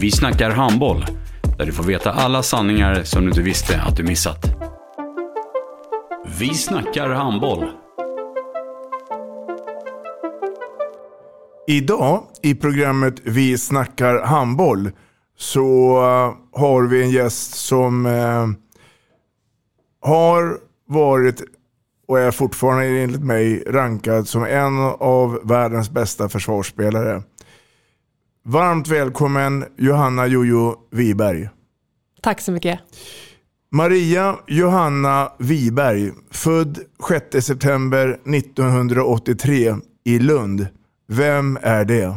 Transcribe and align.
Vi 0.00 0.10
snackar 0.10 0.50
handboll, 0.50 1.04
där 1.58 1.66
du 1.66 1.72
får 1.72 1.84
veta 1.84 2.12
alla 2.12 2.42
sanningar 2.42 3.02
som 3.02 3.22
du 3.22 3.28
inte 3.28 3.42
visste 3.42 3.80
att 3.80 3.96
du 3.96 4.02
missat. 4.02 4.44
Vi 6.38 6.54
snackar 6.54 7.08
handboll. 7.08 7.64
Idag 11.66 12.22
i 12.42 12.54
programmet 12.54 13.14
Vi 13.24 13.58
snackar 13.58 14.22
handboll 14.22 14.90
så 15.38 15.96
eh, 15.96 16.60
har 16.60 16.82
vi 16.82 17.02
en 17.02 17.10
gäst 17.10 17.54
som 17.54 18.06
eh, 18.06 18.46
har 20.00 20.58
varit 20.88 21.42
och 22.08 22.18
är 22.18 22.30
fortfarande 22.30 22.86
enligt 22.86 23.24
mig 23.24 23.64
rankad 23.66 24.28
som 24.28 24.44
en 24.44 24.78
av 24.98 25.40
världens 25.44 25.90
bästa 25.90 26.28
försvarsspelare. 26.28 27.22
Varmt 28.42 28.88
välkommen 28.88 29.64
Johanna 29.76 30.26
Jojo 30.26 30.76
Wiberg. 30.90 31.48
Tack 32.20 32.40
så 32.40 32.52
mycket. 32.52 32.80
Maria 33.72 34.36
Johanna 34.46 35.32
Wiberg, 35.38 36.12
född 36.30 36.78
6 37.32 37.46
september 37.46 38.08
1983 38.08 39.74
i 40.04 40.18
Lund. 40.18 40.66
Vem 41.08 41.58
är 41.62 41.84
det? 41.84 42.14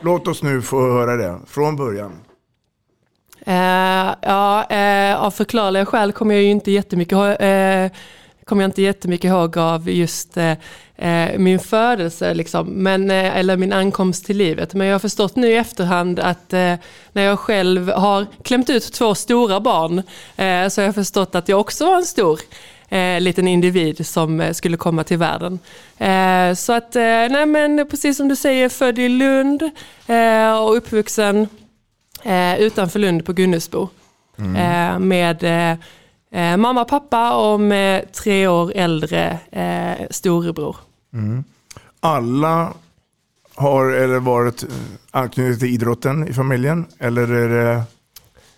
Låt 0.00 0.28
oss 0.28 0.42
nu 0.42 0.62
få 0.62 0.92
höra 0.92 1.16
det 1.16 1.38
från 1.46 1.76
början. 1.76 2.12
Eh, 3.46 4.14
ja, 4.22 4.64
eh, 4.70 5.22
av 5.22 5.30
förklarliga 5.30 5.86
skäl 5.86 6.12
kommer 6.12 6.34
jag 6.34 6.44
ju 6.44 6.50
inte 6.50 6.70
jättemycket, 6.70 7.18
eh, 7.18 7.98
kommer 8.44 8.62
jag 8.62 8.68
inte 8.68 8.82
jättemycket 8.82 9.28
ihåg 9.28 9.58
av 9.58 9.90
just 9.90 10.36
eh, 10.98 11.38
min 11.38 11.58
födelse, 11.58 12.34
liksom, 12.34 12.66
men, 12.68 13.10
eh, 13.10 13.36
eller 13.36 13.56
min 13.56 13.72
ankomst 13.72 14.26
till 14.26 14.36
livet. 14.36 14.74
Men 14.74 14.86
jag 14.86 14.94
har 14.94 14.98
förstått 14.98 15.36
nu 15.36 15.48
i 15.48 15.56
efterhand 15.56 16.20
att 16.20 16.52
eh, 16.52 16.74
när 17.12 17.22
jag 17.22 17.38
själv 17.38 17.90
har 17.90 18.26
klämt 18.44 18.70
ut 18.70 18.92
två 18.92 19.14
stora 19.14 19.60
barn 19.60 19.98
eh, 20.36 20.68
så 20.68 20.80
har 20.80 20.86
jag 20.86 20.94
förstått 20.94 21.34
att 21.34 21.48
jag 21.48 21.60
också 21.60 21.86
var 21.86 21.96
en 21.96 22.04
stor 22.04 22.40
eh, 22.88 23.20
liten 23.20 23.48
individ 23.48 24.06
som 24.06 24.40
eh, 24.40 24.52
skulle 24.52 24.76
komma 24.76 25.04
till 25.04 25.18
världen. 25.18 25.58
Eh, 25.98 26.54
så 26.54 26.72
att, 26.72 26.96
eh, 26.96 27.02
nej 27.02 27.46
men 27.46 27.88
precis 27.90 28.16
som 28.16 28.28
du 28.28 28.36
säger, 28.36 28.68
född 28.68 28.98
i 28.98 29.08
Lund 29.08 29.62
eh, 30.06 30.58
och 30.58 30.76
uppvuxen 30.76 31.48
eh, 32.24 32.60
utanför 32.60 32.98
Lund 32.98 33.24
på 33.24 33.32
Gunnesbo. 33.32 33.88
Eh, 34.56 34.98
med 34.98 35.44
mamma, 36.58 36.84
pappa 36.84 37.36
och 37.36 37.60
med 37.60 38.12
tre 38.12 38.48
år 38.48 38.72
äldre 38.74 39.38
eh, 39.50 40.06
storebror. 40.10 40.76
Alla 42.00 42.72
har 43.54 43.90
eller 43.90 44.18
varit 44.18 44.62
eh, 44.62 44.68
anknutet 45.10 45.60
till 45.60 45.74
idrotten 45.74 46.28
i 46.28 46.32
familjen? 46.32 46.86
Eller 46.98 47.32
är 47.32 47.48
det 47.48 47.82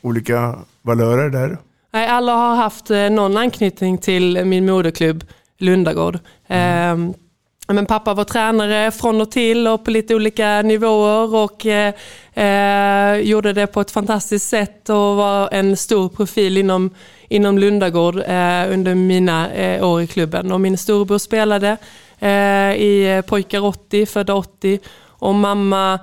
olika 0.00 0.58
valörer 0.82 1.30
där? 1.30 1.58
Nej, 1.92 2.06
alla 2.06 2.32
har 2.32 2.56
haft 2.56 2.90
eh, 2.90 3.10
någon 3.10 3.36
anknytning 3.36 3.98
till 3.98 4.44
min 4.44 4.66
moderklubb 4.66 5.24
Lundagård. 5.58 6.18
Eh, 6.46 6.96
men 7.72 7.86
pappa 7.86 8.14
var 8.14 8.24
tränare 8.24 8.90
från 8.90 9.20
och 9.20 9.30
till 9.30 9.66
och 9.66 9.84
på 9.84 9.90
lite 9.90 10.14
olika 10.14 10.62
nivåer 10.62 11.34
och 11.34 11.66
eh, 11.66 11.94
eh, 12.34 13.20
gjorde 13.20 13.52
det 13.52 13.66
på 13.66 13.80
ett 13.80 13.90
fantastiskt 13.90 14.48
sätt 14.48 14.88
och 14.88 14.96
var 14.96 15.48
en 15.52 15.76
stor 15.76 16.08
profil 16.08 16.58
inom, 16.58 16.90
inom 17.28 17.58
Lundagård 17.58 18.16
eh, 18.16 18.72
under 18.72 18.94
mina 18.94 19.50
eh, 19.52 19.88
år 19.88 20.02
i 20.02 20.06
klubben. 20.06 20.52
Och 20.52 20.60
min 20.60 20.78
storebror 20.78 21.18
spelade 21.18 21.76
Eh, 22.20 22.74
i 22.74 23.14
eh, 23.16 23.22
pojkar 23.22 23.64
80, 23.64 24.06
födda 24.06 24.34
80 24.34 24.78
och 25.06 25.34
mamma 25.34 25.98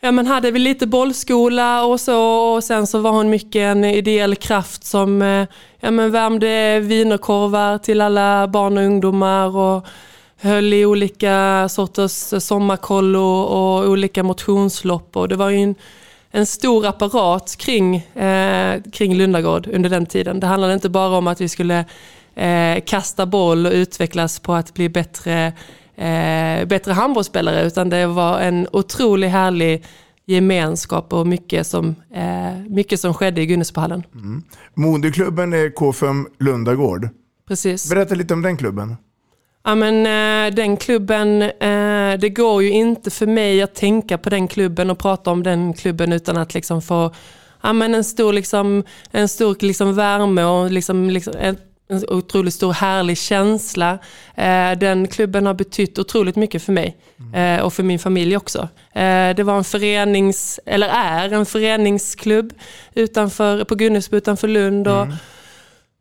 Ja, 0.00 0.12
men 0.12 0.26
hade 0.26 0.50
väl 0.50 0.62
lite 0.62 0.86
bollskola 0.86 1.84
och 1.84 2.00
så. 2.00 2.20
Och 2.54 2.64
sen 2.64 2.86
så 2.86 2.98
var 2.98 3.10
hon 3.10 3.30
mycket 3.30 3.60
en 3.60 3.84
ideell 3.84 4.36
kraft 4.36 4.84
som 4.84 5.22
eh, 5.22 5.46
ja, 5.80 5.90
men 5.90 6.10
värmde 6.10 6.80
wienerkorvar 6.80 7.78
till 7.78 8.00
alla 8.00 8.48
barn 8.48 8.78
och 8.78 8.84
ungdomar 8.84 9.56
och 9.56 9.86
höll 10.40 10.72
i 10.72 10.86
olika 10.86 11.68
sorters 11.68 12.42
sommarkollo 12.44 13.40
och 13.40 13.88
olika 13.88 14.22
motionslopp. 14.22 15.16
Och 15.16 15.28
det 15.28 15.36
var 15.36 15.50
ju 15.50 15.58
en, 15.58 15.74
en 16.30 16.46
stor 16.46 16.86
apparat 16.86 17.56
kring, 17.58 17.96
eh, 17.96 18.82
kring 18.92 19.14
Lundagård 19.14 19.68
under 19.72 19.90
den 19.90 20.06
tiden. 20.06 20.40
Det 20.40 20.46
handlade 20.46 20.74
inte 20.74 20.88
bara 20.88 21.18
om 21.18 21.26
att 21.26 21.40
vi 21.40 21.48
skulle 21.48 21.84
eh, 22.36 22.84
kasta 22.86 23.26
boll 23.26 23.66
och 23.66 23.72
utvecklas 23.72 24.40
på 24.40 24.54
att 24.54 24.74
bli 24.74 24.88
bättre 24.88 25.52
eh, 25.96 26.66
bättre 26.66 26.92
handbollsspelare 26.92 27.66
utan 27.66 27.90
det 27.90 28.06
var 28.06 28.40
en 28.40 28.68
otroligt 28.72 29.30
härlig 29.30 29.84
gemenskap 30.26 31.12
och 31.12 31.26
mycket 31.26 31.66
som, 31.66 31.94
eh, 32.14 32.58
mycket 32.68 33.00
som 33.00 33.14
skedde 33.14 33.40
i 33.42 33.46
Gunnesbohallen. 33.46 34.02
Moderklubben 34.74 35.52
är 35.52 35.68
K5 35.68 36.26
Lundagård. 36.38 37.08
Precis. 37.48 37.90
Berätta 37.90 38.14
lite 38.14 38.34
om 38.34 38.42
den 38.42 38.56
klubben. 38.56 38.96
Ja, 39.64 39.74
men, 39.74 40.06
eh, 40.06 40.54
den 40.54 40.76
klubben, 40.76 41.42
eh, 41.42 42.18
det 42.18 42.28
går 42.36 42.62
ju 42.62 42.70
inte 42.70 43.10
för 43.10 43.26
mig 43.26 43.62
att 43.62 43.74
tänka 43.74 44.18
på 44.18 44.30
den 44.30 44.48
klubben 44.48 44.90
och 44.90 44.98
prata 44.98 45.30
om 45.30 45.42
den 45.42 45.74
klubben 45.74 46.12
utan 46.12 46.36
att 46.36 46.54
liksom 46.54 46.82
få 46.82 47.14
ja, 47.62 47.72
men 47.72 47.94
en 47.94 48.04
stor, 48.04 48.32
liksom, 48.32 48.84
en 49.10 49.28
stor 49.28 49.56
liksom 49.60 49.94
värme 49.94 50.44
och 50.44 50.70
liksom, 50.70 51.10
liksom 51.10 51.34
en, 51.38 51.56
en 51.88 52.04
otroligt 52.08 52.54
stor 52.54 52.72
härlig 52.72 53.18
känsla. 53.18 53.98
Eh, 54.34 54.72
den 54.78 55.08
klubben 55.08 55.46
har 55.46 55.54
betytt 55.54 55.98
otroligt 55.98 56.36
mycket 56.36 56.62
för 56.62 56.72
mig 56.72 56.96
eh, 57.34 57.60
och 57.60 57.72
för 57.72 57.82
min 57.82 57.98
familj 57.98 58.36
också. 58.36 58.68
Eh, 58.92 59.34
det 59.36 59.42
var 59.42 59.56
en 59.56 59.64
förenings, 59.64 60.60
eller 60.66 60.88
är 60.88 61.32
en 61.32 61.46
föreningsklubb 61.46 62.52
utanför, 62.94 63.64
på 63.64 63.74
Gunnesbo 63.74 64.16
utanför 64.16 64.48
Lund. 64.48 64.88
Och, 64.88 65.06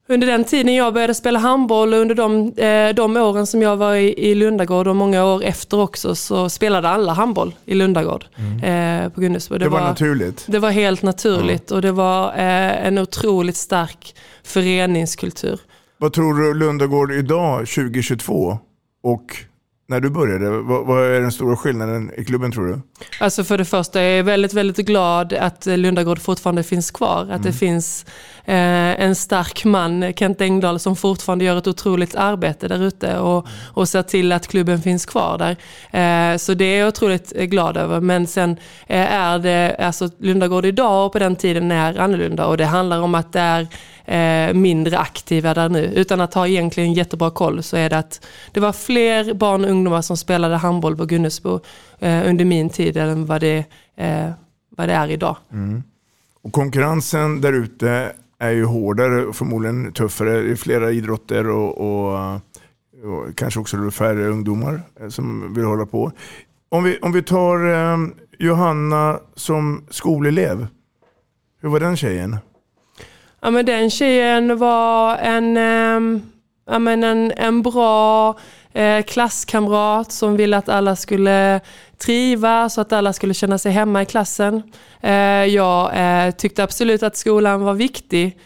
under 0.08 0.28
den 0.28 0.44
tiden 0.44 0.76
jag 0.76 0.94
började 0.94 1.14
spela 1.14 1.40
handboll 1.40 1.94
och 1.94 2.00
under 2.00 2.16
de, 2.16 2.52
de 2.94 3.18
åren 3.18 3.48
som 3.48 3.62
jag 3.62 3.78
var 3.78 3.96
i, 3.96 4.30
i 4.30 4.36
Lundagård 4.36 4.88
och 4.88 4.96
många 4.96 5.26
år 5.26 5.44
efter 5.44 5.80
också 5.80 6.16
så 6.16 6.50
spelade 6.50 6.90
alla 6.90 7.14
handboll 7.14 7.56
i 7.66 7.76
Lundagård 7.76 8.26
eh, 8.64 9.10
på 9.10 9.22
Gunnesbo. 9.22 9.58
Det 9.58 9.70
var 9.70 9.82
naturligt. 9.82 10.46
Det 10.48 10.60
var 10.60 10.72
helt 10.72 11.02
naturligt 11.02 11.72
och 11.72 11.82
det 11.82 11.92
var 11.92 12.32
en 12.34 12.98
otroligt 12.98 13.58
stark 13.58 14.16
föreningskultur. 14.44 15.60
Vad 16.06 16.14
tror 16.14 16.34
du 16.34 16.54
Lundagård 16.54 17.12
idag 17.12 17.68
2022 17.68 18.58
och 19.04 19.36
när 19.88 20.00
du 20.00 20.10
började? 20.10 20.50
Vad, 20.50 20.86
vad 20.86 21.04
är 21.04 21.22
den 21.22 21.32
stora 21.32 21.58
skillnaden 21.58 22.12
i 22.18 22.26
klubben 22.26 22.52
tror 22.52 22.68
du? 22.68 22.82
Alltså 23.20 23.44
för 23.44 23.58
det 23.58 23.66
första 23.66 24.02
är 24.02 24.18
jag 24.18 24.24
väldigt, 24.24 24.54
väldigt 24.54 24.86
glad 24.86 25.34
att 25.34 25.66
Lundagård 25.66 26.20
fortfarande 26.20 26.64
finns 26.64 26.92
kvar. 26.92 27.28
Att 27.32 27.44
det 27.44 27.54
finns 27.54 28.06
eh, 28.46 29.02
en 29.02 29.16
stark 29.16 29.66
man, 29.66 30.14
Kent 30.14 30.42
Engdahl, 30.42 30.80
som 30.80 30.96
fortfarande 30.96 31.46
gör 31.46 31.58
ett 31.58 31.68
otroligt 31.68 32.16
arbete 32.16 32.68
där 32.68 32.84
ute 32.84 33.20
och, 33.20 33.48
och 33.74 33.90
ser 33.90 34.02
till 34.02 34.32
att 34.32 34.48
klubben 34.48 34.82
finns 34.82 35.06
kvar 35.06 35.38
där. 35.38 35.58
Eh, 36.32 36.38
så 36.38 36.54
det 36.54 36.66
är 36.66 36.80
jag 36.80 36.88
otroligt 36.88 37.32
glad 37.32 37.78
över. 37.78 38.02
Men 38.02 38.28
sen 38.28 38.52
eh, 38.88 39.14
är 39.14 39.40
det, 39.40 39.76
alltså 39.80 40.10
Lundagård 40.18 40.66
idag 40.66 41.06
och 41.06 41.14
på 41.14 41.20
den 41.20 41.36
tiden 41.36 41.72
är 41.72 42.00
annorlunda 42.00 42.46
och 42.46 42.58
det 42.58 42.66
handlar 42.66 43.02
om 43.02 43.16
att 43.16 43.34
det 43.34 43.40
är 43.40 43.68
eh, 44.06 44.54
mindre 44.54 44.98
aktiva 44.98 45.54
där 45.54 45.70
nu. 45.70 45.86
Utan 45.86 46.22
att 46.22 46.34
ha 46.34 46.48
egentligen 46.48 46.94
jättebra 46.94 47.32
koll 47.32 47.64
så 47.64 47.78
är 47.78 47.90
det 47.90 47.98
att 47.98 48.26
det 48.52 48.60
var 48.60 48.74
fler 48.74 49.34
barn 49.34 49.66
och 49.66 49.72
ungdomar 49.72 50.02
som 50.02 50.18
spelade 50.18 50.56
handboll 50.56 50.98
på 50.98 51.06
Gunnesbo 51.06 51.60
eh, 52.00 52.30
under 52.30 52.46
min 52.46 52.70
tid 52.70 52.98
än 52.98 53.26
vad 53.26 53.42
det, 53.42 53.66
eh, 53.96 54.30
vad 54.70 54.90
det 54.90 54.94
är 54.94 55.08
idag. 55.08 55.38
Mm. 55.52 55.84
Och 56.42 56.52
konkurrensen 56.52 57.42
där 57.42 57.54
ute 57.54 58.12
är 58.40 58.52
ju 58.52 58.66
hårdare 58.66 59.26
och 59.26 59.36
förmodligen 59.36 59.94
tuffare. 59.94 60.42
Det 60.42 60.52
är 60.52 60.56
flera 60.56 60.92
idrotter 60.92 61.50
och, 61.50 61.78
och, 61.78 62.36
och 63.04 63.36
kanske 63.36 63.60
också 63.60 63.92
färre 63.92 64.28
ungdomar 64.28 64.82
eh, 65.02 65.08
som 65.08 65.54
vill 65.54 65.66
hålla 65.66 65.86
på. 65.86 66.12
Om 66.70 66.84
vi, 66.84 67.00
om 67.02 67.12
vi 67.12 67.24
tar 67.24 67.74
eh, 67.74 67.98
Johanna 68.40 69.20
som 69.36 69.86
skolelev. 69.90 70.68
Hur 71.62 71.70
var 71.70 71.80
den 71.80 71.98
tjejen? 71.98 72.38
Ja, 73.46 73.52
men 73.52 73.66
den 73.66 73.90
tjejen 73.90 74.58
var 74.58 75.18
en, 75.18 75.58
eh, 75.58 76.22
ja, 76.70 76.80
men 76.80 77.04
en, 77.04 77.32
en 77.38 77.62
bra 77.62 78.38
eh, 78.74 79.02
klasskamrat 79.02 80.12
som 80.12 80.38
ville 80.38 80.58
att 80.58 80.70
alla 80.70 80.96
skulle 80.96 81.60
trivas 81.98 82.78
och 82.78 82.82
att 82.82 82.94
alla 82.94 83.14
skulle 83.14 83.34
känna 83.34 83.58
sig 83.58 83.72
hemma 83.72 84.02
i 84.02 84.06
klassen. 84.06 84.64
Eh, 85.02 85.46
jag 85.46 85.92
eh, 85.96 86.32
tyckte 86.32 86.64
absolut 86.64 87.04
att 87.04 87.18
skolan 87.18 87.62
var 87.62 87.74
viktig. 87.74 88.38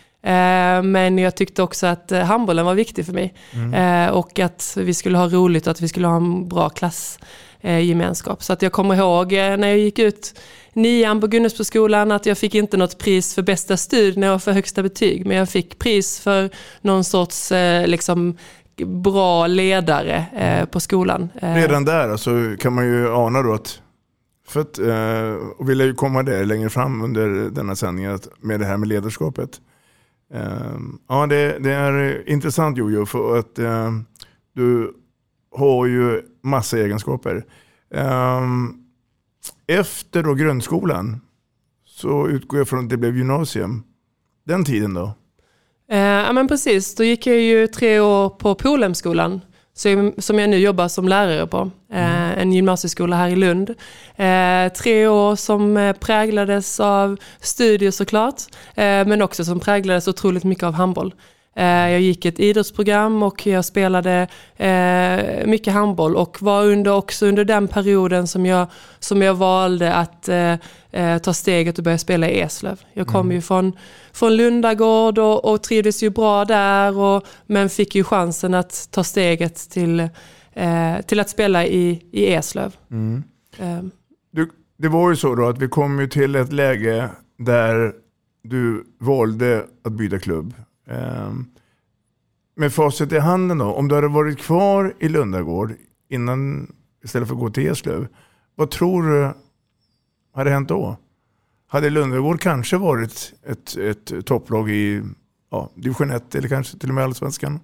Men 0.84 1.18
jag 1.18 1.36
tyckte 1.36 1.63
också 1.63 1.88
att 1.88 2.12
handbollen 2.12 2.66
var 2.66 2.74
viktig 2.74 3.06
för 3.06 3.13
mig. 3.13 3.34
Mm. 3.54 4.13
och 4.13 4.40
att 4.40 4.78
vi 4.80 4.94
skulle 4.94 5.18
ha 5.18 5.28
roligt 5.28 5.68
och 5.68 5.72
att 5.72 5.81
vi 5.81 5.88
skulle 5.88 6.07
ha 6.07 6.16
en 6.16 6.50
bra 6.50 6.69
klassgemenskap. 6.69 8.44
Så 8.44 8.54
att 8.54 8.62
jag 8.62 8.72
kommer 8.72 8.95
ihåg 8.95 9.31
när 9.31 9.68
jag 9.68 9.78
gick 9.78 10.00
ut 10.00 10.40
nian 10.81 11.22
på 11.22 11.28
Gunnesboskolan 11.28 12.12
att 12.12 12.26
jag 12.26 12.38
fick 12.38 12.56
inte 12.56 12.78
något 12.78 12.98
pris 12.98 13.36
för 13.36 13.42
bästa 13.42 13.78
studier 13.78 14.34
och 14.34 14.44
för 14.44 14.52
högsta 14.52 14.84
betyg. 14.84 15.26
Men 15.26 15.38
jag 15.38 15.50
fick 15.50 15.80
pris 15.80 16.20
för 16.20 16.50
någon 16.81 17.04
sorts 17.04 17.52
eh, 17.52 17.88
liksom, 17.88 18.38
bra 18.86 19.48
ledare 19.48 20.26
eh, 20.36 20.66
på 20.66 20.80
skolan. 20.80 21.30
Eh. 21.42 21.54
Redan 21.54 21.86
där 21.86 22.10
alltså, 22.10 22.31
kan 22.60 22.74
man 22.74 22.86
ju 22.86 23.10
ana 23.14 23.42
då 23.42 23.54
att, 23.54 23.81
för 24.48 24.62
att, 24.62 24.80
eh, 24.80 25.48
och 25.58 25.70
vill 25.70 25.80
jag 25.80 25.88
ju 25.88 25.94
komma 25.94 26.24
där 26.24 26.46
längre 26.46 26.70
fram 26.70 27.02
under 27.02 27.50
denna 27.50 27.76
sändning 27.76 28.08
med 28.40 28.60
det 28.60 28.66
här 28.66 28.78
med 28.78 28.90
ledarskapet. 28.90 29.50
Eh, 30.34 30.80
ja, 31.10 31.28
det, 31.28 31.60
det, 31.60 31.72
är 31.72 32.30
intressant 32.30 32.78
Jojo, 32.78 33.06
för 33.06 33.40
att 33.40 33.56
du 34.56 34.94
har 35.52 35.86
ju 35.86 36.22
massa 36.44 36.78
egenskaper 36.78 37.46
efter 39.69 40.24
då 40.24 40.33
grundskolan 40.33 41.21
så 41.86 42.27
utgår 42.27 42.60
jag 42.60 42.68
från 42.68 42.83
att 42.83 42.89
det 42.89 42.98
blev 42.98 43.18
gymnasium. 43.18 43.83
Den 44.45 44.66
tiden 44.66 44.94
då? 44.94 45.13
Eh, 45.92 45.98
ja 46.00 46.33
men 46.33 46.48
precis, 46.48 46.95
då 46.95 47.04
gick 47.04 47.27
jag 47.27 47.39
ju 47.39 47.68
tre 47.68 48.00
år 48.00 48.30
på 48.30 48.56
Polhemskolan 48.56 49.42
som 50.18 50.39
jag 50.39 50.50
nu 50.50 50.57
jobbar 50.57 50.88
som 50.88 51.07
lärare 51.07 51.48
på. 51.48 51.71
Eh, 51.92 52.25
mm. 52.25 52.39
En 52.39 52.54
gymnasieskola 52.54 53.16
här 53.16 53.30
i 53.30 53.36
Lund. 53.36 53.69
Eh, 54.16 54.74
tre 54.74 55.07
år 55.07 55.36
som 55.36 55.94
präglades 56.00 56.80
av 56.80 57.18
studier 57.39 57.92
såklart, 57.92 58.42
men 58.75 59.21
också 59.21 59.45
som 59.45 59.60
präglades 59.60 60.07
otroligt 60.07 60.44
mycket 60.44 60.63
av 60.63 60.74
handboll. 60.74 61.13
Jag 61.56 62.01
gick 62.01 62.25
ett 62.25 62.40
idrottsprogram 62.40 63.24
och 63.24 63.48
jag 63.48 63.66
spelade 63.66 64.28
mycket 65.46 65.74
handboll 65.74 66.16
och 66.16 66.42
var 66.42 66.66
under, 66.66 66.92
också 66.92 67.25
under 67.25 67.46
den 67.46 67.68
perioden 67.68 68.28
som 68.28 68.46
jag, 68.46 68.68
som 69.00 69.22
jag 69.22 69.36
valde 69.36 69.94
att 69.94 70.30
eh, 70.92 71.18
ta 71.18 71.34
steget 71.34 71.78
och 71.78 71.84
börja 71.84 71.98
spela 71.98 72.30
i 72.30 72.40
Eslöv. 72.40 72.81
Jag 72.94 73.07
kom 73.07 73.25
mm. 73.25 73.36
ju 73.36 73.42
från, 73.42 73.74
från 74.13 74.36
Lundagård 74.36 75.18
och, 75.18 75.46
och 75.46 75.63
trivdes 75.63 76.04
ju 76.04 76.10
bra 76.10 76.46
där 76.46 76.98
och, 76.98 77.25
men 77.46 77.69
fick 77.69 77.95
ju 77.95 78.04
chansen 78.04 78.54
att 78.54 78.88
ta 78.92 79.04
steget 79.04 79.56
till, 79.56 80.00
eh, 80.54 81.02
till 81.06 81.19
att 81.19 81.30
spela 81.30 81.66
i, 81.66 82.04
i 82.12 82.34
Eslöv. 82.34 82.75
Mm. 82.92 83.24
Eh. 83.57 83.84
Du, 84.31 84.50
det 84.78 84.88
var 84.88 85.10
ju 85.10 85.16
så 85.16 85.36
då 85.36 85.48
att 85.48 85.57
vi 85.57 85.68
kom 85.68 86.00
ju 86.00 86.07
till 86.07 86.36
ett 86.36 86.54
läge 86.54 87.10
där 87.38 87.94
du 88.44 88.84
valde 89.00 89.66
att 89.84 89.94
byta 89.94 90.19
klubb. 90.19 90.54
Ehm, 90.90 91.46
med 92.56 92.74
facit 92.74 93.12
i 93.12 93.20
handen 93.20 93.58
då, 93.58 93.66
om 93.66 93.88
du 93.88 93.96
hade 93.96 94.08
varit 94.08 94.40
kvar 94.40 94.94
i 95.00 95.10
Lundagård 95.10 95.74
innan, 96.10 96.72
istället 97.04 97.28
för 97.28 97.36
att 97.36 97.42
gå 97.42 97.50
till 97.50 97.68
Eslöv, 97.68 98.08
vad 98.56 98.72
tror 98.72 99.04
du 99.04 99.34
hade 100.34 100.50
hänt 100.50 100.70
då? 100.70 100.98
Hade 101.68 101.90
Lundagård 101.90 102.42
kanske 102.42 102.78
varit 102.78 103.34
ett, 103.44 103.78
ett 103.78 104.26
topplag 104.26 104.70
i 104.70 105.04
ja, 105.52 105.70
division 105.76 106.12
1 106.12 106.36
eller 106.36 106.50
kanske 106.50 106.78
till 106.78 106.90
och 106.90 106.96
med 106.96 107.04
allsvenskan? 107.04 107.60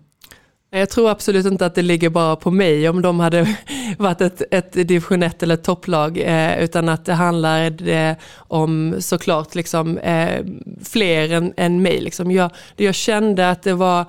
Jag 0.80 0.89
tror 0.89 1.10
absolut 1.10 1.45
inte 1.45 1.66
att 1.66 1.75
det 1.75 1.81
ligger 1.81 2.10
bara 2.10 2.36
på 2.36 2.51
mig 2.51 2.89
om 2.89 3.01
de 3.01 3.19
hade 3.19 3.56
varit 3.98 4.22
ett, 4.22 4.42
ett 4.51 4.74
division 4.74 5.24
1 5.24 5.44
eller 5.44 5.54
ett 5.54 5.63
topplag, 5.63 6.18
eh, 6.18 6.63
utan 6.63 6.89
att 6.89 7.06
det 7.06 7.13
handlar 7.13 7.89
eh, 7.89 8.16
om 8.38 8.95
såklart 9.00 9.56
liksom, 9.56 9.98
eh, 9.98 10.45
fler 10.83 11.31
än, 11.31 11.54
än 11.57 11.81
mig. 11.81 12.01
Liksom. 12.01 12.31
Jag, 12.31 12.51
jag 12.75 12.95
kände 12.95 13.50
att 13.50 13.63
det 13.63 13.74
var 13.74 14.06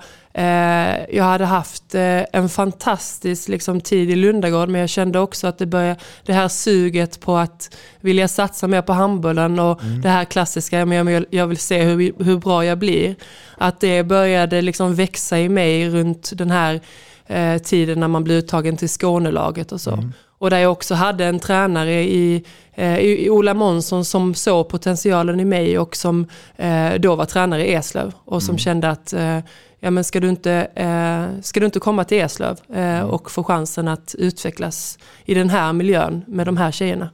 jag 1.09 1.23
hade 1.23 1.45
haft 1.45 1.95
eh, 1.95 2.21
en 2.33 2.49
fantastisk 2.49 3.47
liksom, 3.47 3.81
tid 3.81 4.11
i 4.11 4.15
Lundagård 4.15 4.69
men 4.69 4.81
jag 4.81 4.89
kände 4.89 5.19
också 5.19 5.47
att 5.47 5.57
det 5.57 5.65
började, 5.65 5.99
det 6.25 6.33
här 6.33 6.47
suget 6.47 7.19
på 7.19 7.37
att 7.37 7.75
vilja 8.01 8.27
satsa 8.27 8.67
mer 8.67 8.81
på 8.81 8.93
handbollen 8.93 9.59
och 9.59 9.83
mm. 9.83 10.01
det 10.01 10.09
här 10.09 10.25
klassiska, 10.25 10.79
jag, 10.79 11.25
jag 11.29 11.47
vill 11.47 11.57
se 11.57 11.83
hur, 11.83 12.23
hur 12.23 12.37
bra 12.37 12.65
jag 12.65 12.77
blir. 12.77 13.15
Att 13.57 13.79
det 13.79 14.03
började 14.03 14.61
liksom 14.61 14.95
växa 14.95 15.39
i 15.39 15.49
mig 15.49 15.89
runt 15.89 16.31
den 16.33 16.51
här 16.51 16.81
eh, 17.27 17.57
tiden 17.57 17.99
när 17.99 18.07
man 18.07 18.23
blir 18.23 18.37
uttagen 18.37 18.77
till 18.77 18.89
Skånelaget 18.89 19.71
och 19.71 19.81
så. 19.81 19.91
Mm. 19.91 20.13
Och 20.39 20.49
där 20.49 20.57
jag 20.57 20.71
också 20.71 20.95
hade 20.95 21.25
en 21.25 21.39
tränare 21.39 22.03
i, 22.03 22.43
eh, 22.73 22.99
i 22.99 23.29
Ola 23.29 23.53
Månsson 23.53 24.05
som 24.05 24.33
såg 24.33 24.69
potentialen 24.69 25.39
i 25.39 25.45
mig 25.45 25.79
och 25.79 25.95
som 25.95 26.27
eh, 26.55 26.93
då 26.93 27.15
var 27.15 27.25
tränare 27.25 27.67
i 27.67 27.73
Eslöv 27.73 28.13
och 28.25 28.43
som 28.43 28.53
mm. 28.53 28.59
kände 28.59 28.89
att 28.89 29.13
eh, 29.13 29.39
ja, 29.79 29.91
men 29.91 30.03
ska, 30.03 30.19
du 30.19 30.29
inte, 30.29 30.51
eh, 30.75 31.41
ska 31.41 31.59
du 31.59 31.65
inte 31.65 31.79
komma 31.79 32.03
till 32.03 32.17
Eslöv 32.17 32.57
eh, 32.69 32.99
mm. 32.99 33.09
och 33.09 33.31
få 33.31 33.43
chansen 33.43 33.87
att 33.87 34.15
utvecklas 34.17 34.99
i 35.25 35.33
den 35.33 35.49
här 35.49 35.73
miljön 35.73 36.23
med 36.27 36.45
de 36.47 36.57
här 36.57 36.71
tjejerna? 36.71 37.09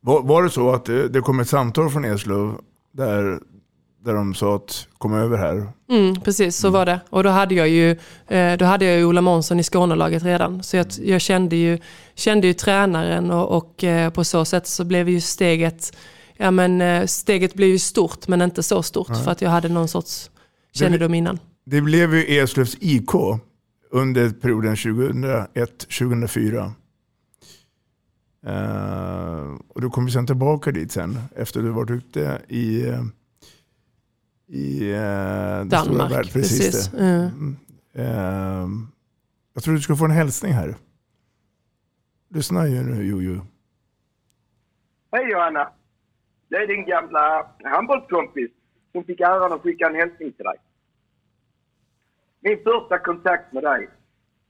Var, 0.00 0.22
var 0.22 0.42
det 0.42 0.50
så 0.50 0.72
att 0.72 0.84
det, 0.84 1.08
det 1.08 1.20
kom 1.20 1.40
ett 1.40 1.48
samtal 1.48 1.90
från 1.90 2.04
Eslöv 2.04 2.54
där, 2.92 3.40
där 4.04 4.14
de 4.14 4.34
sa 4.34 4.56
att 4.56 4.86
kom 4.98 5.14
över 5.14 5.38
här? 5.38 5.66
Mm, 5.90 6.20
precis, 6.20 6.56
så 6.56 6.66
mm. 6.66 6.78
var 6.78 6.86
det. 6.86 7.00
Och 7.10 7.22
då 7.22 7.30
hade 7.30 7.54
jag 7.54 7.68
ju, 7.68 7.90
eh, 8.26 8.56
då 8.56 8.64
hade 8.64 8.84
jag 8.84 8.96
ju 8.96 9.04
Ola 9.04 9.20
Månsson 9.20 9.60
i 9.60 9.62
Skånelaget 9.62 10.22
redan. 10.22 10.62
Så 10.62 10.76
jag, 10.76 10.86
jag 11.00 11.20
kände, 11.20 11.56
ju, 11.56 11.78
kände 12.18 12.46
ju 12.46 12.52
tränaren 12.52 13.30
och, 13.30 13.56
och 13.56 13.84
eh, 13.84 14.10
på 14.10 14.24
så 14.24 14.44
sätt 14.44 14.66
så 14.66 14.84
blev 14.84 15.08
ju 15.08 15.20
steget, 15.20 15.96
ja 16.36 16.50
men 16.50 16.80
eh, 16.80 17.06
steget 17.06 17.54
blev 17.54 17.68
ju 17.68 17.78
stort 17.78 18.28
men 18.28 18.42
inte 18.42 18.62
så 18.62 18.82
stort 18.82 19.08
Nej. 19.08 19.24
för 19.24 19.30
att 19.30 19.42
jag 19.42 19.50
hade 19.50 19.68
någon 19.68 19.88
sorts 19.88 20.30
kännedom 20.72 21.14
innan. 21.14 21.38
Det 21.64 21.80
blev 21.80 22.14
ju 22.14 22.38
Eslövs 22.38 22.76
IK 22.80 23.10
under 23.90 24.30
perioden 24.30 24.74
2001-2004. 24.74 26.72
Uh, 28.46 28.52
eh, 28.54 29.56
och 29.68 29.80
du 29.80 29.90
kom 29.90 30.06
vi 30.06 30.12
sen 30.12 30.26
tillbaka 30.26 30.72
dit 30.72 30.92
sen 30.92 31.18
efter 31.36 31.62
du 31.62 31.68
varit 31.68 31.90
ute 31.90 32.42
i, 32.48 32.92
i 34.48 34.92
uh, 34.92 35.64
Danmark. 35.64 36.32
Precis. 36.32 36.58
precis. 36.58 36.92
Mm. 36.92 37.56
Uh, 37.98 38.68
jag 39.54 39.62
tror 39.62 39.74
du 39.74 39.80
ska 39.80 39.96
få 39.96 40.04
en 40.04 40.10
hälsning 40.10 40.52
här. 40.52 40.76
Lyssna 42.30 42.66
ju 42.66 42.82
nu 42.82 43.04
Jojo. 43.04 43.40
Hej 45.12 45.30
Johanna. 45.30 45.70
Det 46.48 46.56
är 46.56 46.66
din 46.66 46.84
gamla 46.84 47.46
handbollskompis 47.64 48.50
som 48.92 49.04
fick 49.04 49.20
äran 49.20 49.52
att 49.52 49.62
skicka 49.62 49.86
en 49.86 49.94
hälsning 49.94 50.32
till 50.32 50.44
dig. 50.44 50.56
Min 52.40 52.58
första 52.64 52.98
kontakt 52.98 53.52
med 53.52 53.62
dig, 53.62 53.88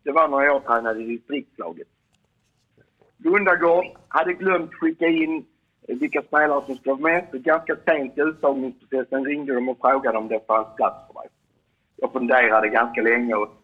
det 0.02 0.12
var 0.12 0.28
när 0.28 0.42
jag 0.42 0.64
tränade 0.64 1.00
i 1.00 1.06
distriktslaget. 1.06 1.88
Lundagård 3.16 3.86
hade 4.08 4.34
glömt 4.34 4.74
skicka 4.74 5.06
in 5.06 5.44
vilka 5.88 6.22
spelare 6.22 6.64
som 6.66 6.76
skulle 6.76 6.94
vara 6.94 7.12
med. 7.12 7.26
Så 7.30 7.38
ganska 7.38 7.76
sent 7.86 8.18
i 8.18 8.20
uttagningsprocessen 8.20 9.24
ringde 9.24 9.54
de 9.54 9.68
och 9.68 9.78
frågade 9.80 10.18
om 10.18 10.28
det 10.28 10.46
fanns 10.46 10.76
plats 10.76 11.06
för 11.06 11.14
mig. 11.14 11.28
Jag 11.96 12.12
funderade 12.12 12.68
ganska 12.68 13.02
länge 13.02 13.34
och 13.34 13.62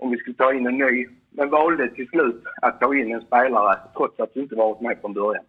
om 0.00 0.10
vi 0.10 0.16
skulle 0.16 0.36
ta 0.36 0.52
in 0.52 0.66
en 0.66 0.78
ny, 0.78 1.08
men 1.30 1.50
valde 1.50 1.88
till 1.88 2.08
slut 2.08 2.42
att 2.62 2.80
ta 2.80 2.94
in 2.94 3.14
en 3.14 3.20
spelare 3.20 3.78
trots 3.96 4.20
att 4.20 4.34
du 4.34 4.40
inte 4.40 4.54
varit 4.54 4.80
med 4.80 5.00
från 5.00 5.12
början. 5.12 5.44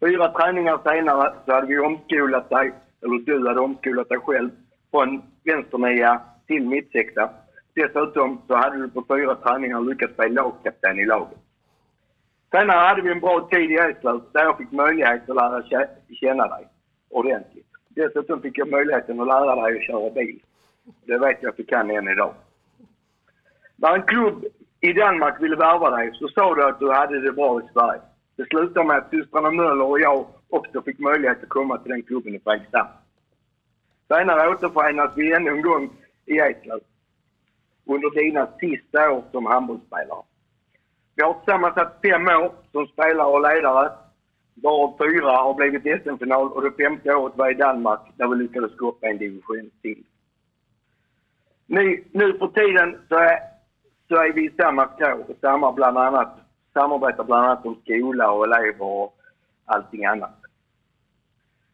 Fyra 0.00 0.28
träningar 0.28 0.78
senare 0.84 1.34
så 1.44 1.52
hade 1.52 1.66
vi 1.66 1.78
omskolat 1.78 2.50
dig, 2.50 2.72
eller 3.02 3.18
du 3.18 3.48
hade 3.48 3.60
omskolat 3.60 4.08
dig 4.08 4.18
själv, 4.18 4.50
från 4.90 5.22
vänsternia 5.44 6.20
till 6.46 6.68
mittsexa. 6.68 7.30
Dessutom 7.74 8.40
så 8.46 8.54
hade 8.56 8.78
du 8.78 8.88
på 8.90 9.04
fyra 9.08 9.34
träningar 9.34 9.80
lyckats 9.80 10.16
bli 10.16 10.28
lagkapten 10.28 10.98
i 10.98 11.06
laget. 11.06 11.38
Senare 12.50 12.88
hade 12.88 13.02
vi 13.02 13.10
en 13.10 13.20
bra 13.20 13.48
tid 13.50 13.70
i 13.70 13.74
Eslöv 13.74 14.22
där 14.32 14.44
jag 14.44 14.58
fick 14.58 14.72
möjlighet 14.72 15.30
att 15.30 15.36
lära 15.36 15.62
känna 16.20 16.46
dig 16.48 16.68
ordentligt. 17.10 17.66
Dessutom 17.88 18.42
fick 18.42 18.58
jag 18.58 18.70
möjligheten 18.70 19.20
att 19.20 19.26
lära 19.26 19.62
dig 19.62 19.78
att 19.78 19.86
köra 19.86 20.10
bil. 20.10 20.42
Det 21.04 21.18
vet 21.18 21.42
jag 21.42 21.50
att 21.50 21.56
du 21.56 21.64
kan 21.64 21.90
än 21.90 22.08
idag. 22.08 22.34
När 23.76 23.94
en 23.94 24.02
klubb 24.02 24.44
i 24.80 24.92
Danmark 24.92 25.42
ville 25.42 25.56
värva 25.56 25.90
dig 25.90 26.10
så 26.14 26.28
sa 26.28 26.54
du 26.54 26.64
att 26.64 26.80
du 26.80 26.92
hade 26.92 27.20
det 27.20 27.32
bra 27.32 27.60
i 27.60 27.68
Sverige. 27.72 28.00
Det 28.36 28.44
slutade 28.44 28.86
med 28.86 28.96
att 28.96 29.10
systrarna 29.10 29.50
Möller 29.50 29.84
och 29.84 30.00
jag 30.00 30.26
också 30.48 30.82
fick 30.82 30.98
möjlighet 30.98 31.42
att 31.42 31.48
komma 31.48 31.78
till 31.78 31.90
den 31.90 32.02
klubben 32.02 32.34
i 32.34 32.40
Fredrikshamn. 32.40 32.90
Senare 34.08 34.48
återförenas 34.48 35.12
vi 35.16 35.32
ännu 35.32 35.50
en 35.50 35.62
gång 35.62 35.90
i 36.26 36.38
Eslöv 36.38 36.80
under 37.86 38.10
dina 38.10 38.48
sista 38.60 39.10
år 39.10 39.22
som 39.32 39.46
handbollsspelare. 39.46 40.22
Vi 41.14 41.22
har 41.22 41.34
tillsammans 41.34 41.76
haft 41.76 42.00
fem 42.02 42.28
år 42.28 42.52
som 42.72 42.86
spelare 42.86 43.28
och 43.28 43.40
ledare. 43.40 43.90
Varav 44.54 44.96
fyra 44.98 45.30
har 45.30 45.54
blivit 45.54 46.02
SM-final 46.02 46.52
och 46.52 46.62
det 46.62 46.84
femte 46.84 47.14
året 47.14 47.36
var 47.36 47.50
i 47.50 47.54
Danmark 47.54 48.00
där 48.16 48.28
vi 48.28 48.36
lyckades 48.36 48.76
gå 48.76 48.88
upp 48.88 49.04
en 49.04 49.18
division 49.18 49.70
till. 49.82 50.04
Nu, 51.66 52.04
nu 52.12 52.38
för 52.38 52.46
tiden 52.46 52.98
så 53.08 53.14
är, 53.14 53.38
så 54.08 54.14
är 54.14 54.32
vi 54.32 54.46
i 54.46 54.50
samma 54.56 54.86
kår 54.86 55.30
och 55.30 55.36
samar 55.40 55.72
bland 55.72 55.98
annat, 55.98 56.38
samarbetar 56.72 57.24
bland 57.24 57.46
annat 57.46 57.66
om 57.66 57.76
skola 57.84 58.30
och 58.30 58.44
elever 58.44 58.82
och 58.82 59.18
allting 59.64 60.04
annat. 60.04 60.40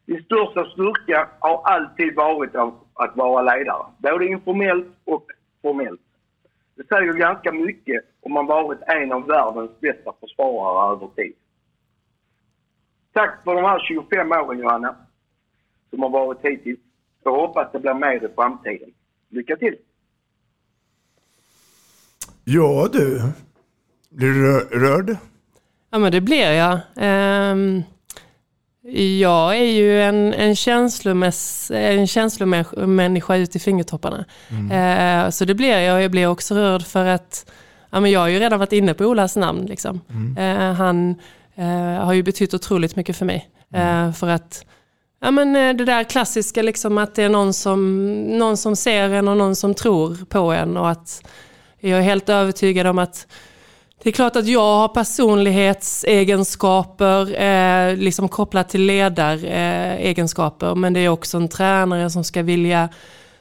Din 0.05 0.23
största 0.23 0.65
styrka 0.65 1.29
har 1.39 1.61
alltid 1.63 2.15
varit 2.15 2.55
att 2.93 3.15
vara 3.15 3.41
ledare, 3.41 3.85
både 3.97 4.25
informellt 4.25 4.87
och 5.05 5.25
formellt. 5.61 6.01
Det 6.75 6.87
säger 6.87 7.13
ganska 7.13 7.51
mycket 7.51 8.03
om 8.21 8.33
man 8.33 8.45
varit 8.45 8.81
en 8.81 9.11
av 9.11 9.27
världens 9.27 9.79
bästa 9.79 10.13
försvarare 10.19 10.95
över 10.95 11.07
tid. 11.07 11.33
Tack 13.13 13.43
för 13.43 13.55
de 13.55 13.63
här 13.63 13.79
25 13.79 14.31
åren 14.31 14.59
Johanna, 14.59 14.95
som 15.89 16.01
har 16.01 16.09
varit 16.09 16.45
hittills. 16.45 16.79
Jag 17.23 17.31
hoppas 17.31 17.71
det 17.71 17.79
blir 17.79 17.93
mer 17.93 18.25
i 18.25 18.33
framtiden. 18.35 18.93
Lycka 19.29 19.55
till! 19.55 19.77
Ja 22.43 22.89
du, 22.93 23.21
blir 24.09 24.27
du 24.27 24.59
rörd? 24.79 25.17
Ja 25.91 25.99
men 25.99 26.11
det 26.11 26.21
blir 26.21 26.51
jag. 26.51 26.79
Um, 27.51 27.83
jag 29.15 29.57
är 29.57 29.71
ju 29.71 30.01
en, 30.01 30.33
en, 30.33 30.55
känslomäss, 30.55 31.71
en 31.71 32.07
känslomänniska 32.07 33.35
ut 33.35 33.55
i 33.55 33.59
fingertopparna. 33.59 34.25
Mm. 34.49 35.25
Uh, 35.25 35.29
så 35.29 35.45
det 35.45 35.55
blir 35.55 35.77
jag. 35.77 36.03
Jag 36.03 36.11
blir 36.11 36.27
också 36.27 36.55
rörd 36.55 36.81
för 36.81 37.05
att 37.05 37.51
ja, 37.89 37.99
men 37.99 38.11
jag 38.11 38.19
har 38.19 38.27
ju 38.27 38.39
redan 38.39 38.59
varit 38.59 38.73
inne 38.73 38.93
på 38.93 39.05
Olas 39.05 39.35
namn. 39.35 39.65
Liksom. 39.65 40.01
Mm. 40.09 40.37
Uh, 40.37 40.73
han 40.73 41.15
uh, 41.59 42.05
har 42.05 42.13
ju 42.13 42.23
betytt 42.23 42.53
otroligt 42.53 42.95
mycket 42.95 43.17
för 43.17 43.25
mig. 43.25 43.49
Mm. 43.75 44.13
för 44.13 44.27
att 44.27 44.65
Ja, 45.21 45.31
men 45.31 45.77
det 45.77 45.85
där 45.85 46.03
klassiska 46.03 46.61
liksom 46.61 46.97
att 46.97 47.15
det 47.15 47.23
är 47.23 47.29
någon 47.29 47.53
som, 47.53 48.03
någon 48.23 48.57
som 48.57 48.75
ser 48.75 49.09
en 49.09 49.27
och 49.27 49.37
någon 49.37 49.55
som 49.55 49.73
tror 49.73 50.25
på 50.29 50.51
en 50.51 50.77
och 50.77 50.89
att 50.89 51.23
jag 51.89 51.99
är 51.99 52.03
helt 52.03 52.29
övertygad 52.29 52.87
om 52.87 52.99
att 52.99 53.27
det 54.03 54.09
är 54.09 54.13
klart 54.13 54.35
att 54.35 54.47
jag 54.47 54.75
har 54.75 54.87
personlighetsegenskaper 54.87 57.41
eh, 57.41 57.95
liksom 57.95 58.29
kopplat 58.29 58.69
till 58.69 58.85
ledaregenskaper. 58.85 60.67
Eh, 60.67 60.75
men 60.75 60.93
det 60.93 60.99
är 60.99 61.09
också 61.09 61.37
en 61.37 61.49
tränare 61.49 62.09
som 62.09 62.23
ska 62.23 62.41
vilja 62.41 62.89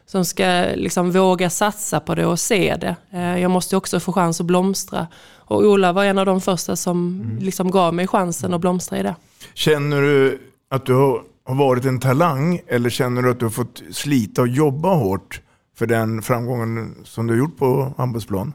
som 0.06 0.24
ska 0.24 0.64
liksom 0.74 1.10
våga 1.10 1.50
satsa 1.50 2.00
på 2.00 2.14
det 2.14 2.26
och 2.26 2.40
se 2.40 2.76
det. 2.80 2.96
Eh, 3.10 3.38
jag 3.38 3.50
måste 3.50 3.76
också 3.76 4.00
få 4.00 4.12
chans 4.12 4.40
att 4.40 4.46
blomstra. 4.46 5.06
Och 5.36 5.62
Ola 5.62 5.92
var 5.92 6.04
en 6.04 6.18
av 6.18 6.26
de 6.26 6.40
första 6.40 6.76
som 6.76 7.20
mm. 7.24 7.38
liksom 7.38 7.70
gav 7.70 7.94
mig 7.94 8.06
chansen 8.06 8.54
att 8.54 8.60
blomstra 8.60 8.98
i 8.98 9.02
det. 9.02 9.14
Känner 9.54 10.00
du 10.00 10.38
att 10.70 10.86
du 10.86 10.94
har 10.94 11.22
varit 11.44 11.84
en 11.84 12.00
talang 12.00 12.60
eller 12.66 12.90
känner 12.90 13.22
du 13.22 13.30
att 13.30 13.38
du 13.38 13.44
har 13.44 13.50
fått 13.50 13.82
slita 13.90 14.42
och 14.42 14.48
jobba 14.48 14.94
hårt 14.94 15.40
för 15.76 15.86
den 15.86 16.22
framgången 16.22 16.94
som 17.04 17.26
du 17.26 17.32
har 17.32 17.38
gjort 17.38 17.58
på 17.58 17.94
handbollsplan? 17.96 18.52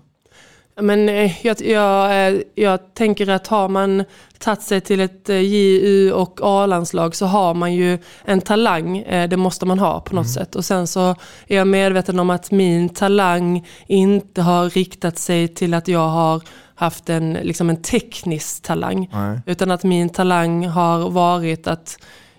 Men 0.81 1.09
eh, 1.09 1.45
jag, 1.45 1.61
jag, 1.61 2.27
eh, 2.27 2.41
jag 2.55 2.93
tänker 2.93 3.29
att 3.29 3.47
har 3.47 3.69
man 3.69 4.03
tagit 4.37 4.61
sig 4.61 4.81
till 4.81 4.99
ett 4.99 5.29
eh, 5.29 5.37
JU 5.37 6.11
och 6.11 6.39
A-landslag 6.43 7.15
så 7.15 7.25
har 7.25 7.53
man 7.53 7.73
ju 7.73 7.97
en 8.25 8.41
talang. 8.41 9.03
Det 9.29 9.37
måste 9.37 9.65
man 9.65 9.79
ha 9.79 9.99
på 9.99 10.15
något 10.15 10.25
mm. 10.25 10.33
sätt. 10.33 10.55
Och 10.55 10.65
sen 10.65 10.87
så 10.87 11.15
är 11.47 11.57
jag 11.57 11.67
medveten 11.67 12.19
om 12.19 12.29
att 12.29 12.51
min 12.51 12.89
talang 12.89 13.67
inte 13.87 14.41
har 14.41 14.69
riktat 14.69 15.17
sig 15.17 15.47
till 15.47 15.73
att 15.73 15.87
jag 15.87 16.07
har 16.07 16.41
haft 16.75 17.09
en, 17.09 17.33
liksom 17.33 17.69
en 17.69 17.81
teknisk 17.81 18.63
talang. 18.63 19.09
Nej. 19.13 19.39
Utan 19.45 19.71
att 19.71 19.83
min 19.83 20.09
talang 20.09 20.67
har 20.67 21.09
varit 21.09 21.67
att 21.67 21.97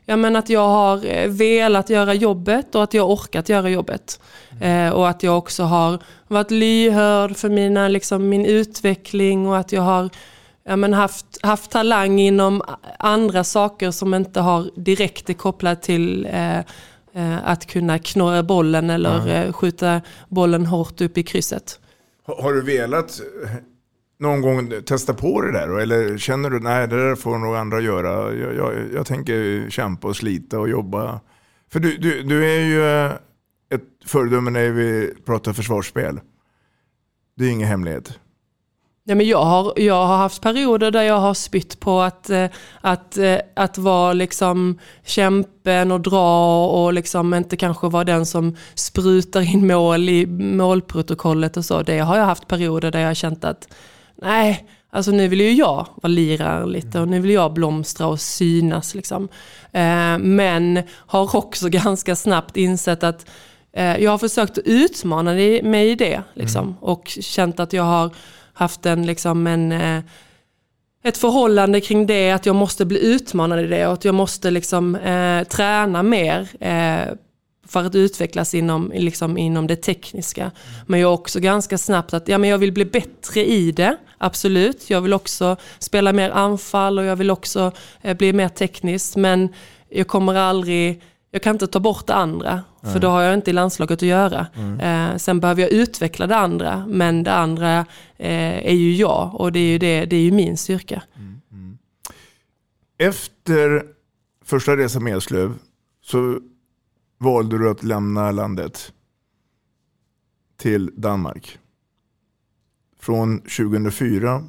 ja, 0.08 0.16
men 0.16 0.36
att 0.36 0.50
jag 0.50 0.68
har 0.68 1.06
eh, 1.06 1.28
velat 1.28 1.90
göra 1.90 2.14
jobbet 2.14 2.74
och 2.74 2.82
att 2.82 2.94
jag 2.94 3.02
har 3.02 3.14
orkat 3.14 3.48
göra 3.48 3.70
jobbet. 3.70 4.20
Eh, 4.60 4.90
och 4.90 5.08
att 5.08 5.22
jag 5.22 5.38
också 5.38 5.62
har 5.62 5.98
varit 6.28 6.50
lyhörd 6.50 7.36
för 7.36 7.48
mina, 7.48 7.88
liksom, 7.88 8.28
min 8.28 8.46
utveckling 8.46 9.46
och 9.46 9.58
att 9.58 9.72
jag 9.72 9.82
har 9.82 10.10
ja, 10.64 10.76
men 10.76 10.92
haft, 10.92 11.26
haft 11.42 11.70
talang 11.70 12.20
inom 12.20 12.62
andra 12.98 13.44
saker 13.44 13.90
som 13.90 14.14
inte 14.14 14.40
har 14.40 14.70
direkt 14.74 15.30
är 15.30 15.34
kopplat 15.34 15.82
till 15.82 16.26
eh, 16.26 16.58
eh, 16.58 17.38
att 17.44 17.66
kunna 17.66 17.98
knorra 17.98 18.42
bollen 18.42 18.90
eller 18.90 19.20
mm. 19.20 19.52
skjuta 19.52 20.00
bollen 20.28 20.66
hårt 20.66 21.00
upp 21.00 21.18
i 21.18 21.22
krysset. 21.22 21.80
Har 22.26 22.52
du 22.52 22.62
velat 22.62 23.20
någon 24.18 24.40
gång 24.40 24.72
testa 24.86 25.14
på 25.14 25.40
det 25.40 25.52
där? 25.52 25.78
Eller 25.78 26.18
känner 26.18 26.50
du 26.50 26.60
nej 26.60 26.88
det 26.88 27.08
där 27.08 27.14
får 27.14 27.38
nog 27.38 27.56
andra 27.56 27.80
göra. 27.80 28.34
Jag, 28.34 28.54
jag, 28.54 28.74
jag 28.94 29.06
tänker 29.06 29.70
kämpa 29.70 30.08
och 30.08 30.16
slita 30.16 30.58
och 30.58 30.68
jobba. 30.68 31.20
För 31.72 31.80
du, 31.80 31.96
du, 31.96 32.22
du 32.22 32.50
är 32.50 32.60
ju 32.60 32.84
eh, 32.84 33.12
ett 33.70 33.82
föredöme 34.06 34.50
när 34.50 34.70
vi 34.70 35.14
pratar 35.26 35.52
försvarsspel. 35.52 36.20
Det 37.36 37.44
är 37.44 37.50
ingen 37.50 37.68
hemlighet. 37.68 38.18
Nej, 39.08 39.16
men 39.16 39.26
jag, 39.26 39.44
har, 39.44 39.72
jag 39.76 40.06
har 40.06 40.16
haft 40.16 40.42
perioder 40.42 40.90
där 40.90 41.02
jag 41.02 41.18
har 41.20 41.34
spytt 41.34 41.80
på 41.80 42.00
att, 42.00 42.30
eh, 42.30 42.46
att, 42.80 43.18
eh, 43.18 43.38
att 43.56 43.78
vara 43.78 44.12
liksom 44.12 44.78
kämpen 45.04 45.92
och 45.92 46.00
dra 46.00 46.66
och 46.66 46.92
liksom 46.92 47.34
inte 47.34 47.56
kanske 47.56 47.88
vara 47.88 48.04
den 48.04 48.26
som 48.26 48.56
sprutar 48.74 49.40
in 49.54 49.66
mål 49.66 50.08
i 50.08 50.26
målprotokollet 50.26 51.56
och 51.56 51.64
så. 51.64 51.82
Det 51.82 51.98
har 51.98 52.16
jag 52.16 52.24
haft 52.24 52.48
perioder 52.48 52.90
där 52.90 53.00
jag 53.00 53.06
har 53.06 53.14
känt 53.14 53.44
att 53.44 53.68
nej, 54.22 54.66
alltså 54.90 55.10
nu 55.10 55.28
vill 55.28 55.40
ju 55.40 55.52
jag 55.52 55.86
vara 56.02 56.12
lirare 56.12 56.66
lite 56.66 57.00
och 57.00 57.08
nu 57.08 57.20
vill 57.20 57.30
jag 57.30 57.52
blomstra 57.52 58.06
och 58.06 58.20
synas. 58.20 58.94
Liksom. 58.94 59.28
Eh, 59.72 60.18
men 60.18 60.82
har 60.90 61.36
också 61.36 61.68
ganska 61.68 62.16
snabbt 62.16 62.56
insett 62.56 63.04
att 63.04 63.26
eh, 63.72 63.96
jag 63.96 64.10
har 64.10 64.18
försökt 64.18 64.58
utmana 64.58 65.32
mig 65.62 65.90
i 65.90 65.94
det. 65.94 66.22
Liksom, 66.34 66.64
mm. 66.64 66.76
Och 66.80 67.08
känt 67.20 67.60
att 67.60 67.72
jag 67.72 67.82
har 67.82 68.10
haft 68.52 68.86
en, 68.86 69.06
liksom 69.06 69.46
en 69.46 69.72
eh, 69.72 70.02
ett 71.04 71.18
förhållande 71.18 71.80
kring 71.80 72.06
det, 72.06 72.30
att 72.30 72.46
jag 72.46 72.56
måste 72.56 72.84
bli 72.84 73.06
utmanad 73.14 73.60
i 73.60 73.66
det 73.66 73.86
och 73.86 73.92
att 73.92 74.04
jag 74.04 74.14
måste 74.14 74.50
liksom, 74.50 74.94
eh, 74.94 75.44
träna 75.44 76.02
mer 76.02 76.48
eh, 76.60 77.14
för 77.68 77.84
att 77.84 77.94
utvecklas 77.94 78.54
inom, 78.54 78.92
liksom, 78.94 79.38
inom 79.38 79.66
det 79.66 79.76
tekniska. 79.76 80.50
Men 80.86 81.00
jag 81.00 81.08
är 81.08 81.14
också 81.14 81.40
ganska 81.40 81.78
snabbt 81.78 82.14
att 82.14 82.28
ja, 82.28 82.38
men 82.38 82.50
jag 82.50 82.58
vill 82.58 82.72
bli 82.72 82.84
bättre 82.84 83.44
i 83.46 83.72
det, 83.72 83.96
absolut. 84.18 84.90
Jag 84.90 85.00
vill 85.00 85.12
också 85.12 85.56
spela 85.78 86.12
mer 86.12 86.30
anfall 86.30 86.98
och 86.98 87.04
jag 87.04 87.16
vill 87.16 87.30
också 87.30 87.72
eh, 88.00 88.16
bli 88.16 88.32
mer 88.32 88.48
teknisk. 88.48 89.16
Men 89.16 89.48
jag 89.88 90.08
kommer 90.08 90.34
aldrig, 90.34 91.02
jag 91.30 91.42
kan 91.42 91.54
inte 91.54 91.66
ta 91.66 91.80
bort 91.80 92.06
det 92.06 92.14
andra. 92.14 92.62
Nej. 92.80 92.92
För 92.92 93.00
då 93.00 93.08
har 93.08 93.22
jag 93.22 93.34
inte 93.34 93.50
i 93.50 93.52
landslaget 93.52 93.98
att 93.98 94.08
göra. 94.08 94.46
Mm. 94.54 94.80
Eh, 94.80 95.16
sen 95.16 95.40
behöver 95.40 95.62
jag 95.62 95.70
utveckla 95.70 96.26
det 96.26 96.36
andra. 96.36 96.86
Men 96.88 97.22
det 97.22 97.32
andra 97.32 97.78
eh, 98.16 98.66
är 98.66 98.74
ju 98.74 98.92
jag 98.92 99.30
och 99.34 99.52
det 99.52 99.58
är 99.58 99.72
ju, 99.72 99.78
det, 99.78 100.04
det 100.04 100.16
är 100.16 100.20
ju 100.20 100.32
min 100.32 100.56
styrka. 100.56 101.02
Mm. 101.16 101.40
Mm. 101.52 101.78
Efter 102.98 103.82
första 104.44 104.76
resan 104.76 105.04
med 105.04 105.16
Eslöv 105.16 105.54
så 106.02 106.40
valde 107.18 107.58
du 107.58 107.70
att 107.70 107.82
lämna 107.82 108.30
landet 108.30 108.92
till 110.56 110.90
Danmark. 110.96 111.58
Från 113.00 113.40
2004 113.40 114.44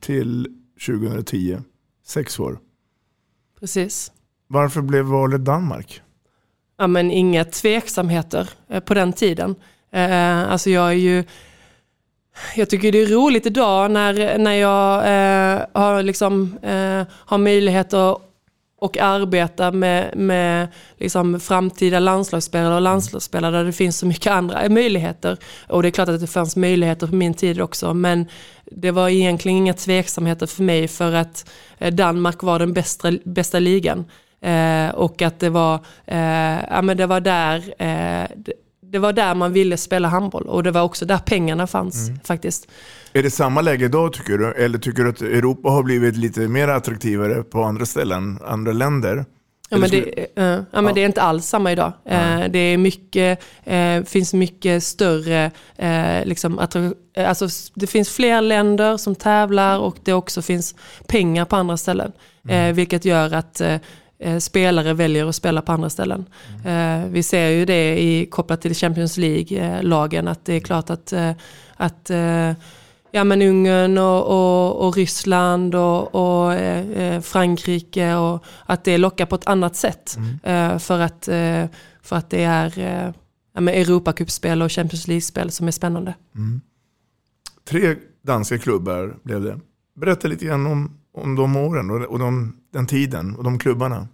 till 0.00 0.46
2010. 0.86 1.58
Sex 2.06 2.40
år. 2.40 2.58
Precis. 3.60 4.12
Varför 4.46 4.82
blev 4.82 5.04
valet 5.04 5.44
Danmark? 5.44 6.02
Ja, 6.78 6.86
men 6.86 7.10
inga 7.10 7.44
tveksamheter 7.44 8.50
eh, 8.68 8.80
på 8.80 8.94
den 8.94 9.12
tiden. 9.12 9.54
Eh, 9.90 10.50
alltså 10.50 10.70
jag 10.70 10.88
är 10.88 10.92
ju 10.92 11.24
jag 12.56 12.70
tycker 12.70 12.92
det 12.92 13.02
är 13.02 13.06
roligt 13.06 13.46
idag 13.46 13.90
när, 13.90 14.38
när 14.38 14.52
jag 14.52 14.96
eh, 14.98 15.66
har, 15.72 16.02
liksom, 16.02 16.58
eh, 16.62 17.02
har 17.10 17.38
möjlighet 17.38 17.94
att 17.94 18.27
och 18.80 18.98
arbeta 18.98 19.72
med, 19.72 20.16
med 20.16 20.68
liksom 20.96 21.40
framtida 21.40 21.98
landslagsspelare 21.98 22.74
och 22.74 22.80
landslagsspelare 22.80 23.56
där 23.56 23.64
det 23.64 23.72
finns 23.72 23.98
så 23.98 24.06
mycket 24.06 24.32
andra 24.32 24.68
möjligheter. 24.68 25.36
Och 25.66 25.82
det 25.82 25.88
är 25.88 25.90
klart 25.90 26.08
att 26.08 26.20
det 26.20 26.26
fanns 26.26 26.56
möjligheter 26.56 27.06
på 27.06 27.14
min 27.14 27.34
tid 27.34 27.60
också 27.60 27.94
men 27.94 28.26
det 28.64 28.90
var 28.90 29.08
egentligen 29.08 29.58
inga 29.58 29.74
tveksamheter 29.74 30.46
för 30.46 30.62
mig 30.62 30.88
för 30.88 31.12
att 31.12 31.50
eh, 31.78 31.94
Danmark 31.94 32.42
var 32.42 32.58
den 32.58 32.72
bästa, 32.72 33.12
bästa 33.24 33.58
ligan. 33.58 34.04
Eh, 34.40 34.88
och 34.88 35.22
att 35.22 35.40
det 35.40 35.50
var, 35.50 35.74
eh, 36.06 36.58
ja, 36.70 36.82
men 36.82 36.96
det 36.96 37.06
var 37.06 37.20
där 37.20 37.74
eh, 37.78 38.28
det 38.92 38.98
var 38.98 39.12
där 39.12 39.34
man 39.34 39.52
ville 39.52 39.76
spela 39.76 40.08
handboll 40.08 40.46
och 40.46 40.62
det 40.62 40.70
var 40.70 40.82
också 40.82 41.06
där 41.06 41.18
pengarna 41.18 41.66
fanns 41.66 42.08
Mm. 42.08 42.20
faktiskt. 42.24 42.68
Är 43.12 43.22
det 43.22 43.30
samma 43.30 43.60
läge 43.60 43.84
idag 43.84 44.12
tycker 44.12 44.38
du? 44.38 44.52
Eller 44.52 44.78
tycker 44.78 45.04
du 45.04 45.10
att 45.10 45.20
Europa 45.20 45.68
har 45.68 45.82
blivit 45.82 46.16
lite 46.16 46.40
mer 46.40 46.68
attraktivare 46.68 47.42
på 47.42 47.62
andra 47.62 47.86
ställen, 47.86 48.38
andra 48.44 48.72
länder? 48.72 49.24
Ja, 49.70 49.78
men 49.78 49.90
det, 49.90 50.26
eh, 50.36 50.60
ja, 50.70 50.80
men 50.80 50.94
det 50.94 51.00
är 51.00 51.06
inte 51.06 51.22
alls 51.22 51.46
samma 51.46 51.72
idag. 51.72 51.92
Eh, 52.04 52.40
det 52.50 52.58
är 52.58 52.78
mycket, 52.78 53.42
eh, 53.64 54.02
finns 54.04 54.34
mycket 54.34 54.84
större, 54.84 55.50
liksom, 56.24 56.58
alltså, 56.58 57.48
det 57.74 57.86
finns 57.86 58.10
fler 58.10 58.40
länder 58.40 58.96
som 58.96 59.14
tävlar 59.14 59.78
och 59.78 59.96
det 60.04 60.12
också 60.12 60.42
finns 60.42 60.74
pengar 61.06 61.44
på 61.44 61.56
andra 61.56 61.76
ställen. 61.76 62.12
Eh, 62.48 62.72
vilket 62.72 63.04
gör 63.04 63.34
att 63.34 63.62
spelare 64.40 64.94
väljer 64.94 65.26
att 65.26 65.34
spela 65.34 65.62
på 65.62 65.72
andra 65.72 65.90
ställen. 65.90 66.26
Eh, 66.66 67.06
vi 67.10 67.22
ser 67.22 67.48
ju 67.48 67.64
det 67.64 68.02
i, 68.02 68.26
kopplat 68.26 68.62
till 68.62 68.74
Champions 68.74 69.16
League-lagen, 69.16 70.28
att 70.28 70.44
det 70.44 70.54
är 70.54 70.60
klart 70.60 70.90
att, 70.90 71.12
att 71.76 72.10
Ja 73.10 73.24
men 73.24 73.42
Ungern 73.42 73.98
och, 73.98 74.26
och, 74.26 74.86
och 74.86 74.96
Ryssland 74.96 75.74
och, 75.74 76.14
och 76.14 76.54
eh, 76.54 76.90
eh, 76.90 77.20
Frankrike 77.20 78.14
och 78.14 78.44
att 78.66 78.84
det 78.84 78.98
lockar 78.98 79.26
på 79.26 79.34
ett 79.34 79.46
annat 79.46 79.76
sätt. 79.76 80.18
Eh, 80.42 80.78
för, 80.78 81.00
att, 81.00 81.28
eh, 81.28 81.66
för 82.02 82.16
att 82.16 82.30
det 82.30 82.44
är 82.44 82.78
eh, 82.78 83.12
ja, 83.54 83.70
Europacupspel 83.70 84.62
och 84.62 84.72
Champions 84.72 85.08
League-spel 85.08 85.50
som 85.50 85.66
är 85.68 85.72
spännande. 85.72 86.14
Tre 87.68 87.96
danska 88.22 88.58
klubbar 88.58 89.16
blev 89.22 89.42
det. 89.42 89.60
Berätta 90.00 90.28
lite 90.28 90.44
grann 90.44 90.66
om, 90.66 90.90
om 91.14 91.36
de 91.36 91.56
åren 91.56 91.90
och, 91.90 91.96
och 91.96 92.18
de, 92.18 92.56
den 92.72 92.86
tiden 92.86 93.36
och 93.36 93.44
de 93.44 93.58
klubbarna. 93.58 94.08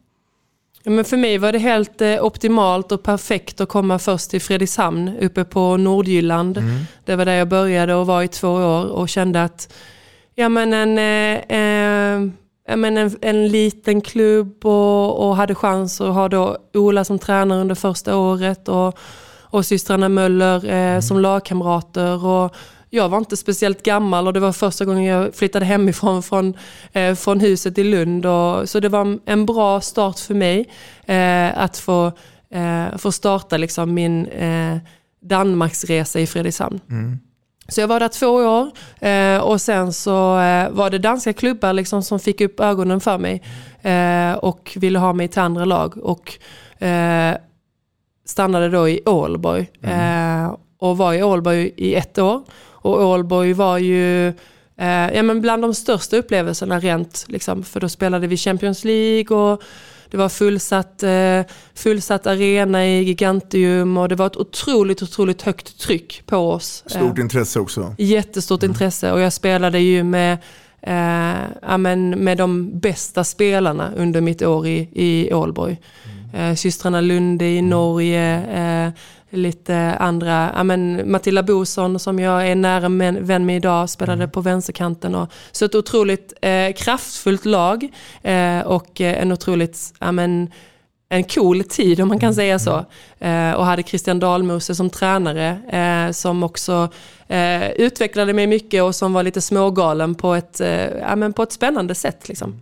Men 0.87 1.05
för 1.05 1.17
mig 1.17 1.39
var 1.39 1.53
det 1.53 1.59
helt 1.59 2.01
eh, 2.01 2.25
optimalt 2.25 2.93
och 2.93 3.03
perfekt 3.03 3.61
att 3.61 3.69
komma 3.69 3.99
först 3.99 4.31
till 4.31 4.41
Fredrikshamn 4.41 5.17
uppe 5.21 5.45
på 5.45 5.77
Nordjylland. 5.77 6.63
Det 7.05 7.17
var 7.17 7.25
där 7.25 7.35
jag 7.35 7.49
började 7.49 7.95
och 7.95 8.07
var 8.07 8.23
i 8.23 8.29
två 8.29 8.49
år 8.49 8.85
och 8.91 9.09
kände 9.09 9.43
att 9.43 9.73
ja, 10.35 10.49
men 10.49 10.73
en, 10.73 10.99
eh, 10.99 11.59
eh, 11.59 12.29
ja, 12.69 12.77
men 12.77 12.97
en, 12.97 13.17
en 13.21 13.49
liten 13.49 14.01
klubb 14.01 14.67
och, 14.67 15.29
och 15.29 15.37
hade 15.37 15.55
chans 15.55 16.01
att 16.01 16.15
ha 16.15 16.29
då 16.29 16.57
Ola 16.75 17.05
som 17.05 17.19
tränare 17.19 17.61
under 17.61 17.75
första 17.75 18.17
året 18.17 18.69
och, 18.69 18.99
och 19.41 19.67
systrarna 19.67 20.09
Möller 20.09 20.71
eh, 20.71 21.01
som 21.01 21.21
lagkamrater. 21.21 22.27
Och, 22.27 22.55
jag 22.95 23.09
var 23.09 23.19
inte 23.19 23.37
speciellt 23.37 23.83
gammal 23.83 24.27
och 24.27 24.33
det 24.33 24.41
var 24.41 24.53
första 24.53 24.85
gången 24.85 25.05
jag 25.05 25.35
flyttade 25.35 25.65
hemifrån 25.65 26.23
från, 26.23 26.57
eh, 26.93 27.15
från 27.15 27.41
huset 27.41 27.79
i 27.79 27.85
Lund. 27.85 28.27
Och, 28.27 28.69
så 28.69 28.81
det 28.81 28.89
var 28.89 29.19
en 29.27 29.47
bra 29.47 29.81
start 29.81 30.19
för 30.19 30.35
mig 30.35 30.69
eh, 31.07 31.59
att 31.59 31.79
få, 31.79 32.13
eh, 32.51 32.97
få 32.97 33.13
starta 33.13 33.57
liksom 33.57 33.95
min 33.95 34.27
eh, 34.27 34.77
Danmarksresa 35.21 36.21
i 36.21 36.27
Fredrikshamn. 36.27 36.81
Så 37.69 37.81
jag 37.81 37.89
var 37.89 38.01
där 38.01 38.09
två 38.09 38.27
år 38.29 38.71
eh, 39.01 39.39
och 39.39 39.61
sen 39.61 39.93
så 39.93 40.39
eh, 40.39 40.71
var 40.71 40.91
det 40.91 40.99
danska 40.99 41.33
klubbar 41.33 41.73
liksom 41.73 42.03
som 42.03 42.21
fick 42.21 42.41
upp 42.41 42.61
ögonen 42.61 43.01
för 43.01 43.19
mig 43.19 43.43
eh, 43.83 44.33
och 44.33 44.73
ville 44.77 44.99
ha 44.99 45.13
mig 45.13 45.29
till 45.29 45.43
andra 45.43 45.65
lag. 45.65 45.97
Och 45.97 46.39
stannade 48.27 48.69
då 48.69 48.89
i 48.89 49.01
Ålborg 49.07 49.71
eh, 49.83 50.55
och 50.79 50.97
var 50.97 51.15
i 51.15 51.23
Ålborg 51.23 51.73
i 51.77 51.95
ett 51.95 52.19
år. 52.19 52.43
Och 52.85 53.03
Ålborg 53.03 53.53
var 53.53 53.79
ju 53.79 54.29
eh, 54.77 55.15
ja, 55.15 55.23
men 55.23 55.41
bland 55.41 55.63
de 55.63 55.75
största 55.75 56.17
upplevelserna 56.17 56.79
rent, 56.79 57.25
liksom, 57.29 57.65
för 57.65 57.81
då 57.81 57.89
spelade 57.89 58.27
vi 58.27 58.37
Champions 58.37 58.85
League 58.85 59.37
och 59.37 59.63
det 60.11 60.17
var 60.17 60.29
fullsatt, 60.29 61.03
eh, 61.03 61.41
fullsatt 61.75 62.27
arena 62.27 62.87
i 62.87 63.03
Gigantium 63.03 63.97
och 63.97 64.09
det 64.09 64.15
var 64.15 64.27
ett 64.27 64.37
otroligt, 64.37 65.03
otroligt 65.03 65.43
högt 65.43 65.81
tryck 65.81 66.23
på 66.27 66.37
oss. 66.37 66.85
Stort 66.87 67.19
Eh, 67.19 67.23
intresse 67.23 67.61
också. 67.61 67.95
Jättestort 67.99 68.63
intresse 68.63 69.13
och 69.13 69.21
jag 69.21 69.33
spelade 69.33 69.79
ju 69.79 70.05
med, 70.05 70.39
eh, 70.83 71.43
ja, 71.63 71.79
men 71.79 72.11
med 72.11 72.39
de 72.39 72.79
bästa 72.79 73.25
spelarna 73.25 73.93
under 73.97 74.21
mitt 74.21 74.43
år 74.43 74.67
i, 74.67 74.89
i 74.93 75.35
Ålborg. 75.35 75.79
Eh, 76.35 76.55
systrarna 76.55 77.01
Lunde 77.01 77.45
i 77.45 77.63
Norge, 77.63 78.43
eh, 78.45 78.93
lite 79.37 79.97
andra, 80.01 80.53
ja, 80.55 80.65
men 80.65 81.11
Matilda 81.11 81.43
Boson 81.43 81.99
som 81.99 82.19
jag 82.19 82.49
är 82.49 82.55
nära 82.55 82.89
vän 83.21 83.47
med 83.47 83.57
idag, 83.57 83.91
spelade 83.91 84.29
på 84.29 84.41
vänsterkanten. 84.41 85.15
Och, 85.15 85.33
så 85.53 85.65
ett 85.65 85.75
otroligt 85.75 86.33
eh, 86.43 86.73
kraftfullt 86.73 87.45
lag 87.45 87.89
eh, 88.23 88.61
och 88.61 89.01
eh, 89.01 89.23
en 89.23 89.33
otroligt, 89.33 89.95
ja, 89.99 90.13
men, 90.13 90.51
en 91.09 91.25
cool 91.25 91.65
tid 91.65 92.01
om 92.01 92.09
man 92.09 92.19
kan 92.19 92.35
säga 92.35 92.59
så. 92.59 92.85
Eh, 93.19 93.53
och 93.53 93.65
hade 93.65 93.83
Christian 93.83 94.19
Dahlmose 94.19 94.75
som 94.75 94.91
tränare 94.91 95.59
eh, 95.69 96.13
som 96.13 96.43
också 96.43 96.89
eh, 97.29 97.71
utvecklade 97.71 98.33
mig 98.33 98.47
mycket 98.47 98.83
och 98.83 98.95
som 98.95 99.13
var 99.13 99.23
lite 99.23 99.41
smågalen 99.41 100.15
på 100.15 100.35
ett, 100.35 100.61
eh, 100.61 100.99
ja, 100.99 101.17
men 101.17 101.33
på 101.33 101.43
ett 101.43 101.53
spännande 101.53 101.95
sätt. 101.95 102.29
Liksom. 102.29 102.61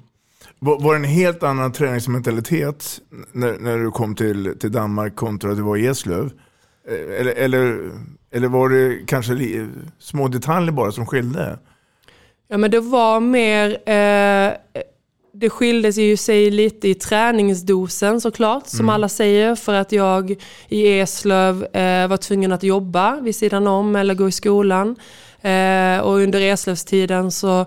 Var, 0.58 0.80
var 0.80 0.92
det 0.92 0.98
en 0.98 1.04
helt 1.04 1.42
annan 1.42 1.72
träningsmentalitet 1.72 3.00
när, 3.32 3.58
när 3.58 3.78
du 3.78 3.90
kom 3.90 4.14
till, 4.14 4.54
till 4.61 4.72
Danmark 4.72 5.16
kontra 5.16 5.50
att 5.50 5.56
du 5.56 5.62
var 5.62 5.76
i 5.76 5.87
Eslöv? 5.87 6.30
Eh, 6.88 7.21
Eller, 7.21 7.33
eller, 7.33 7.90
eller 8.31 8.49
var 8.49 8.68
det 8.68 9.07
kanske 9.07 9.66
små 9.99 10.29
detaljer 10.29 10.73
bara 10.73 10.92
som 10.92 11.07
skilde? 11.07 11.59
Ja 12.49 12.59
men 12.59 12.71
det 12.71 12.81
var 12.81 13.21
mer, 13.21 13.71
eh, 13.71 14.53
det 15.35 15.51
skilde 15.51 15.92
sig 15.92 16.05
ju 16.05 16.16
sig 16.16 16.51
lite 16.51 16.88
i 16.88 16.95
träningsdosen 16.95 18.21
såklart, 18.21 18.66
som 18.66 18.88
alla 18.88 19.09
säger. 19.09 19.55
För 19.55 19.75
att 19.75 19.92
jag 19.92 20.37
i 20.68 20.99
Eslöv 21.01 21.64
eh, 21.64 22.09
var 22.09 22.16
tvungen 22.16 22.53
att 22.53 22.62
jobba 22.62 23.21
vid 23.21 23.37
sidan 23.37 23.66
om 23.66 23.97
eller 23.97 24.14
gå 24.14 24.29
i 24.29 24.33
skolan. 24.33 24.97
Eh, 25.40 25.99
och 25.99 26.14
under 26.16 26.40
Eslövstiden 26.40 27.31
så, 27.33 27.61
eh, 27.61 27.66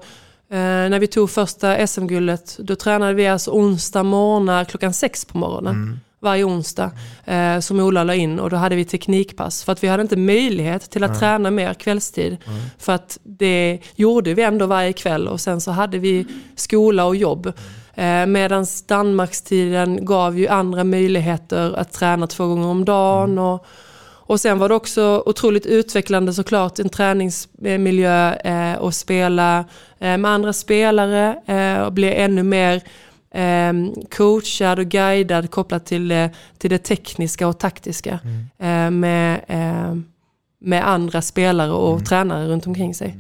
när 0.89 0.99
vi 0.99 1.07
tog 1.07 1.29
första 1.29 1.87
SM-guldet, 1.87 2.57
då 2.59 2.75
tränade 2.75 3.13
vi 3.13 3.27
alltså 3.27 3.51
onsdag 3.51 4.03
morgnar 4.03 4.63
klockan 4.65 4.93
sex 4.93 5.25
på 5.25 5.37
morgonen. 5.37 5.99
Varje 6.25 6.43
onsdag 6.43 6.91
eh, 7.25 7.59
som 7.59 7.79
Ola 7.79 8.03
la 8.03 8.15
in 8.15 8.39
och 8.39 8.49
då 8.49 8.55
hade 8.55 8.75
vi 8.75 8.85
teknikpass. 8.85 9.63
För 9.63 9.71
att 9.71 9.83
vi 9.83 9.87
hade 9.87 10.01
inte 10.01 10.17
möjlighet 10.17 10.89
till 10.89 11.03
att 11.03 11.19
träna 11.19 11.51
mer 11.51 11.73
kvällstid. 11.73 12.37
För 12.77 12.93
att 12.93 13.19
det 13.23 13.79
gjorde 13.95 14.33
vi 14.33 14.41
ändå 14.41 14.65
varje 14.65 14.93
kväll 14.93 15.27
och 15.27 15.41
sen 15.41 15.61
så 15.61 15.71
hade 15.71 15.97
vi 15.99 16.25
skola 16.55 17.05
och 17.05 17.15
jobb. 17.15 17.53
Eh, 17.95 18.25
Medan 18.25 18.65
Danmarkstiden 18.87 20.05
gav 20.05 20.39
ju 20.39 20.47
andra 20.47 20.83
möjligheter 20.83 21.73
att 21.77 21.93
träna 21.93 22.27
två 22.27 22.47
gånger 22.47 22.67
om 22.67 22.85
dagen. 22.85 23.39
Och, 23.39 23.65
och 24.27 24.39
sen 24.39 24.59
var 24.59 24.69
det 24.69 24.75
också 24.75 25.23
otroligt 25.25 25.65
utvecklande 25.65 26.33
såklart, 26.33 26.79
en 26.79 26.89
träningsmiljö 26.89 28.33
eh, 28.33 28.77
och 28.77 28.93
spela 28.93 29.65
eh, 29.99 30.17
med 30.17 30.31
andra 30.31 30.53
spelare 30.53 31.35
eh, 31.45 31.81
och 31.81 31.93
bli 31.93 32.13
ännu 32.13 32.43
mer 32.43 32.81
coachad 34.11 34.79
och 34.79 34.85
guidad 34.85 35.51
kopplat 35.51 35.85
till, 35.85 36.29
till 36.57 36.69
det 36.69 36.77
tekniska 36.77 37.47
och 37.47 37.59
taktiska 37.59 38.19
eh, 38.57 38.91
med, 38.91 39.45
eh, 39.47 39.95
med 40.59 40.87
andra 40.87 41.21
spelare 41.21 41.71
och 41.71 42.05
tränare 42.05 42.47
runt 42.47 42.67
omkring 42.67 42.95
sig. 42.95 43.19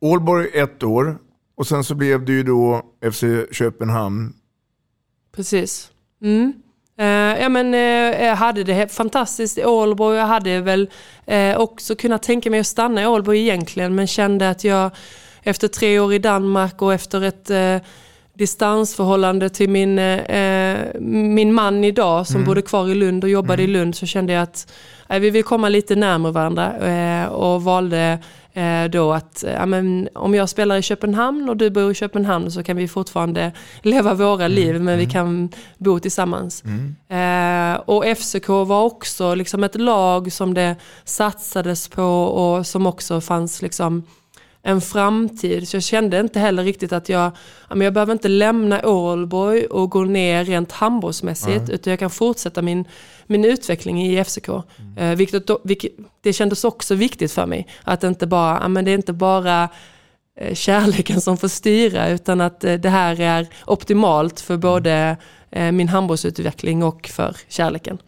Ålborg 0.00 0.48
ett 0.54 0.82
år 0.82 1.18
och 1.54 1.66
sen 1.66 1.84
så 1.84 1.94
blev 1.94 2.24
det 2.24 2.32
ju 2.32 2.42
då 2.42 2.82
FC 3.12 3.24
Köpenhamn. 3.52 4.32
Precis. 5.36 5.90
Mm. 6.22 6.52
Eh, 6.98 7.06
ja, 7.42 7.48
men, 7.48 7.72
jag 8.26 8.36
hade 8.36 8.64
det 8.64 8.92
fantastiskt 8.92 9.58
i 9.58 9.64
Ålborg. 9.64 10.18
Jag 10.18 10.26
hade 10.26 10.60
väl 10.60 10.90
också 11.56 11.94
kunnat 11.94 12.22
tänka 12.22 12.50
mig 12.50 12.60
att 12.60 12.66
stanna 12.66 13.02
i 13.02 13.06
Ålborg 13.06 13.40
egentligen. 13.40 13.94
Men 13.94 14.06
kände 14.06 14.50
att 14.50 14.64
jag 14.64 14.90
efter 15.42 15.68
tre 15.68 16.00
år 16.00 16.14
i 16.14 16.18
Danmark 16.18 16.82
och 16.82 16.94
efter 16.94 17.22
ett 17.22 17.50
distansförhållande 18.34 19.48
till 19.48 19.70
min, 19.70 19.98
eh, 19.98 20.78
min 21.00 21.54
man 21.54 21.84
idag 21.84 22.26
som 22.26 22.44
bodde 22.44 22.62
kvar 22.62 22.88
i 22.88 22.94
Lund 22.94 23.24
och 23.24 23.30
jobbade 23.30 23.62
i 23.62 23.66
Lund 23.66 23.96
så 23.96 24.06
kände 24.06 24.32
jag 24.32 24.42
att 24.42 24.72
eh, 25.08 25.20
vi 25.20 25.30
vill 25.30 25.44
komma 25.44 25.68
lite 25.68 25.96
närmare 25.96 26.32
varandra 26.32 26.76
eh, 26.76 27.26
och 27.26 27.62
valde 27.62 28.18
eh, 28.52 28.84
då 28.84 29.12
att 29.12 29.44
eh, 29.44 29.66
men, 29.66 30.08
om 30.14 30.34
jag 30.34 30.48
spelar 30.48 30.76
i 30.76 30.82
Köpenhamn 30.82 31.48
och 31.48 31.56
du 31.56 31.70
bor 31.70 31.90
i 31.90 31.94
Köpenhamn 31.94 32.50
så 32.50 32.62
kan 32.62 32.76
vi 32.76 32.88
fortfarande 32.88 33.52
leva 33.82 34.14
våra 34.14 34.48
liv 34.48 34.80
men 34.80 34.98
vi 34.98 35.06
kan 35.06 35.48
bo 35.78 35.98
tillsammans. 35.98 36.64
Eh, 37.08 37.80
och 37.84 38.04
FCK 38.04 38.48
var 38.48 38.82
också 38.82 39.34
liksom 39.34 39.64
ett 39.64 39.74
lag 39.74 40.32
som 40.32 40.54
det 40.54 40.76
satsades 41.04 41.88
på 41.88 42.04
och 42.24 42.66
som 42.66 42.86
också 42.86 43.20
fanns 43.20 43.62
liksom 43.62 44.02
en 44.62 44.80
framtid. 44.80 45.68
Så 45.68 45.76
jag 45.76 45.82
kände 45.82 46.20
inte 46.20 46.40
heller 46.40 46.64
riktigt 46.64 46.92
att 46.92 47.08
jag, 47.08 47.32
jag 47.68 47.94
behöver 47.94 48.12
inte 48.12 48.28
lämna 48.28 48.86
Ålborg 48.86 49.66
och 49.66 49.90
gå 49.90 50.04
ner 50.04 50.44
rent 50.44 50.72
handbollsmässigt 50.72 51.70
utan 51.70 51.90
jag 51.90 52.00
kan 52.00 52.10
fortsätta 52.10 52.62
min, 52.62 52.84
min 53.26 53.44
utveckling 53.44 54.06
i 54.06 54.24
FCK. 54.24 54.48
Eh, 54.96 55.14
vilket, 55.16 55.50
vilket, 55.64 55.92
det 56.20 56.32
kändes 56.32 56.64
också 56.64 56.94
viktigt 56.94 57.32
för 57.32 57.46
mig. 57.46 57.68
Att 57.84 58.04
inte 58.04 58.26
bara, 58.26 58.68
men 58.68 58.84
det 58.84 58.90
är 58.90 58.94
inte 58.94 59.12
bara 59.12 59.68
eh, 60.36 60.54
kärleken 60.54 61.20
som 61.20 61.36
får 61.36 61.48
styra 61.48 62.08
utan 62.08 62.40
att 62.40 62.64
eh, 62.64 62.74
det 62.74 62.88
här 62.88 63.20
är 63.20 63.48
optimalt 63.66 64.40
för 64.40 64.56
både 64.56 65.16
eh, 65.50 65.72
min 65.72 65.88
handbollsutveckling 65.88 66.82
och 66.82 67.08
för 67.08 67.36
kärleken. 67.48 67.98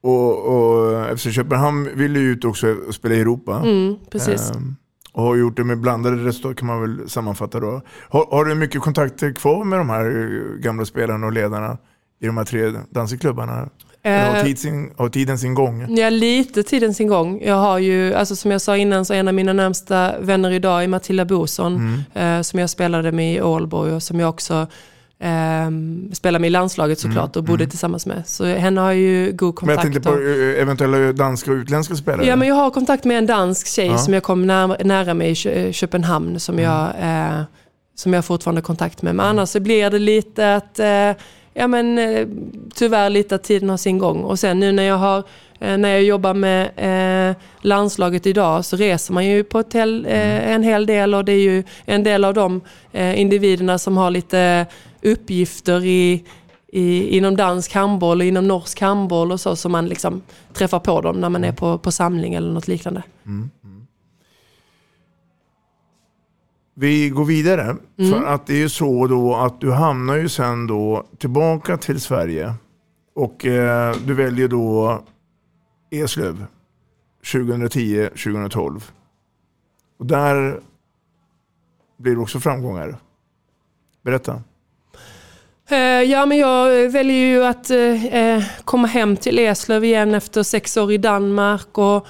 Och, 0.00 0.46
och 0.46 1.18
FC 1.18 1.34
Köpenhamn 1.34 1.90
vill 1.94 2.16
ju 2.16 2.32
ut 2.32 2.44
också 2.44 2.66
och 2.88 2.94
spela 2.94 3.14
i 3.14 3.20
Europa. 3.20 3.62
Mm, 3.64 3.96
precis. 4.10 4.50
Ehm, 4.50 4.76
och 5.12 5.22
har 5.22 5.36
gjort 5.36 5.56
det 5.56 5.64
med 5.64 5.80
blandade 5.80 6.16
resultat 6.16 6.56
kan 6.56 6.66
man 6.66 6.80
väl 6.80 7.10
sammanfatta 7.10 7.60
då. 7.60 7.80
Har, 8.08 8.26
har 8.30 8.44
du 8.44 8.54
mycket 8.54 8.80
kontakter 8.80 9.32
kvar 9.32 9.64
med 9.64 9.78
de 9.78 9.90
här 9.90 10.04
eh, 10.04 10.60
gamla 10.60 10.84
spelarna 10.84 11.26
och 11.26 11.32
ledarna 11.32 11.78
i 12.20 12.26
de 12.26 12.36
här 12.36 12.44
tre 12.44 12.72
dansklubbarna? 12.90 13.68
Eller 14.02 14.30
har, 14.30 14.36
Eh, 14.36 14.44
tid 14.44 14.58
sin, 14.58 14.90
har 14.96 15.08
tiden 15.08 15.38
sin 15.38 15.54
gång? 15.54 15.96
Ja, 15.96 16.10
lite 16.10 16.62
tiden 16.62 16.94
sin 16.94 17.08
gång. 17.08 17.42
Jag 17.44 17.54
har 17.54 17.78
ju, 17.78 18.14
alltså 18.14 18.36
som 18.36 18.50
jag 18.50 18.60
sa 18.60 18.76
innan, 18.76 19.04
så 19.04 19.14
en 19.14 19.28
av 19.28 19.34
mina 19.34 19.52
närmsta 19.52 20.18
vänner 20.20 20.50
idag 20.50 20.84
är 20.84 20.88
Matilda 20.88 21.24
Boson. 21.24 21.76
Mm. 22.14 22.38
Eh, 22.38 22.42
som 22.42 22.58
jag 22.58 22.70
spelade 22.70 23.12
med 23.12 23.34
i 23.34 23.42
Ålborg 23.42 23.92
och 23.92 24.02
som 24.02 24.20
jag 24.20 24.28
också 24.28 24.66
eh, 25.22 25.70
spelade 26.12 26.40
med 26.40 26.48
i 26.48 26.50
landslaget 26.50 26.98
såklart 26.98 27.36
och 27.36 27.44
bodde 27.44 27.66
tillsammans 27.66 28.06
med. 28.06 28.22
Så 28.26 28.44
henne 28.44 28.80
har 28.80 28.88
jag 28.92 29.00
ju 29.00 29.32
god 29.32 29.62
Mm, 29.62 29.66
Men 29.66 29.68
jag 29.68 29.82
kontakt 29.82 29.82
tänkte 29.82 30.00
på 30.10 30.16
och- 30.16 30.54
eh, 30.56 30.62
eventuella 30.62 31.12
danska 31.12 31.50
och 31.50 31.56
utländska 31.56 31.94
spelare. 31.94 32.26
Ja, 32.26 32.36
men 32.36 32.48
jag 32.48 32.54
har 32.54 32.70
kontakt 32.70 33.04
med 33.04 33.18
en 33.18 33.26
dansk 33.26 33.66
tjej 33.66 33.86
Ja. 33.86 33.98
som 33.98 34.14
jag 34.14 34.22
kom 34.22 34.46
nära, 34.46 34.76
nära 34.84 35.14
med 35.14 35.30
i 35.30 35.34
Kö- 35.34 35.72
Köpenhamn 35.72 36.40
som, 36.40 36.58
jag, 36.58 36.88
Mm. 36.98 37.32
eh, 37.38 37.42
som 37.94 38.12
jag 38.12 38.24
fortfarande 38.24 38.58
har 38.60 38.64
kontakt 38.64 39.02
med. 39.02 39.14
Men 39.14 39.26
annars 39.26 39.48
så 39.48 39.60
blir 39.60 39.90
det 39.90 39.98
lite 39.98 40.54
att, 40.54 40.78
eh, 40.78 41.12
ja 41.54 41.66
men 41.68 41.98
eh, 41.98 42.26
tyvärr 42.74 43.10
lite 43.10 43.34
att 43.34 43.42
tiden 43.44 43.70
har 43.70 43.76
sin 43.76 43.98
gång. 43.98 44.20
Och 44.24 44.38
sen 44.38 44.60
nu 44.60 44.72
när 44.72 44.82
jag 44.82 44.96
har 44.96 45.18
eh, 45.18 45.24
när 45.62 45.88
jag 45.88 46.02
jobbar 46.02 46.34
med 46.34 46.70
eh, 46.76 47.36
landslaget 47.60 48.26
idag 48.26 48.64
så 48.64 48.76
reser 48.76 49.14
man 49.14 49.26
ju 49.26 49.44
på 49.44 49.64
hel, 49.72 50.06
eh, 50.06 50.52
en 50.52 50.62
hel 50.62 50.86
del 50.86 51.14
och 51.14 51.24
det 51.24 51.32
är 51.32 51.40
ju 51.40 51.64
en 51.84 52.02
del 52.02 52.24
av 52.24 52.34
de 52.34 52.60
eh, 52.92 53.20
individerna 53.20 53.78
som 53.78 53.96
har 53.96 54.10
lite 54.10 54.66
uppgifter 55.02 55.84
i, 55.84 56.24
i, 56.68 57.16
inom 57.16 57.36
dansk 57.36 57.74
handboll 57.74 58.20
och 58.20 58.26
inom 58.26 58.48
norsk 58.48 58.80
handboll 58.80 59.32
och 59.32 59.40
så 59.40 59.56
som 59.56 59.72
man 59.72 59.88
liksom 59.88 60.22
träffar 60.52 60.80
på 60.80 61.00
dem 61.00 61.20
när 61.20 61.28
man 61.28 61.44
är 61.44 61.52
på, 61.52 61.78
på 61.78 61.92
samling 61.92 62.34
eller 62.34 62.52
något 62.52 62.68
liknande. 62.68 63.02
Vi 66.74 67.08
går 67.08 67.24
vidare. 67.24 67.76
Mm. 67.98 68.10
För 68.10 68.26
att 68.26 68.46
det 68.46 68.52
är 68.52 68.58
ju 68.58 68.68
så 68.68 69.06
då 69.06 69.34
att 69.34 69.60
du 69.60 69.72
hamnar 69.72 70.16
ju 70.16 70.28
sen 70.28 70.66
då 70.66 71.06
tillbaka 71.18 71.76
till 71.76 72.00
Sverige. 72.00 72.54
Och 73.14 73.46
eh, 73.46 73.96
du 74.06 74.14
väljer 74.14 74.48
då 74.48 75.00
Eslöv 75.92 76.44
2010-2012. 77.22 78.82
Och 79.98 80.06
där 80.06 80.60
blir 81.96 82.14
det 82.14 82.20
också 82.20 82.40
framgångar. 82.40 82.96
Berätta. 84.02 84.42
Eh, 85.70 85.78
ja, 85.78 86.26
men 86.26 86.38
jag 86.38 86.88
väljer 86.88 87.26
ju 87.26 87.44
att 87.44 87.70
eh, 87.70 88.06
eh, 88.06 88.42
komma 88.64 88.86
hem 88.88 89.16
till 89.16 89.38
Eslöv 89.38 89.84
igen 89.84 90.14
efter 90.14 90.42
sex 90.42 90.76
år 90.76 90.92
i 90.92 90.98
Danmark. 90.98 91.78
Och 91.78 92.06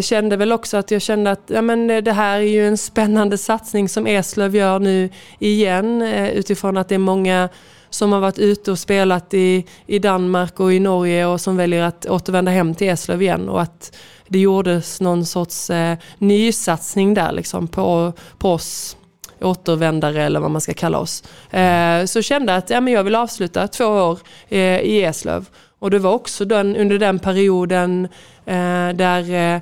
kände 0.00 0.36
väl 0.36 0.52
också 0.52 0.76
att 0.76 0.90
jag 0.90 1.02
kände 1.02 1.30
att 1.30 1.42
ja, 1.46 1.62
men 1.62 1.86
det 1.86 2.12
här 2.12 2.36
är 2.36 2.42
ju 2.42 2.68
en 2.68 2.78
spännande 2.78 3.38
satsning 3.38 3.88
som 3.88 4.06
Eslöv 4.06 4.56
gör 4.56 4.78
nu 4.78 5.10
igen. 5.38 6.02
Utifrån 6.32 6.76
att 6.76 6.88
det 6.88 6.94
är 6.94 6.98
många 6.98 7.48
som 7.94 8.12
har 8.12 8.20
varit 8.20 8.38
ute 8.38 8.70
och 8.70 8.78
spelat 8.78 9.34
i, 9.34 9.64
i 9.86 9.98
Danmark 9.98 10.60
och 10.60 10.72
i 10.72 10.80
Norge 10.80 11.26
och 11.26 11.40
som 11.40 11.56
väljer 11.56 11.82
att 11.82 12.06
återvända 12.06 12.50
hem 12.50 12.74
till 12.74 12.88
Eslöv 12.88 13.22
igen. 13.22 13.48
Och 13.48 13.62
att 13.62 13.96
det 14.28 14.38
gjordes 14.38 15.00
någon 15.00 15.26
sorts 15.26 15.70
eh, 15.70 15.98
nysatsning 16.18 17.14
där 17.14 17.32
liksom 17.32 17.68
på, 17.68 18.12
på 18.38 18.52
oss 18.52 18.96
återvändare 19.40 20.22
eller 20.22 20.40
vad 20.40 20.50
man 20.50 20.60
ska 20.60 20.74
kalla 20.74 20.98
oss. 20.98 21.22
Eh, 21.50 22.04
så 22.04 22.22
kände 22.22 22.52
jag 22.52 22.58
att 22.58 22.70
ja, 22.70 22.80
men 22.80 22.92
jag 22.92 23.04
vill 23.04 23.14
avsluta 23.14 23.68
två 23.68 23.84
år 23.84 24.18
eh, 24.48 24.80
i 24.80 25.02
Eslöv. 25.02 25.48
Och 25.78 25.90
det 25.90 25.98
var 25.98 26.12
också 26.12 26.44
den, 26.44 26.76
under 26.76 26.98
den 26.98 27.18
perioden 27.18 28.08
eh, 28.44 28.88
där, 28.94 29.54
eh, 29.54 29.60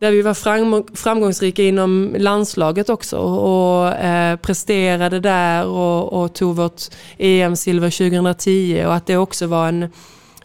där 0.00 0.10
vi 0.10 0.22
var 0.22 0.34
fram, 0.34 0.84
framgångsrika 0.94 1.62
inom 1.62 2.14
landslaget 2.18 2.88
också 2.88 3.18
och 3.18 3.88
eh, 3.88 4.36
presterade 4.36 5.20
där 5.20 5.66
och, 5.66 6.22
och 6.22 6.34
tog 6.34 6.56
vårt 6.56 6.82
EM-silver 7.18 7.90
2010 7.90 8.84
och 8.86 8.94
att 8.94 9.06
det 9.06 9.16
också 9.16 9.46
var 9.46 9.68
en, 9.68 9.88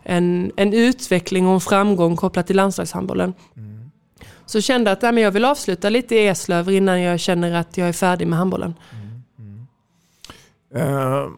en, 0.03 0.51
en 0.55 0.73
utveckling 0.73 1.47
och 1.47 1.53
en 1.53 1.61
framgång 1.61 2.15
kopplat 2.15 2.47
till 2.47 2.55
landslagshandbollen. 2.55 3.33
Så 4.45 4.61
kände 4.61 4.91
att 4.91 5.01
nej, 5.01 5.19
jag 5.19 5.31
vill 5.31 5.45
avsluta 5.45 5.89
lite 5.89 6.15
i 6.15 6.27
Eslöv 6.27 6.69
innan 6.69 7.01
jag 7.01 7.19
känner 7.19 7.53
att 7.53 7.77
jag 7.77 7.87
är 7.87 7.93
färdig 7.93 8.27
med 8.27 8.39
handbollen. 8.39 8.73
Eh, 10.75 11.29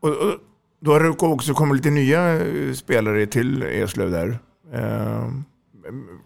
och, 0.00 0.08
och, 0.08 0.34
då 0.80 0.92
har 0.92 1.00
det 1.00 1.08
också 1.08 1.54
kommit 1.54 1.76
lite 1.76 1.90
nya 1.90 2.36
eh, 2.36 2.72
spelare 2.72 3.26
till 3.26 3.62
Eslöv 3.62 4.10
där. 4.10 4.38
Eh, 4.72 5.28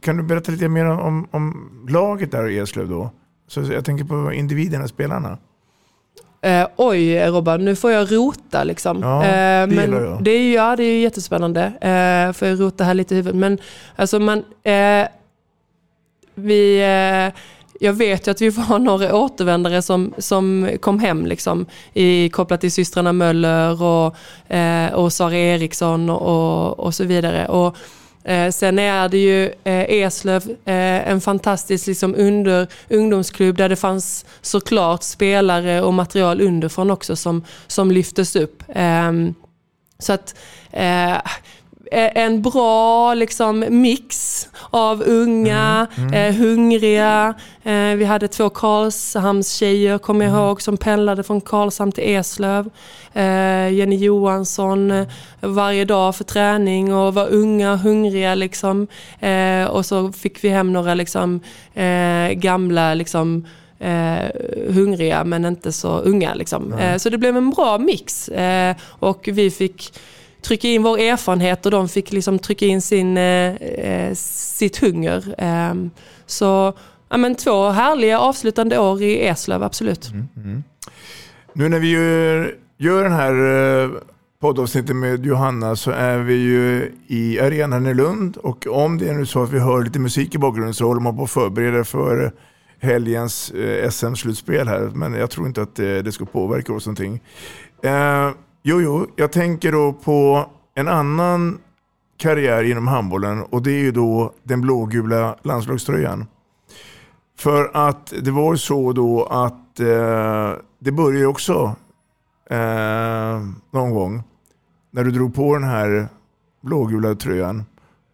kan 0.00 0.16
du 0.16 0.22
berätta 0.22 0.52
lite 0.52 0.68
mer 0.68 0.84
om, 0.84 1.28
om 1.30 1.70
laget 1.88 2.32
där 2.32 2.48
i 2.48 2.58
Eslöv 2.58 2.88
då? 2.88 3.10
Så 3.48 3.60
jag 3.60 3.84
tänker 3.84 4.04
på 4.04 4.32
individerna, 4.32 4.88
spelarna. 4.88 5.38
Eh, 6.42 6.66
oj 6.76 7.26
Robban, 7.26 7.64
nu 7.64 7.76
får 7.76 7.90
jag 7.92 8.12
rota 8.12 8.64
liksom. 8.64 8.98
Ja, 9.02 9.24
eh, 9.24 9.66
det 9.68 9.76
men 9.76 9.92
jag. 9.92 10.24
Det 10.24 10.30
är, 10.30 10.40
ju- 10.42 10.52
ja, 10.54 10.76
det 10.76 10.84
är 10.84 10.92
ju 10.92 11.00
jättespännande. 11.00 11.62
Eh, 11.64 12.32
får 12.32 12.48
jag 12.48 12.60
rota 12.60 12.84
här 12.84 12.94
lite 12.94 13.14
i 13.14 13.16
huvudet. 13.16 13.40
Men 13.40 13.58
alltså 13.96 14.18
man... 14.18 14.38
Eh, 14.62 15.06
vi... 16.34 16.78
Eh, 16.80 17.40
jag 17.80 17.92
vet 17.92 18.26
ju 18.26 18.30
att 18.30 18.40
vi 18.42 18.48
var 18.50 18.78
några 18.90 19.16
återvändare 19.16 19.82
som, 19.82 20.14
som 20.18 20.70
kom 20.80 20.98
hem 20.98 21.26
liksom, 21.26 21.66
i, 21.94 22.28
kopplat 22.28 22.60
till 22.60 22.72
systrarna 22.72 23.12
Möller 23.12 23.82
och, 23.82 24.16
eh, 24.54 24.92
och 24.92 25.12
Sara 25.12 25.34
Eriksson 25.36 26.10
och, 26.10 26.22
och, 26.22 26.80
och 26.80 26.94
så 26.94 27.04
vidare. 27.04 27.48
Och, 27.48 27.76
eh, 28.24 28.50
sen 28.50 28.78
är 28.78 29.08
det 29.08 29.18
ju 29.18 29.44
eh, 29.64 29.84
Eslöv, 29.88 30.42
eh, 30.50 31.08
en 31.08 31.20
fantastisk 31.20 31.86
liksom, 31.86 32.14
under, 32.14 32.66
ungdomsklubb 32.88 33.56
där 33.56 33.68
det 33.68 33.76
fanns 33.76 34.24
såklart 34.40 35.02
spelare 35.02 35.82
och 35.82 35.94
material 35.94 36.40
underifrån 36.40 36.90
också 36.90 37.16
som, 37.16 37.44
som 37.66 37.90
lyftes 37.90 38.36
upp. 38.36 38.62
Ehm, 38.74 39.34
så 39.98 40.12
att 40.12 40.34
eh, 40.72 41.16
en 41.94 42.42
bra 42.42 43.14
liksom, 43.14 43.64
mix 43.68 44.48
av 44.70 45.02
unga, 45.02 45.86
eh, 46.12 46.34
hungriga. 46.34 47.34
Eh, 47.62 47.94
vi 47.96 48.04
hade 48.04 48.28
två 48.28 48.50
Karlshamnstjejer, 48.50 49.98
kommer 49.98 50.24
jag 50.24 50.34
ihåg, 50.34 50.62
som 50.62 50.76
pendlade 50.76 51.22
från 51.22 51.40
Karlshamn 51.40 51.92
till 51.92 52.04
Eslöv. 52.04 52.70
Eh, 53.12 53.68
Jenny 53.68 53.96
Johansson 53.96 54.90
eh, 54.90 55.06
varje 55.40 55.84
dag 55.84 56.16
för 56.16 56.24
träning 56.24 56.94
och 56.94 57.14
var 57.14 57.28
unga 57.28 57.76
hungriga. 57.76 58.34
Liksom. 58.34 58.86
Eh, 59.20 59.64
och 59.64 59.86
så 59.86 60.12
fick 60.12 60.44
vi 60.44 60.48
hem 60.48 60.72
några 60.72 60.94
liksom, 60.94 61.40
eh, 61.74 62.28
gamla 62.32 62.94
liksom, 62.94 63.46
eh, 63.78 64.30
hungriga 64.74 65.24
men 65.24 65.44
inte 65.44 65.72
så 65.72 65.98
unga. 65.98 66.34
Liksom. 66.34 66.72
Eh, 66.72 66.96
så 66.96 67.10
det 67.10 67.18
blev 67.18 67.36
en 67.36 67.50
bra 67.50 67.78
mix 67.78 68.28
eh, 68.28 68.76
och 68.88 69.28
vi 69.32 69.50
fick 69.50 69.92
trycka 70.44 70.68
in 70.68 70.82
vår 70.82 70.98
erfarenhet 70.98 71.66
och 71.66 71.72
de 71.72 71.88
fick 71.88 72.12
liksom 72.12 72.38
trycka 72.38 72.66
in 72.66 72.82
sin, 72.82 73.16
eh, 73.16 73.54
eh 73.54 74.14
sitt 74.14 74.76
hunger. 74.76 75.34
Eh, 75.38 75.74
så 76.26 76.72
ja, 77.08 77.16
men 77.16 77.34
två 77.34 77.68
härliga 77.68 78.18
avslutande 78.18 78.78
år 78.78 79.02
i 79.02 79.26
Eslöv, 79.26 79.62
absolut. 79.62 80.10
Mm, 80.10 80.28
mm. 80.36 80.64
Nu 81.52 81.68
när 81.68 81.78
vi 81.78 81.90
gör, 81.90 82.54
gör 82.78 83.02
den 83.02 83.12
här 83.12 83.34
eh, 83.84 83.90
poddavsnittet 84.40 84.96
med 84.96 85.26
Johanna 85.26 85.76
så 85.76 85.90
är 85.90 86.18
vi 86.18 86.34
ju 86.34 86.92
i 87.06 87.40
arenan 87.40 87.86
i 87.86 87.94
Lund 87.94 88.36
och 88.36 88.66
om 88.66 88.98
det 88.98 89.08
är 89.08 89.14
nu 89.14 89.26
så 89.26 89.42
att 89.42 89.52
vi 89.52 89.58
hör 89.58 89.84
lite 89.84 89.98
musik 89.98 90.34
i 90.34 90.38
bakgrunden 90.38 90.74
så 90.74 90.86
håller 90.86 91.00
man 91.00 91.16
på 91.16 91.22
att 91.22 91.30
förbereda 91.30 91.84
för 91.84 92.32
helgens 92.80 93.50
eh, 93.50 93.90
SM-slutspel 93.90 94.68
här. 94.68 94.90
Men 94.94 95.14
jag 95.14 95.30
tror 95.30 95.46
inte 95.46 95.62
att 95.62 95.76
det 95.76 96.14
ska 96.14 96.24
påverka 96.24 96.72
oss 96.72 96.86
någonting. 96.86 97.22
Eh, 97.82 98.30
jo, 98.66 98.80
jo, 98.80 99.06
jag 99.16 99.32
tänker 99.32 99.72
då 99.72 99.92
på 99.92 100.46
en 100.74 100.88
annan 100.88 101.58
karriär 102.16 102.62
inom 102.62 102.86
handbollen 102.86 103.42
och 103.42 103.62
det 103.62 103.70
är 103.70 103.80
ju 103.80 103.90
då 103.90 104.32
den 104.42 104.60
blågula 104.60 105.36
landslagströjan. 105.42 106.26
För 107.38 107.70
att 107.74 108.12
det 108.22 108.30
var 108.30 108.52
ju 108.52 108.58
så 108.58 108.92
då 108.92 109.24
att 109.24 109.80
eh, 109.80 110.52
det 110.78 110.92
började 110.92 111.26
också 111.26 111.76
eh, 112.50 113.40
någon 113.70 113.90
gång 113.90 114.22
när 114.90 115.04
du 115.04 115.10
drog 115.10 115.34
på 115.34 115.54
den 115.54 115.64
här 115.64 116.08
blågula 116.60 117.14
tröjan. 117.14 117.64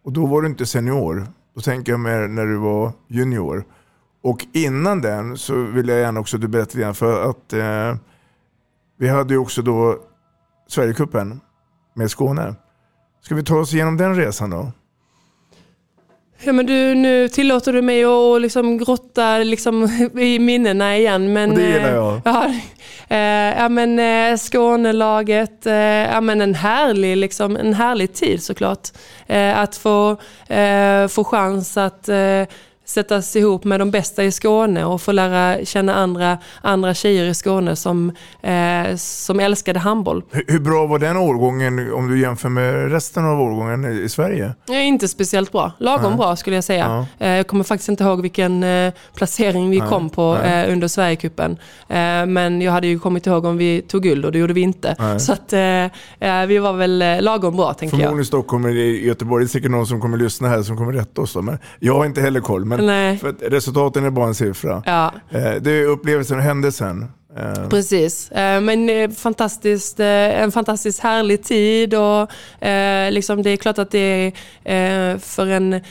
Och 0.03 0.11
då 0.11 0.25
var 0.25 0.41
du 0.41 0.47
inte 0.47 0.65
senior. 0.65 1.27
Då 1.55 1.61
tänker 1.61 1.91
jag 1.91 1.99
mer 1.99 2.27
när 2.27 2.45
du 2.45 2.57
var 2.57 2.91
junior. 3.07 3.63
Och 4.23 4.45
innan 4.53 5.01
den 5.01 5.37
så 5.37 5.55
vill 5.55 5.87
jag 5.87 5.99
gärna 5.99 6.19
också 6.19 6.37
att 6.37 6.41
du 6.41 6.47
berättar 6.47 6.69
lite 6.69 6.81
grann 6.81 6.95
för 6.95 7.29
att 7.29 7.53
eh, 7.53 7.95
vi 8.97 9.09
hade 9.09 9.33
ju 9.33 9.37
också 9.39 9.61
då 9.61 9.99
Sverigecupen 10.71 11.41
med 11.95 12.11
Skåne. 12.11 12.55
Ska 13.21 13.35
vi 13.35 13.43
ta 13.43 13.55
oss 13.55 13.73
igenom 13.73 13.97
den 13.97 14.15
resan 14.15 14.49
då? 14.49 14.71
Ja, 16.43 16.53
men 16.53 16.65
du, 16.65 16.95
nu 16.95 17.27
tillåter 17.27 17.73
du 17.73 17.81
mig 17.81 18.03
att 18.03 18.41
liksom 18.41 18.77
grotta 18.77 19.37
liksom 19.37 19.83
i 20.19 20.39
minnena 20.39 20.97
igen. 20.97 21.33
Men, 21.33 21.49
Och 21.49 21.57
det 21.57 21.67
gillar 21.67 21.89
eh, 21.89 21.95
jag. 21.95 22.21
Ja, 22.25 22.45
eh, 23.07 23.59
ja, 23.61 23.69
men 23.69 23.99
eh, 23.99 24.37
Skånelaget, 24.37 25.65
eh, 25.65 25.73
ja, 25.73 26.21
men 26.21 26.41
en, 26.41 26.55
härlig, 26.55 27.17
liksom, 27.17 27.55
en 27.55 27.73
härlig 27.73 28.13
tid 28.13 28.43
såklart. 28.43 28.89
Eh, 29.27 29.59
att 29.59 29.75
få, 29.75 30.17
eh, 30.47 31.07
få 31.07 31.23
chans 31.23 31.77
att 31.77 32.09
eh, 32.09 32.43
sättas 32.85 33.35
ihop 33.35 33.63
med 33.63 33.79
de 33.79 33.91
bästa 33.91 34.23
i 34.23 34.31
Skåne 34.31 34.85
och 34.85 35.01
få 35.01 35.11
lära 35.11 35.65
känna 35.65 35.93
andra, 35.95 36.37
andra 36.61 36.93
tjejer 36.93 37.25
i 37.25 37.33
Skåne 37.33 37.75
som, 37.75 38.11
eh, 38.41 38.95
som 38.95 39.39
älskade 39.39 39.79
handboll. 39.79 40.23
Hur, 40.31 40.43
hur 40.47 40.59
bra 40.59 40.85
var 40.85 40.99
den 40.99 41.17
årgången 41.17 41.93
om 41.93 42.07
du 42.07 42.19
jämför 42.21 42.49
med 42.49 42.91
resten 42.91 43.25
av 43.25 43.41
årgången 43.41 44.03
i 44.05 44.09
Sverige? 44.09 44.53
Ja, 44.67 44.79
inte 44.79 45.07
speciellt 45.07 45.51
bra. 45.51 45.71
Lagom 45.77 46.09
Nej. 46.11 46.17
bra 46.17 46.35
skulle 46.35 46.55
jag 46.57 46.63
säga. 46.63 47.05
Ja. 47.19 47.25
Eh, 47.25 47.31
Jag 47.35 47.47
kommer 47.47 47.63
faktiskt 47.63 47.89
inte 47.89 48.03
ihåg 48.03 48.21
vilken 48.21 48.63
eh, 48.63 48.93
placering 49.15 49.69
vi 49.69 49.79
Nej. 49.79 49.89
kom 49.89 50.09
på 50.09 50.37
eh, 50.37 50.71
under 50.73 50.87
Sverigecupen. 50.87 51.51
Eh, 51.87 52.25
Men 52.25 52.61
jag 52.61 52.71
hade 52.71 52.87
ju 52.87 52.99
kommit 52.99 53.27
ihåg 53.27 53.45
om 53.45 53.57
vi 53.57 53.81
tog 53.81 54.03
guld 54.03 54.25
och 54.25 54.31
det 54.31 54.39
gjorde 54.39 54.53
vi 54.53 54.61
inte. 54.61 54.95
Nej. 54.99 55.19
Så 55.19 55.33
att, 55.33 55.53
eh, 55.53 55.59
eh, 56.19 56.45
vi 56.47 56.57
var 56.57 56.73
väl 56.73 57.01
eh, 57.01 57.21
lagom 57.21 57.55
bra 57.57 57.73
tänker 57.73 57.89
Förmodligen 57.89 58.15
jag. 58.17 58.21
i 58.21 58.25
Stockholm 58.25 58.65
eller 58.65 58.75
i 58.81 59.05
Göteborg. 59.05 59.43
Det 59.45 59.47
är 59.47 59.49
säkert 59.49 59.71
någon 59.71 59.87
som 59.87 60.01
kommer 60.01 60.17
lyssna 60.17 60.47
här 60.49 60.61
som 60.63 60.77
kommer 60.77 60.93
rätta 60.93 61.21
oss. 61.21 61.35
Men 61.35 61.57
jag 61.79 61.93
har 61.97 62.05
inte 62.05 62.21
heller 62.21 62.39
koll. 62.39 62.65
Men 62.65 62.80
Nej. 62.81 63.17
för 63.17 63.31
resultaten 63.49 64.05
är 64.05 64.09
bara 64.09 64.27
en 64.27 64.35
siffra. 64.35 64.83
Ja. 64.85 65.13
Eh, 65.29 65.53
Det 65.61 65.71
är 65.71 65.85
upplevelsen 65.85 66.37
och 66.37 66.43
händelsen. 66.43 67.05
Eh, 67.37 67.69
Precis, 67.69 68.31
Eh, 68.31 68.61
men 68.61 69.11
fantastiskt, 69.15 69.99
en 69.99 70.51
fantastiskt 70.51 70.99
härlig 70.99 71.43
tid 71.43 71.93
och 71.93 72.31
liksom 73.11 73.43
det 73.43 73.49
är 73.49 73.57
klart 73.57 73.77
att 73.77 73.91
det 73.91 74.33
är 74.63 75.17
för 75.17 75.47
en 75.47 75.81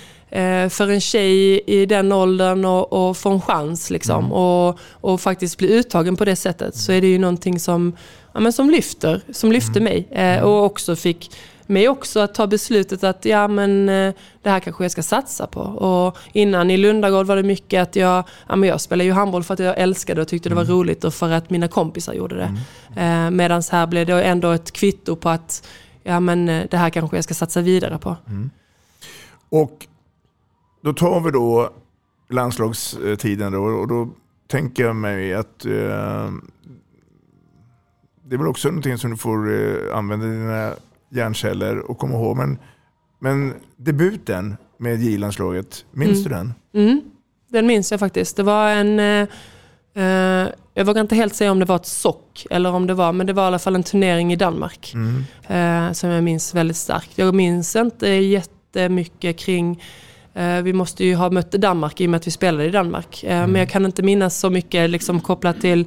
för 0.70 0.88
en 0.90 1.00
tjej 1.00 1.60
i 1.66 1.86
den 1.86 2.12
åldern 2.12 2.64
och, 2.64 2.92
och 2.92 3.16
få 3.16 3.30
en 3.30 3.40
chans 3.40 3.90
liksom, 3.90 4.32
och, 4.32 4.78
och 4.92 5.20
faktiskt 5.20 5.58
bli 5.58 5.68
uttagen 5.78 6.16
på 6.16 6.24
det 6.24 6.36
sättet 6.36 6.76
så 6.76 6.92
är 6.92 7.00
det 7.00 7.06
ju 7.06 7.18
någonting 7.18 7.60
som, 7.60 7.96
ja, 8.34 8.40
men 8.40 8.52
som 8.52 8.70
lyfter, 8.70 9.20
som 9.32 9.52
lyfte 9.52 9.80
mig 9.80 10.08
eh, 10.10 10.42
och 10.42 10.64
också 10.64 10.96
fick 10.96 11.30
mig 11.70 11.88
också 11.88 12.20
att 12.20 12.34
ta 12.34 12.46
beslutet 12.46 13.04
att 13.04 13.24
ja, 13.24 13.48
men, 13.48 13.88
eh, 13.88 14.14
det 14.42 14.50
här 14.50 14.60
kanske 14.60 14.84
jag 14.84 14.90
ska 14.90 15.02
satsa 15.02 15.46
på. 15.46 15.60
Och 15.60 16.18
innan 16.32 16.70
i 16.70 16.76
Lundagård 16.76 17.26
var 17.26 17.36
det 17.36 17.42
mycket 17.42 17.82
att 17.82 17.96
jag, 17.96 18.24
ja, 18.48 18.56
men 18.56 18.68
jag 18.68 18.80
spelade 18.80 19.04
ju 19.04 19.12
handboll 19.12 19.44
för 19.44 19.54
att 19.54 19.60
jag 19.60 19.78
älskade 19.78 20.22
och 20.22 20.28
tyckte 20.28 20.48
det 20.48 20.54
var 20.54 20.64
roligt 20.64 21.04
och 21.04 21.14
för 21.14 21.30
att 21.30 21.50
mina 21.50 21.68
kompisar 21.68 22.12
gjorde 22.12 22.36
det. 22.36 22.54
Eh, 23.02 23.30
Medan 23.30 23.62
här 23.70 23.86
blev 23.86 24.06
det 24.06 24.22
ändå 24.22 24.50
ett 24.50 24.72
kvitto 24.72 25.16
på 25.16 25.28
att 25.28 25.68
ja, 26.02 26.20
men, 26.20 26.48
eh, 26.48 26.66
det 26.70 26.76
här 26.76 26.90
kanske 26.90 27.16
jag 27.16 27.24
ska 27.24 27.34
satsa 27.34 27.60
vidare 27.60 27.98
på. 27.98 28.16
Och 29.48 29.86
då 30.82 30.92
tar 30.92 31.20
vi 31.20 31.30
då 31.30 31.70
landslagstiden 32.30 33.52
då, 33.52 33.62
och 33.62 33.88
då 33.88 34.08
tänker 34.46 34.82
jag 34.82 34.96
mig 34.96 35.34
att 35.34 35.64
eh, 35.64 36.30
det 38.24 38.36
är 38.36 38.38
väl 38.38 38.46
också 38.46 38.68
någonting 38.68 38.98
som 38.98 39.10
du 39.10 39.16
får 39.16 39.52
eh, 39.52 39.96
använda 39.96 40.26
dina 40.26 40.74
hjärnceller 41.10 41.90
och 41.90 41.98
komma 41.98 42.14
ihåg. 42.14 42.36
Men, 42.36 42.58
men 43.20 43.54
debuten 43.76 44.56
med 44.78 45.02
J-landslaget, 45.02 45.84
minns 45.92 46.10
Mm. 46.18 46.22
du 46.22 46.28
den? 46.28 46.54
Mm, 46.88 47.00
den 47.50 47.66
minns 47.66 47.90
jag 47.90 48.00
faktiskt. 48.00 48.36
Det 48.36 48.42
var 48.42 48.70
en... 48.70 49.00
Eh, 49.00 49.28
eh, 49.94 50.48
jag 50.74 50.84
vågar 50.84 51.00
inte 51.00 51.14
helt 51.14 51.34
säga 51.34 51.52
om 51.52 51.58
det 51.58 51.64
var 51.64 51.76
ett 51.76 51.86
sock 51.86 52.46
eller 52.50 52.72
om 52.72 52.86
det 52.86 52.94
var, 52.94 53.12
men 53.12 53.26
det 53.26 53.32
var 53.32 53.42
i 53.42 53.46
alla 53.46 53.58
fall 53.58 53.74
en 53.74 53.82
turnering 53.82 54.32
i 54.32 54.36
Danmark. 54.36 54.92
Mm. 54.94 55.24
Eh, 55.88 55.92
som 55.92 56.10
jag 56.10 56.24
minns 56.24 56.54
väldigt 56.54 56.76
starkt. 56.76 57.10
Jag 57.18 57.34
minns 57.34 57.76
inte 57.76 58.08
jättemycket 58.08 59.38
kring 59.38 59.82
eh, 60.34 60.62
vi 60.62 60.72
måste 60.72 61.04
ju 61.04 61.14
ha 61.14 61.30
mött 61.30 61.52
Danmark 61.52 62.00
i 62.00 62.06
och 62.06 62.10
med 62.10 62.18
att 62.18 62.26
vi 62.26 62.30
spelade 62.30 62.64
i 62.64 62.70
Danmark. 62.70 63.24
Eh, 63.24 63.46
Men 63.46 63.54
jag 63.54 63.68
kan 63.68 63.84
inte 63.86 64.02
minnas 64.02 64.38
så 64.40 64.50
mycket 64.50 64.90
liksom, 64.90 65.20
kopplat 65.20 65.60
till 65.60 65.84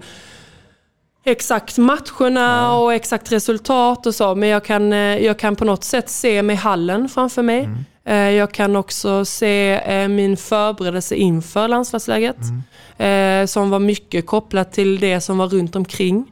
exakt 1.23 1.77
matcherna 1.77 2.75
och 2.77 2.93
exakt 2.93 3.31
resultat 3.31 4.05
och 4.05 4.15
så. 4.15 4.35
Men 4.35 4.49
jag 4.49 4.63
kan, 4.65 4.93
eh, 4.93 4.99
jag 4.99 5.39
kan 5.39 5.55
på 5.55 5.65
något 5.65 5.83
sätt 5.83 6.09
se 6.09 6.43
mig 6.43 6.55
hallen 6.55 7.09
framför 7.09 7.43
mig. 7.43 7.69
Eh, 8.05 8.15
Jag 8.15 8.51
kan 8.51 8.75
också 8.75 9.25
se 9.25 9.81
eh, 9.85 10.07
min 10.07 10.37
förberedelse 10.37 11.15
inför 11.15 11.67
landslagsläget. 11.67 12.37
eh, 12.97 13.45
Som 13.45 13.69
var 13.69 13.79
mycket 13.79 14.25
kopplat 14.25 14.71
till 14.73 14.99
det 14.99 15.21
som 15.21 15.37
var 15.37 15.47
runt 15.47 15.75
omkring. 15.75 16.25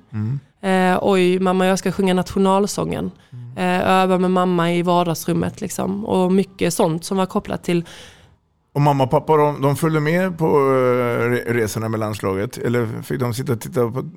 Eh, 0.61 0.99
oj, 1.01 1.39
mamma 1.39 1.65
jag 1.65 1.79
ska 1.79 1.91
sjunga 1.91 2.13
nationalsången. 2.13 3.11
Eh, 3.57 3.89
öva 3.89 4.17
med 4.17 4.31
mamma 4.31 4.73
i 4.73 4.81
vardagsrummet. 4.81 5.61
Liksom. 5.61 6.05
Och 6.05 6.31
mycket 6.31 6.73
sånt 6.73 7.05
som 7.05 7.17
var 7.17 7.25
kopplat 7.25 7.63
till 7.63 7.85
Och 8.73 8.81
mamma 8.81 9.03
och 9.03 9.09
pappa 9.11 9.37
de, 9.37 9.61
de 9.61 9.75
följde 9.75 9.99
med 9.99 10.37
på 10.37 10.45
re- 10.47 11.53
resorna 11.53 11.89
med 11.89 11.99
landslaget? 11.99 12.57
Eller 12.57 13.01
fick 13.03 13.19
de 13.19 13.33
sitta 13.33 13.53
och 13.53 13.61
titta 13.61 13.91
på? 13.91 14.09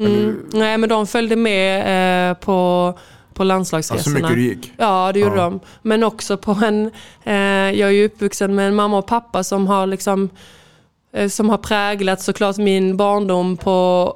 Mm. 0.00 0.46
Nej, 0.52 0.78
men 0.78 0.88
de 0.88 1.06
följde 1.06 1.36
med 1.36 2.30
eh, 2.30 2.34
på, 2.36 2.92
på 3.34 3.44
landslagsresorna. 3.44 4.18
Ja, 4.18 4.26
så 4.28 4.34
mycket 4.34 4.36
det 4.36 4.42
gick? 4.66 4.72
Ja, 4.76 5.10
det 5.12 5.20
gjorde 5.20 5.36
Ja. 5.36 5.42
de. 5.42 5.60
Men 5.82 6.02
också 6.04 6.36
på 6.36 6.56
en... 6.64 6.90
Eh, 7.24 7.34
jag 7.80 7.88
är 7.88 7.90
ju 7.90 8.04
uppvuxen 8.04 8.54
med 8.54 8.68
en 8.68 8.74
mamma 8.74 8.98
och 8.98 9.06
pappa 9.06 9.44
som 9.44 9.66
har 9.66 9.86
liksom 9.86 10.30
eh, 11.12 11.28
som 11.28 11.50
har 11.50 11.58
präglat 11.58 12.20
såklart 12.22 12.56
min 12.56 12.96
barndom 12.96 13.56
på, 13.56 14.14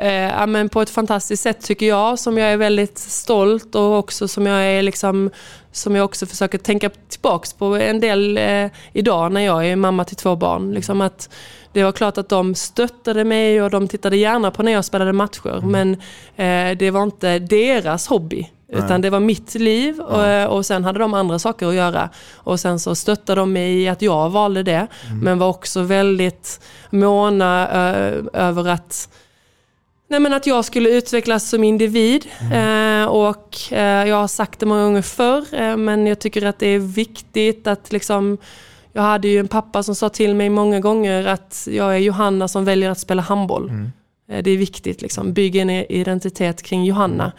eh, 0.00 0.46
men 0.46 0.68
på 0.68 0.82
ett 0.82 0.90
fantastiskt 0.90 1.42
sätt 1.42 1.60
tycker 1.64 1.86
jag. 1.86 2.18
Som 2.18 2.38
jag 2.38 2.52
är 2.52 2.56
väldigt 2.56 2.98
stolt 2.98 3.74
och 3.74 3.98
också 3.98 4.28
som 4.28 4.46
jag 4.46 4.64
är 4.66 4.82
liksom 4.82 5.30
som 5.72 5.94
jag 5.94 6.04
också 6.04 6.26
försöker 6.26 6.58
tänka 6.58 6.90
tillbaks 7.08 7.52
på 7.52 7.64
en 7.76 8.00
del 8.00 8.38
eh, 8.38 8.66
idag 8.92 9.32
när 9.32 9.40
jag 9.40 9.66
är 9.66 9.76
mamma 9.76 10.04
till 10.04 10.16
två 10.16 10.36
barn. 10.36 10.72
Liksom 10.72 11.00
att 11.00 11.28
det 11.74 11.84
var 11.84 11.92
klart 11.92 12.18
att 12.18 12.28
de 12.28 12.54
stöttade 12.54 13.24
mig 13.24 13.62
och 13.62 13.70
de 13.70 13.88
tittade 13.88 14.16
gärna 14.16 14.50
på 14.50 14.62
när 14.62 14.72
jag 14.72 14.84
spelade 14.84 15.12
matcher. 15.12 15.60
Men 15.66 15.92
eh, 16.36 16.78
det 16.78 16.90
var 16.90 17.02
inte 17.02 17.38
deras 17.38 18.06
hobby. 18.06 18.50
Nej. 18.68 18.84
Utan 18.84 19.00
det 19.00 19.10
var 19.10 19.20
mitt 19.20 19.54
liv 19.54 20.00
och, 20.00 20.26
eh, 20.26 20.46
och 20.46 20.66
sen 20.66 20.84
hade 20.84 20.98
de 20.98 21.14
andra 21.14 21.38
saker 21.38 21.66
att 21.66 21.74
göra. 21.74 22.10
Och 22.36 22.60
sen 22.60 22.78
så 22.80 22.94
stöttade 22.94 23.40
de 23.40 23.52
mig 23.52 23.82
i 23.82 23.88
att 23.88 24.02
jag 24.02 24.30
valde 24.30 24.62
det. 24.62 24.86
Men 25.22 25.38
var 25.38 25.48
också 25.48 25.82
väldigt 25.82 26.60
måna 26.90 27.68
ö- 27.72 28.22
över 28.32 28.68
att 28.68 29.08
Nej, 30.08 30.20
men 30.20 30.32
att 30.32 30.46
jag 30.46 30.64
skulle 30.64 30.90
utvecklas 30.90 31.50
som 31.50 31.64
individ. 31.64 32.26
Eh, 32.52 33.04
och 33.04 33.72
eh, 33.72 34.08
Jag 34.08 34.16
har 34.16 34.28
sagt 34.28 34.60
det 34.60 34.66
många 34.66 34.84
gånger 34.84 35.02
förr, 35.02 35.44
eh, 35.52 35.76
men 35.76 36.06
jag 36.06 36.18
tycker 36.18 36.46
att 36.46 36.58
det 36.58 36.68
är 36.68 36.78
viktigt 36.78 37.66
att 37.66 37.92
liksom 37.92 38.38
jag 38.96 39.02
hade 39.02 39.28
ju 39.28 39.38
en 39.38 39.48
pappa 39.48 39.82
som 39.82 39.94
sa 39.94 40.08
till 40.08 40.34
mig 40.34 40.50
många 40.50 40.80
gånger 40.80 41.26
att 41.26 41.68
jag 41.70 41.94
är 41.94 41.98
Johanna 41.98 42.48
som 42.48 42.64
väljer 42.64 42.90
att 42.90 42.98
spela 42.98 43.22
handboll. 43.22 43.70
Eh, 44.28 44.42
Det 44.42 44.50
är 44.50 44.56
viktigt, 44.56 45.02
liksom. 45.02 45.32
bygg 45.32 45.56
en 45.56 45.70
identitet 45.70 46.62
kring 46.62 46.84
Johanna. 46.84 47.32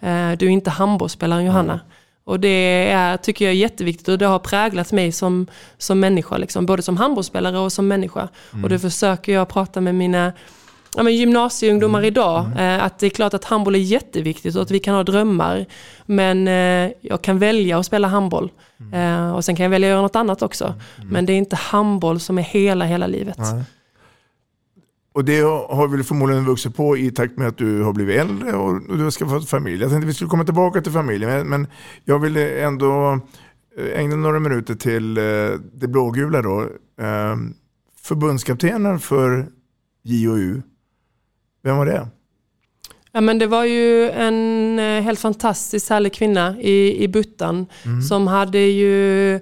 Eh, 0.00 0.32
Du 0.38 0.46
är 0.46 0.50
inte 0.50 0.70
handbollsspelaren 0.70 1.44
Johanna. 1.44 1.80
Och 2.24 2.40
det 2.40 2.88
är, 2.90 3.16
tycker 3.16 3.44
jag 3.44 3.52
är 3.52 3.56
jätteviktigt 3.56 4.08
och 4.08 4.18
det 4.18 4.26
har 4.26 4.38
präglat 4.38 4.92
mig 4.92 5.12
som, 5.12 5.46
som 5.78 6.00
människa. 6.00 6.36
Liksom. 6.36 6.66
Både 6.66 6.82
som 6.82 6.96
handbollsspelare 6.96 7.58
och 7.58 7.72
som 7.72 7.88
människa. 7.88 8.28
Och 8.62 8.68
det 8.68 8.78
försöker 8.78 9.32
jag 9.32 9.48
prata 9.48 9.80
med 9.80 9.94
mina 9.94 10.32
ja, 10.96 11.02
men 11.02 11.16
gymnasieungdomar 11.16 12.04
idag. 12.04 12.50
Eh, 12.58 12.84
att 12.84 12.98
det 12.98 13.06
är 13.06 13.10
klart 13.10 13.34
att 13.34 13.44
handboll 13.44 13.74
är 13.74 13.78
jätteviktigt 13.78 14.56
och 14.56 14.62
att 14.62 14.70
vi 14.70 14.78
kan 14.78 14.94
ha 14.94 15.02
drömmar. 15.02 15.66
Men 16.06 16.48
eh, 16.48 16.92
jag 17.00 17.22
kan 17.22 17.38
välja 17.38 17.78
att 17.78 17.86
spela 17.86 18.08
handboll. 18.08 18.50
Eh, 18.92 19.32
och 19.32 19.44
sen 19.44 19.56
kan 19.56 19.64
jag 19.64 19.70
välja 19.70 19.88
att 19.88 19.92
göra 19.92 20.02
något 20.02 20.16
annat 20.16 20.42
också. 20.42 20.74
Men 21.04 21.26
det 21.26 21.32
är 21.32 21.36
inte 21.36 21.56
handboll 21.56 22.20
som 22.20 22.38
är 22.38 22.42
hela, 22.42 22.84
hela 22.84 23.06
livet. 23.06 23.38
Nej. 23.38 23.64
Och 25.14 25.24
det 25.24 25.40
har 25.40 25.88
väl 25.88 26.04
förmodligen 26.04 26.44
vuxit 26.44 26.76
på 26.76 26.96
i 26.96 27.10
takt 27.10 27.36
med 27.36 27.48
att 27.48 27.58
du 27.58 27.82
har 27.82 27.92
blivit 27.92 28.20
äldre 28.20 28.52
och 28.52 28.96
du 28.96 29.04
har 29.04 29.10
skaffat 29.10 29.48
familj. 29.48 29.82
Jag 29.82 29.90
tänkte 29.90 30.06
vi 30.06 30.14
skulle 30.14 30.30
komma 30.30 30.44
tillbaka 30.44 30.80
till 30.80 30.92
familjen, 30.92 31.30
men, 31.30 31.48
men 31.48 31.66
jag 32.04 32.18
vill 32.18 32.36
ändå 32.36 33.20
eh, 33.78 34.00
ägna 34.00 34.16
några 34.16 34.40
minuter 34.40 34.74
till 34.74 35.18
eh, 35.18 35.22
det 35.74 35.88
blågula 35.88 36.42
då. 36.42 36.60
Eh, 37.00 37.36
Förbundskaptenen 38.02 38.98
för 38.98 39.48
JOU, 40.02 40.62
vem 41.62 41.76
var 41.76 41.86
det? 41.86 42.08
Ja, 43.12 43.20
men 43.20 43.38
det 43.38 43.46
var 43.46 43.64
ju 43.64 44.10
en 44.10 44.78
eh, 44.78 45.02
helt 45.02 45.20
fantastiskt 45.20 45.90
härlig 45.90 46.12
kvinna 46.12 46.56
i, 46.60 47.04
i 47.04 47.08
Buttan 47.08 47.66
som 48.08 48.26
hade 48.26 48.58
ju 48.58 49.40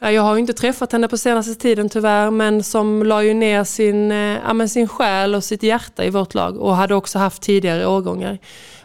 Ja, 0.00 0.10
jag 0.10 0.22
har 0.22 0.34
ju 0.34 0.40
inte 0.40 0.52
träffat 0.52 0.92
henne 0.92 1.08
på 1.08 1.16
senaste 1.16 1.54
tiden 1.54 1.88
tyvärr, 1.88 2.30
men 2.30 2.62
som 2.62 3.02
la 3.02 3.22
ju 3.22 3.34
ner 3.34 3.64
sin, 3.64 4.12
eh, 4.12 4.38
ja, 4.58 4.68
sin 4.68 4.88
själ 4.88 5.34
och 5.34 5.44
sitt 5.44 5.62
hjärta 5.62 6.04
i 6.04 6.10
vårt 6.10 6.34
lag 6.34 6.56
och 6.56 6.76
hade 6.76 6.94
också 6.94 7.18
haft 7.18 7.42
tidigare 7.42 7.86
årgångar. 7.86 8.38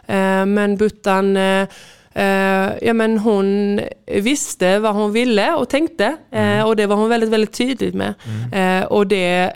Eh, 0.06 0.46
men 0.46 0.76
Buttan, 0.76 1.36
ja, 2.80 2.92
men 2.94 3.18
hon 3.18 3.80
visste 4.06 4.78
vad 4.78 4.94
hon 4.94 5.12
ville 5.12 5.54
och 5.54 5.68
tänkte 5.68 6.16
eh, 6.30 6.62
och 6.62 6.76
det 6.76 6.86
var 6.86 6.96
hon 6.96 7.08
väldigt, 7.08 7.30
väldigt 7.30 7.52
tydlig 7.52 7.94
med. 7.94 8.14
Eh, 8.52 8.86
och 8.86 9.06
det, 9.06 9.52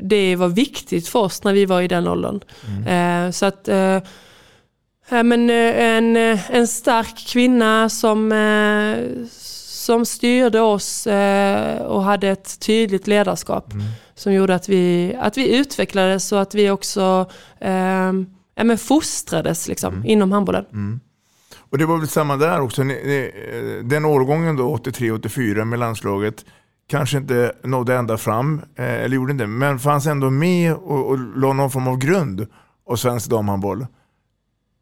det 0.00 0.36
var 0.36 0.48
viktigt 0.48 1.08
för 1.08 1.18
oss 1.18 1.44
när 1.44 1.52
vi 1.52 1.64
var 1.66 1.80
i 1.82 1.88
den 1.88 2.08
åldern. 2.08 2.40
Eh, 2.86 3.30
så 3.30 3.46
att 3.46 3.68
eh, 3.68 3.98
Ja, 5.08 5.22
men, 5.22 5.50
eh, 5.50 5.80
en, 5.80 6.16
eh, 6.16 6.50
en 6.50 6.66
stark 6.68 7.26
kvinna 7.28 7.88
som, 7.88 8.32
eh, 8.32 9.26
som 9.30 10.06
styrde 10.06 10.60
oss 10.60 11.06
eh, 11.06 11.78
och 11.82 12.02
hade 12.02 12.28
ett 12.28 12.60
tydligt 12.60 13.06
ledarskap 13.06 13.72
Mm. 13.72 13.84
som 14.14 14.32
gjorde 14.32 14.54
att 14.54 14.68
vi, 14.68 15.16
att 15.20 15.36
vi 15.36 15.56
utvecklades 15.56 16.32
och 16.32 16.40
att 16.42 16.54
vi 16.54 16.70
också 16.70 17.30
eh, 17.60 18.12
ja, 18.54 18.64
men 18.64 18.78
fostrades 18.78 19.68
liksom, 19.68 19.94
Mm. 19.94 20.06
inom 20.06 20.32
handbollen. 20.32 21.00
Och 21.70 21.78
det 21.78 21.86
var 21.86 21.98
väl 21.98 22.08
samma 22.08 22.36
där 22.36 22.60
också. 22.60 22.82
Eh, 22.82 23.28
den 23.84 24.04
årgången 24.04 24.56
då, 24.56 24.76
83-84 24.76 25.64
med 25.64 25.78
landslaget, 25.78 26.44
kanske 26.88 27.18
inte 27.18 27.52
nådde 27.62 27.94
ända 27.94 28.18
fram, 28.18 28.62
eh, 28.76 28.84
eller 28.84 29.16
gjorde 29.16 29.32
inte, 29.32 29.46
men 29.46 29.78
fanns 29.78 30.06
ändå 30.06 30.30
med 30.30 30.74
och, 30.74 31.06
och 31.06 31.18
la 31.18 31.52
någon 31.52 31.70
form 31.70 31.88
av 31.88 31.98
grund 31.98 32.46
av 32.90 32.96
svensk 32.96 33.30
damhandboll 33.30 33.86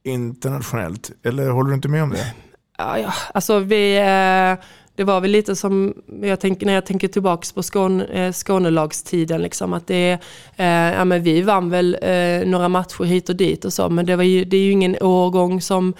internationellt. 0.05 1.11
Eller 1.23 1.51
håller 1.51 1.69
du 1.69 1.75
inte 1.75 1.89
med 1.89 2.03
om 2.03 2.11
det? 2.11 2.35
Ja, 2.79 2.99
ja. 2.99 3.13
Alltså 3.35 3.59
vi, 3.59 3.97
eh, 3.97 4.65
det 4.97 5.05
var 5.05 5.21
väl 5.21 5.31
lite 5.31 5.57
som 5.57 5.95
jag 6.23 6.41
tänker, 6.41 6.67
när 6.67 6.73
jag 6.73 6.87
tänker 6.87 7.09
tillbaka 7.09 7.47
på 7.55 7.63
Skåne, 7.63 8.05
eh, 8.05 8.33
Skånelagstiden. 8.33 9.43
Liksom, 9.43 9.73
att 9.73 9.87
det, 9.87 10.19
eh, 10.57 10.67
ja, 10.67 11.05
men 11.05 11.23
vi 11.23 11.43
vann 11.43 11.71
väl 11.71 11.97
eh, 12.03 12.47
några 12.47 12.69
matcher 12.69 13.05
hit 13.05 13.29
och 13.29 13.37
dit 13.37 13.65
och 13.65 13.73
så, 13.73 13.89
men 13.89 14.07
det, 14.07 14.17
var 14.17 14.25
ju, 14.25 14.45
det 14.45 14.57
är 14.57 14.61
ju 14.61 14.71
ingen 14.71 14.97
årgång 15.01 15.61
som 15.61 15.95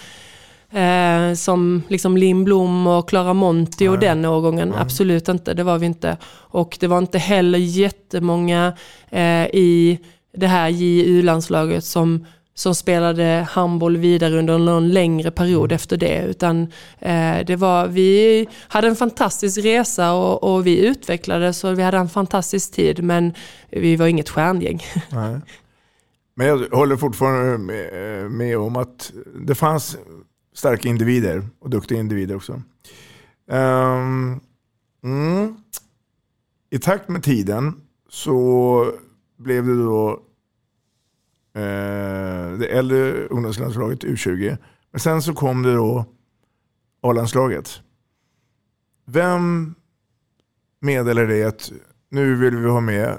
Eh, 0.75 1.35
som 1.35 1.83
liksom 1.89 2.17
Linn 2.17 2.45
Blom 2.45 2.87
och 2.87 3.09
Clara 3.09 3.33
Monti 3.33 3.89
och 3.89 3.99
Nej. 3.99 4.09
den 4.09 4.25
årgången. 4.25 4.75
Absolut 4.75 5.29
inte, 5.29 5.55
det 5.55 5.63
var 5.63 5.79
vi 5.79 5.87
inte. 5.87 6.17
Och 6.27 6.77
det 6.81 6.87
var 6.87 6.99
inte 6.99 7.19
heller 7.19 7.59
jättemånga 7.59 8.73
eh, 9.11 9.45
i 9.45 9.99
det 10.37 10.47
här 10.47 10.69
JU-landslaget 10.69 11.85
som, 11.85 12.27
som 12.55 12.75
spelade 12.75 13.47
handboll 13.51 13.97
vidare 13.97 14.39
under 14.39 14.59
någon 14.59 14.89
längre 14.89 15.31
period 15.31 15.73
efter 15.73 15.97
det. 15.97 16.23
Utan 16.23 16.63
eh, 16.99 17.39
det 17.47 17.57
var, 17.57 17.87
vi 17.87 18.47
hade 18.69 18.89
en 18.89 18.97
fantastisk 18.97 19.65
resa 19.65 20.13
och, 20.13 20.55
och 20.55 20.67
vi 20.67 20.87
utvecklades 20.87 21.65
och 21.65 21.79
vi 21.79 21.83
hade 21.83 21.99
en 21.99 22.09
fantastisk 22.09 22.73
tid. 22.73 23.05
Men 23.05 23.35
vi 23.71 23.97
var 23.97 24.07
inget 24.07 24.29
stjärngäng. 24.29 24.83
Nej. 25.11 25.41
Men 26.37 26.47
jag 26.47 26.69
håller 26.73 26.97
fortfarande 26.97 27.59
med, 27.59 28.31
med 28.31 28.59
om 28.59 28.77
att 28.77 29.13
det 29.47 29.55
fanns 29.55 29.97
starka 30.55 30.89
individer 30.89 31.49
och 31.59 31.71
duktiga 31.71 31.99
individer 31.99 32.37
också. 32.37 32.63
Um, 33.47 34.41
mm. 35.03 35.57
I 36.71 36.79
takt 36.79 37.09
med 37.09 37.23
tiden 37.23 37.81
så 38.09 38.93
blev 39.37 39.67
det 39.67 39.85
då 39.85 40.11
eh, 41.55 42.59
det 42.59 42.67
äldre 42.67 43.27
ungdomslandslaget 43.27 44.05
U20. 44.05 44.59
Men 44.91 45.01
sen 45.01 45.23
så 45.23 45.35
kom 45.35 45.63
det 45.63 45.75
då 45.75 46.05
A-landslaget. 47.01 47.81
Vem 49.05 49.75
meddelade 50.81 51.27
dig 51.27 51.45
att 51.45 51.73
nu 52.11 52.35
vill 52.35 52.57
vi 52.57 52.69
ha 52.69 52.81
med 52.81 53.19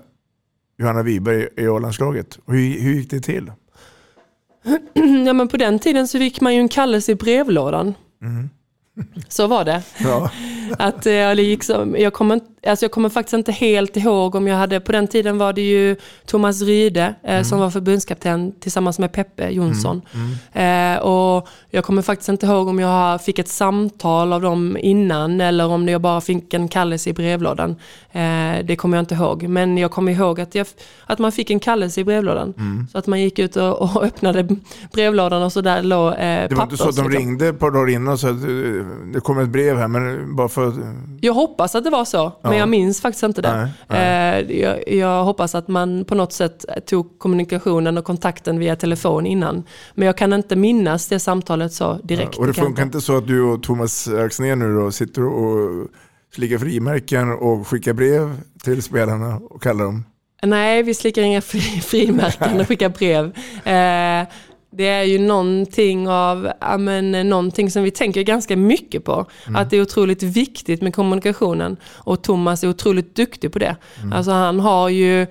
Johanna 0.78 1.04
Wiberg 1.04 1.48
i 1.58 1.67
A-landslaget? 1.67 2.39
Hur, 2.45 2.80
hur 2.82 2.93
gick 2.93 3.10
det 3.10 3.19
till? 3.19 3.52
ja, 5.25 5.34
men 5.34 5.47
på 5.47 5.58
den 5.58 5.80
tiden 5.80 6.08
så 6.08 6.17
fick 6.19 6.41
man 6.41 6.54
ju 6.54 6.60
en 6.60 6.69
kallelse 6.69 7.12
i 7.12 7.15
brevlådan. 7.15 7.93
Mm. 8.21 8.49
Så 9.30 9.48
var 9.48 9.66
det. 9.66 9.82
Ja. 9.98 10.32
Att, 10.80 11.06
eh, 11.06 11.12
det 11.12 11.42
gick 11.42 11.64
som, 11.64 11.96
jag, 11.96 12.14
kommer, 12.14 12.40
alltså 12.68 12.86
jag 12.86 12.92
kommer 12.92 13.10
faktiskt 13.10 13.34
inte 13.34 13.52
helt 13.52 13.98
ihåg 13.98 14.36
om 14.36 14.48
jag 14.48 14.58
hade, 14.58 14.80
på 14.80 14.92
den 14.92 15.08
tiden 15.08 15.38
var 15.38 15.54
det 15.54 15.62
ju 15.62 15.96
Thomas 16.26 16.62
Ryde 16.62 17.16
eh, 17.24 17.44
som 17.44 17.60
var 17.60 17.70
förbundskapten 17.70 18.54
tillsammans 18.60 19.00
med 19.00 19.12
Peppe 19.12 19.50
Jonsson. 19.50 20.02
Eh, 20.54 20.98
och 20.98 21.48
jag 21.70 21.84
kommer 21.84 22.02
faktiskt 22.02 22.30
inte 22.30 22.46
ihåg 22.46 22.68
om 22.68 22.80
jag 22.80 23.22
fick 23.22 23.40
ett 23.40 23.48
samtal 23.48 24.34
av 24.34 24.42
dem 24.42 24.78
innan 24.80 25.42
eller 25.42 25.68
om 25.68 25.88
jag 25.88 26.02
bara 26.02 26.22
fick 26.22 26.54
en 26.54 26.68
kallelse 26.68 27.10
i 27.10 27.14
brevlådan. 27.14 27.76
Eh, 28.12 28.66
det 28.66 28.76
kommer 28.78 28.98
jag 28.98 29.02
inte 29.02 29.16
ihåg. 29.16 29.44
Men 29.44 29.78
jag 29.78 29.92
kommer 29.92 30.12
ihåg 30.12 30.42
att, 30.42 30.56
jag, 30.56 30.68
att 31.06 31.20
man 31.20 31.32
fick 31.32 31.50
en 31.50 31.60
kallelse 31.60 32.02
i 32.02 32.04
brevlådan. 32.04 32.54
Mm. 32.58 32.88
Så 32.92 32.98
att 32.98 33.08
man 33.08 33.22
gick 33.22 33.40
ut 33.40 33.56
och, 33.56 33.82
och 33.82 34.04
öppnade 34.04 34.48
brevlådan 34.94 35.44
och 35.44 35.52
så 35.52 35.62
där 35.62 35.84
låg 35.84 36.14
eh, 36.14 36.18
Det 36.18 36.56
var 36.56 36.64
inte 36.64 36.78
så 36.78 36.90
att 36.90 36.96
de 36.96 37.02
liksom. 37.02 37.20
ringde 37.20 37.48
ett 37.48 37.60
par 37.60 37.72
dagar 37.72 37.90
innan 37.90 38.14
och 38.14 38.20
sa 38.20 38.28
det 39.13 39.19
kommer 39.19 39.43
ett 39.43 39.50
brev 39.50 39.78
här, 39.78 39.88
men 39.88 40.36
bara 40.36 40.50
för 40.50 40.67
att... 40.67 40.74
Jag 41.21 41.34
hoppas 41.34 41.76
att 41.76 41.84
det 41.84 41.89
var 41.89 42.06
så, 42.06 42.32
men 42.41 42.52
Ja. 42.52 42.58
jag 42.58 42.69
minns 42.69 43.02
faktiskt 43.02 43.24
inte 43.24 43.41
det. 43.41 43.69
Eh, 43.89 44.58
Jag, 44.60 44.89
jag 44.93 45.24
hoppas 45.24 45.56
att 45.56 45.67
man 45.67 46.06
på 46.06 46.15
något 46.15 46.34
sätt 46.34 46.65
tog 46.86 47.19
kommunikationen 47.19 47.98
och 47.98 48.06
kontakten 48.06 48.60
via 48.60 48.76
telefon 48.76 49.26
innan. 49.26 49.63
Men 49.93 50.06
jag 50.06 50.17
kan 50.17 50.34
inte 50.34 50.56
minnas 50.56 51.08
det 51.08 51.19
samtalet 51.19 51.74
så 51.74 52.00
direkt. 52.04 52.38
Och 52.38 52.48
det 52.48 52.54
funkar 52.54 52.84
inte 52.84 53.02
så 53.02 53.17
att 53.17 53.28
du 53.28 53.41
och 53.41 53.63
Thomas 53.63 54.08
Axnér 54.08 54.56
nu 54.56 54.76
då 54.76 54.91
sitter 54.91 55.24
och 55.24 55.88
slickar 56.36 56.58
frimärken 56.58 57.32
och 57.32 57.67
skickar 57.67 57.93
brev 57.93 58.38
till 58.63 58.82
spelarna 58.84 59.36
och 59.50 59.62
kallar 59.62 59.86
dem? 59.86 60.06
Nej, 60.43 60.84
vi 60.84 60.93
slickar 60.93 61.21
inga 61.21 61.41
fri, 61.41 61.60
frimärken 61.62 62.60
och 62.60 62.67
skickar 62.67 62.89
brev. 62.89 63.26
Eh, 63.67 64.28
det 64.78 64.88
är 64.88 65.04
ju 65.04 65.20
någonting 65.20 66.10
av, 66.10 66.52
ja, 66.62 66.78
men, 66.78 67.30
någonting 67.30 67.72
som 67.72 67.84
vi 67.84 67.92
tänker 67.92 68.22
ganska 68.22 68.58
mycket 68.58 69.04
på. 69.04 69.26
Att 69.56 69.70
det 69.70 69.78
är 69.78 69.82
otroligt 69.82 70.24
viktigt 70.24 70.82
med 70.82 70.96
kommunikationen. 70.96 71.78
Och 71.94 72.24
Thomas 72.24 72.64
är 72.64 72.70
otroligt 72.70 73.16
duktig 73.16 73.54
på 73.54 73.60
det. 73.60 73.76
Alltså 74.14 74.32
han 74.32 74.60
har 74.60 74.90
ju 74.90 75.28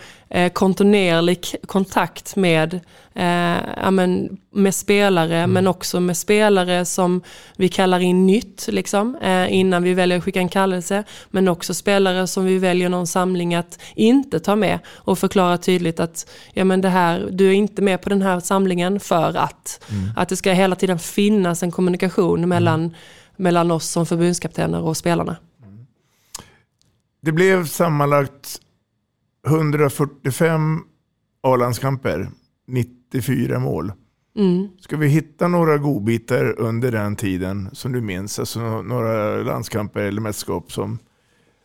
kontinuerlig 0.53 1.43
k- 1.45 1.59
kontakt 1.67 2.37
med, 2.37 2.75
eh, 3.15 3.57
ja, 3.77 3.91
men, 3.91 4.37
med 4.51 4.75
spelare, 4.75 5.47
men 5.47 5.67
också 5.67 6.01
med 6.01 6.17
spelare 6.17 6.85
som 6.85 7.23
vi 7.57 7.69
kallar 7.69 8.01
in 8.01 8.27
nytt 8.27 8.69
liksom, 8.69 9.17
eh, 9.17 9.53
innan 9.55 9.83
vi 9.83 9.95
väljer 9.95 10.19
att 10.19 10.25
skicka 10.25 10.39
en 10.41 10.49
kallelse. 10.49 11.05
Men 11.31 11.49
också 11.49 11.75
spelare 11.75 12.27
som 12.27 12.45
vi 12.45 12.59
väljer 12.59 12.89
någon 12.89 13.07
samling 13.07 13.55
att 13.55 13.79
inte 13.95 14.41
ta 14.41 14.57
med 14.57 14.79
och 14.89 15.19
förklara 15.19 15.59
tydligt 15.59 16.01
att 16.01 16.31
ja, 16.53 16.65
men 16.65 16.81
det 16.81 16.89
här, 16.89 17.29
du 17.31 17.49
är 17.49 17.53
inte 17.53 17.83
med 17.83 18.03
på 18.03 18.09
den 18.09 18.23
här 18.23 18.41
samlingen 18.41 19.01
för 19.01 19.37
att. 19.37 19.85
Att 20.17 20.29
det 20.29 20.37
ska 20.37 20.53
hela 20.53 20.77
tiden 20.77 20.99
finnas 20.99 21.63
en 21.63 21.71
kommunikation 21.71 22.49
mellan, 22.49 22.95
mellan 23.37 23.71
oss 23.71 23.89
som 23.89 24.07
förbundskaptener 24.07 24.83
och 24.83 24.97
spelarna. 24.97 25.37
Det 27.23 27.33
blev 27.33 27.67
sammanlagt 27.67 28.61
145 29.47 30.81
A-landskamper, 31.43 32.29
94 32.67 33.59
mål. 33.59 33.93
Mm. 34.37 34.69
Ska 34.81 34.97
vi 34.97 35.09
hitta 35.09 35.49
några 35.49 35.79
godbitar 35.79 36.61
under 36.61 36.93
den 36.93 37.17
tiden 37.17 37.69
som 37.73 37.93
du 37.93 38.01
minns? 38.01 38.39
Alltså 38.39 38.83
några 38.83 39.37
landskamper 39.37 40.01
eller 40.01 40.21
mästerskap 40.21 40.73
som, 40.73 40.99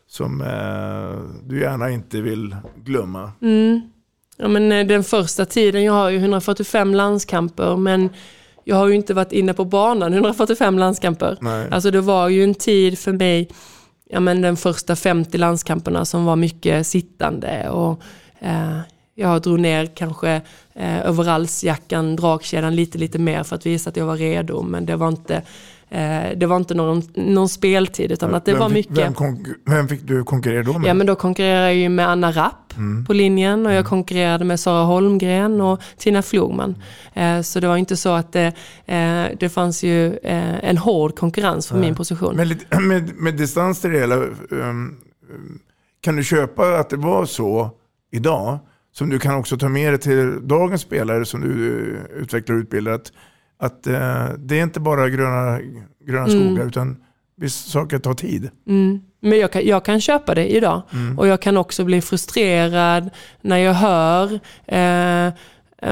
som 0.07 0.41
eh, 0.41 1.47
du 1.47 1.59
gärna 1.59 1.89
inte 1.89 2.21
vill 2.21 2.55
glömma? 2.83 3.31
Mm. 3.41 3.81
Ja, 4.37 4.47
men 4.47 4.71
eh, 4.71 4.87
den 4.87 5.03
första 5.03 5.45
tiden, 5.45 5.83
jag 5.83 5.93
har 5.93 6.09
ju 6.09 6.17
145 6.17 6.95
landskamper 6.95 7.77
men 7.77 8.09
jag 8.63 8.75
har 8.75 8.87
ju 8.87 8.95
inte 8.95 9.13
varit 9.13 9.31
inne 9.31 9.53
på 9.53 9.65
banan 9.65 10.13
145 10.13 10.79
landskamper. 10.79 11.37
Nej. 11.41 11.67
Alltså 11.71 11.91
det 11.91 12.01
var 12.01 12.29
ju 12.29 12.43
en 12.43 12.55
tid 12.55 12.99
för 12.99 13.11
mig, 13.11 13.49
ja 14.11 14.19
men 14.19 14.41
den 14.41 14.57
första 14.57 14.95
50 14.95 15.37
landskamperna 15.37 16.05
som 16.05 16.25
var 16.25 16.35
mycket 16.35 16.87
sittande 16.87 17.69
och 17.69 18.01
eh, 18.39 18.79
jag 19.15 19.41
drog 19.41 19.59
ner 19.59 19.85
kanske 19.85 20.41
eh, 20.73 20.99
överallsjackan, 20.99 22.15
dragkedjan 22.15 22.75
lite 22.75 22.97
lite 22.97 23.19
mer 23.19 23.43
för 23.43 23.55
att 23.55 23.65
visa 23.65 23.89
att 23.89 23.97
jag 23.97 24.05
var 24.05 24.17
redo 24.17 24.61
men 24.61 24.85
det 24.85 24.95
var 24.95 25.07
inte, 25.07 25.41
det 26.35 26.45
var 26.45 26.57
inte 26.57 26.73
någon, 26.73 27.01
någon 27.13 27.49
speltid 27.49 28.11
utan 28.11 28.35
att 28.35 28.45
det 28.45 28.51
vem 28.51 28.59
var 28.59 28.69
fick, 28.69 28.89
mycket. 28.89 29.21
Vem, 29.21 29.45
vem 29.65 29.87
fick 29.87 30.01
du 30.01 30.23
konkurrera 30.23 30.63
då 30.63 30.79
med? 30.79 30.89
Ja 30.89 30.93
men 30.93 31.07
då 31.07 31.15
konkurrerade 31.15 31.65
jag 31.65 31.75
ju 31.75 31.89
med 31.89 32.09
Anna 32.09 32.31
Rapp 32.31 32.69
Mm. 32.79 33.05
på 33.05 33.13
linjen 33.13 33.65
och 33.65 33.73
jag 33.73 33.85
konkurrerade 33.85 34.45
med 34.45 34.59
Sara 34.59 34.83
Holmgren 34.83 35.61
och 35.61 35.81
Tina 35.97 36.21
Flogman. 36.21 36.75
Eh, 37.13 37.41
så 37.41 37.59
det 37.59 37.67
var 37.67 37.77
inte 37.77 37.97
så 37.97 38.09
att 38.09 38.31
det, 38.33 38.53
eh, 38.85 39.25
det 39.39 39.49
fanns 39.49 39.83
ju 39.83 40.07
eh, 40.07 40.69
en 40.69 40.77
hård 40.77 41.15
konkurrens 41.15 41.67
för 41.67 41.77
min 41.77 41.95
position. 41.95 42.37
Lite, 42.37 42.79
med, 42.81 43.15
med 43.15 43.35
distans 43.35 43.81
till 43.81 43.91
det 43.91 43.99
hela, 43.99 44.15
um, 44.49 44.97
kan 46.01 46.15
du 46.15 46.23
köpa 46.23 46.79
att 46.79 46.89
det 46.89 46.97
var 46.97 47.25
så 47.25 47.69
idag? 48.11 48.59
Som 48.91 49.09
du 49.09 49.19
kan 49.19 49.35
också 49.35 49.57
ta 49.57 49.69
med 49.69 49.91
dig 49.91 49.99
till 49.99 50.47
dagens 50.47 50.81
spelare 50.81 51.25
som 51.25 51.41
du 51.41 51.79
eh, 51.93 52.21
utvecklar 52.21 52.55
och 52.55 52.59
utbildar. 52.59 52.91
Att, 52.91 53.11
att 53.59 53.87
eh, 53.87 54.27
det 54.37 54.59
är 54.59 54.63
inte 54.63 54.79
bara 54.79 55.09
gröna, 55.09 55.59
gröna 56.07 56.25
Mm. 56.25 56.45
skogar 56.47 56.67
utan 56.67 56.97
vissa 57.37 57.69
saker 57.69 57.99
tar 57.99 58.13
tid. 58.13 58.49
Mm. 58.67 59.01
Men 59.21 59.39
jag 59.39 59.51
kan, 59.51 59.65
jag 59.65 59.85
kan 59.85 60.01
köpa 60.01 60.35
det 60.35 60.55
idag. 60.55 60.81
Mm. 60.93 61.19
Och 61.19 61.27
jag 61.27 61.41
kan 61.41 61.57
också 61.57 61.83
bli 61.83 62.01
frustrerad 62.01 63.09
när 63.41 63.57
jag 63.57 63.73
hör, 63.73 64.33
eh, 64.65 65.33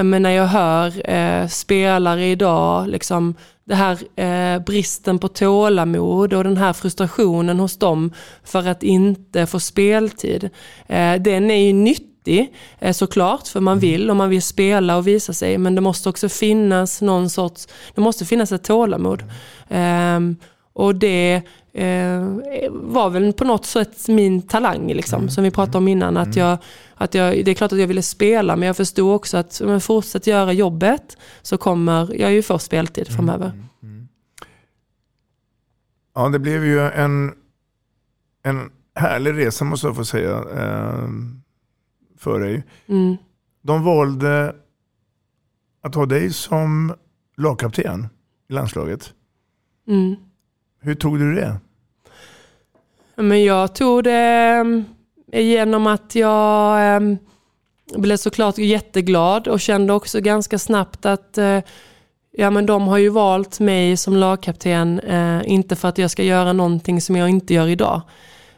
men 0.03 0.21
när 0.21 0.29
jag 0.31 0.47
hör 0.47 1.09
eh, 1.09 1.47
spelare 1.47 2.25
idag, 2.25 2.87
liksom, 2.87 3.35
det 3.65 3.75
här 3.75 4.19
eh, 4.19 4.59
bristen 4.63 5.19
på 5.19 5.27
tålamod 5.27 6.33
och 6.33 6.43
den 6.43 6.57
här 6.57 6.73
frustrationen 6.73 7.59
hos 7.59 7.77
dem 7.77 8.11
för 8.43 8.67
att 8.67 8.83
inte 8.83 9.45
få 9.45 9.59
speltid. 9.59 10.49
Eh, 10.87 11.15
den 11.15 11.51
är 11.51 11.67
ju 11.67 11.73
nyttig 11.73 12.16
eh, 12.79 12.93
såklart, 12.93 13.47
för 13.47 13.59
man 13.59 13.79
vill 13.79 14.09
och 14.09 14.15
man 14.15 14.29
vill 14.29 14.41
spela 14.41 14.97
och 14.97 15.07
visa 15.07 15.33
sig, 15.33 15.57
men 15.57 15.75
det 15.75 15.81
måste 15.81 16.09
också 16.09 16.29
finnas 16.29 17.01
någon 17.01 17.29
sorts, 17.29 17.67
det 17.95 18.01
måste 18.01 18.25
finnas 18.25 18.51
ett 18.51 18.63
tålamod. 18.63 19.23
Ehm, 19.69 20.35
Och 20.73 20.95
det 20.95 21.41
eh, 21.73 22.21
var 22.71 23.09
väl 23.09 23.33
på 23.33 23.43
något 23.45 23.65
sätt 23.65 24.07
min 24.07 24.41
talang, 24.41 24.87
liksom, 24.93 25.19
Mm. 25.19 25.29
som 25.29 25.43
vi 25.43 25.51
pratade 25.51 25.77
om 25.77 25.87
innan. 25.87 26.17
Att 26.17 26.35
jag, 26.35 26.57
att 26.95 27.13
jag, 27.13 27.45
det 27.45 27.51
är 27.51 27.55
klart 27.55 27.71
att 27.73 27.79
jag 27.79 27.87
ville 27.87 28.01
spela, 28.01 28.55
men 28.55 28.67
jag 28.67 28.77
förstod 28.77 29.15
också 29.15 29.37
att 29.37 29.61
om 29.61 29.69
jag 29.69 29.83
fortsätter 29.83 30.31
göra 30.31 30.53
jobbet 30.53 31.17
så 31.41 31.57
kommer 31.57 32.15
jag 32.19 32.31
ju 32.33 32.41
få 32.43 32.59
speltid 32.59 33.07
framöver. 33.07 33.51
Ja, 36.15 36.29
det 36.29 36.39
blev 36.39 36.65
ju 36.65 36.79
en, 36.81 37.31
en 38.43 38.69
härlig 38.95 39.37
resa 39.37 39.65
måste 39.65 39.87
jag 39.87 39.95
få 39.95 40.05
säga 40.05 40.31
eh, 40.37 41.07
för 42.17 42.39
dig. 42.39 42.63
Mm. 42.87 43.17
De 43.61 43.83
valde 43.83 44.55
att 45.81 45.95
ha 45.95 46.05
dig 46.05 46.33
som 46.33 46.93
lagkapten 47.37 48.07
i 48.49 48.53
landslaget. 48.53 49.13
Mm. 49.87 50.15
Hur 50.81 50.95
tog 50.95 51.19
du 51.19 51.35
det? 51.35 51.57
Men 53.15 53.43
jag 53.43 53.75
tog 53.75 54.03
det 54.03 54.65
eh, 55.31 55.41
genom 55.41 55.87
att 55.87 56.15
jag 56.15 56.95
eh, 56.95 57.17
blev 57.95 58.17
såklart 58.17 58.57
jätteglad 58.57 59.47
och 59.47 59.59
kände 59.59 59.93
också 59.93 60.21
ganska 60.21 60.59
snabbt 60.59 61.05
att 61.05 61.37
eh, 61.37 61.59
ja, 62.31 62.49
men 62.49 62.65
de 62.65 62.87
har 62.87 62.97
ju 62.97 63.09
valt 63.09 63.59
mig 63.59 63.97
som 63.97 64.15
lagkapten, 64.15 64.99
eh, 64.99 65.41
inte 65.45 65.75
för 65.75 65.87
att 65.87 65.97
jag 65.97 66.11
ska 66.11 66.23
göra 66.23 66.53
någonting 66.53 67.01
som 67.01 67.15
jag 67.15 67.29
inte 67.29 67.53
gör 67.53 67.67
idag. 67.67 68.01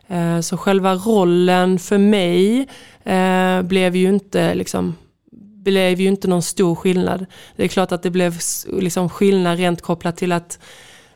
Eh, 0.09 0.39
så 0.39 0.57
själva 0.57 0.95
rollen 0.95 1.79
för 1.79 1.97
mig 1.97 2.67
eh, 3.03 3.61
blev 3.61 3.95
ju 3.95 4.09
inte 4.09 4.55
liksom 4.55 4.95
blev 5.63 6.01
ju 6.01 6.07
inte 6.07 6.27
någon 6.27 6.41
stor 6.41 6.75
skillnad. 6.75 7.25
Det 7.55 7.63
är 7.63 7.67
klart 7.67 7.91
att 7.91 8.03
det 8.03 8.09
blev 8.09 8.39
liksom 8.67 9.09
skillnad 9.09 9.57
rent 9.57 9.81
kopplat 9.81 10.17
till 10.17 10.31
att 10.31 10.59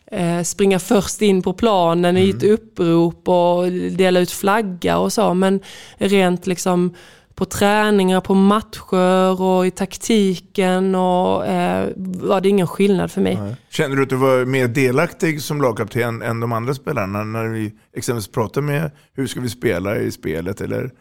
eh, 0.05 0.41
springa 0.41 0.79
först 0.79 1.21
in 1.21 1.41
på 1.41 1.53
planen 1.53 2.17
i 2.17 2.29
ett 2.29 2.43
upprop 2.43 3.27
och 3.27 3.71
dela 3.71 4.19
ut 4.19 4.31
flagga 4.31 4.97
och 4.97 5.13
så. 5.13 5.33
Men 5.33 5.59
rent 5.97 6.47
liksom 6.47 6.95
på 7.35 7.45
träningar, 7.45 8.21
på 8.21 8.33
matcher 8.33 9.41
och 9.41 9.67
i 9.67 9.71
taktiken 9.71 10.95
och, 10.95 11.45
eh, 11.45 11.89
var 11.97 12.41
det 12.41 12.49
ingen 12.49 12.67
skillnad 12.67 13.11
för 13.11 13.21
mig. 13.21 13.37
Känner 13.69 13.95
du 13.95 14.03
att 14.03 14.09
du 14.09 14.15
var 14.15 14.45
mer 14.45 14.67
delaktig 14.67 15.41
som 15.41 15.61
lagkapten 15.61 16.21
än 16.21 16.39
de 16.39 16.51
andra 16.51 16.73
spelarna 16.73 17.23
när 17.23 17.47
vi 17.47 17.73
exempelvis 17.95 18.31
pratade 18.31 18.65
med 18.65 18.91
hur 19.13 19.27
ska 19.27 19.41
vi 19.41 19.49
spela 19.49 19.97
i 19.97 20.11
spelet? 20.11 20.61
Eller? 20.61 20.91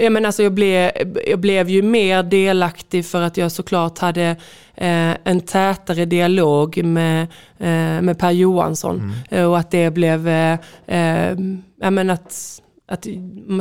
Ja, 0.00 0.10
men 0.10 0.26
alltså 0.26 0.42
jag, 0.42 0.52
blev, 0.52 0.90
jag 1.26 1.38
blev 1.38 1.68
ju 1.68 1.82
mer 1.82 2.22
delaktig 2.22 3.06
för 3.06 3.22
att 3.22 3.36
jag 3.36 3.52
såklart 3.52 3.98
hade 3.98 4.36
eh, 4.74 5.16
en 5.24 5.40
tätare 5.40 6.04
dialog 6.04 6.84
med, 6.84 7.22
eh, 7.58 8.02
med 8.02 8.18
Per 8.18 8.30
Johansson. 8.30 9.12
Eh, 9.30 9.44
och 9.44 9.58
att 9.58 9.70
det 9.70 9.90
blev, 9.90 10.28
eh, 10.28 10.58
eh, 10.86 11.36
ja, 11.80 11.90
men 11.90 12.10
att, 12.10 12.62
att 12.88 13.06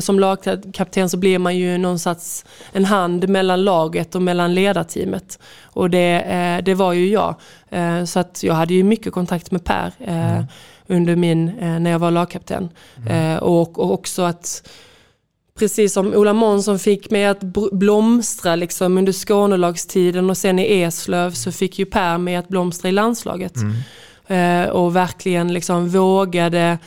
som 0.02 0.20
lagkapten 0.20 1.10
så 1.10 1.18
blir 1.18 1.40
man 1.40 1.58
ju 1.58 1.78
någonstans 1.78 2.46
en 2.72 2.86
hand 2.86 3.30
mellan 3.30 3.64
laget 3.64 4.16
och 4.16 4.22
mellan 4.22 4.54
ledarteamet. 4.54 5.40
Och 5.64 5.90
det, 5.90 6.22
eh, 6.22 6.64
det 6.64 6.74
var 6.74 6.94
ju 6.94 7.08
jag. 7.08 7.36
Eh, 7.70 8.04
så 8.04 8.20
att 8.20 8.44
jag 8.44 8.54
hade 8.54 8.74
ju 8.74 8.84
mycket 8.84 9.14
kontakt 9.14 9.52
med 9.52 9.64
Per 9.64 9.92
eh, 10.00 10.44
under 10.88 11.16
min, 11.16 11.46
när 11.60 11.92
jag 11.92 12.00
var 12.00 12.12
lagkapten. 12.12 12.70
Eh, 13.10 13.38
och, 13.38 13.80
och 13.80 13.92
också 13.92 14.22
att 14.22 14.70
Precis 15.58 15.94
som 15.94 16.14
Ola 16.14 16.34
Månsson 16.34 16.80
fick 16.80 17.12
mig 17.12 17.26
att 17.26 17.42
blomstra 17.72 18.56
liksom 18.56 18.98
under 18.98 19.14
Skånelagstiden 19.14 20.30
och 20.30 20.38
sen 20.38 20.60
i 20.60 20.82
Eslöv 20.82 21.32
så 21.32 21.52
fick 21.52 21.80
ju 21.80 21.86
Per 21.86 22.18
mig 22.18 22.36
att 22.36 22.48
blomstra 22.48 22.90
i 22.90 22.92
landslaget. 22.92 23.54
Eh, 24.28 24.64
och 24.64 24.96
verkligen 24.96 25.54
liksom 25.54 25.90
vågade 25.90 26.78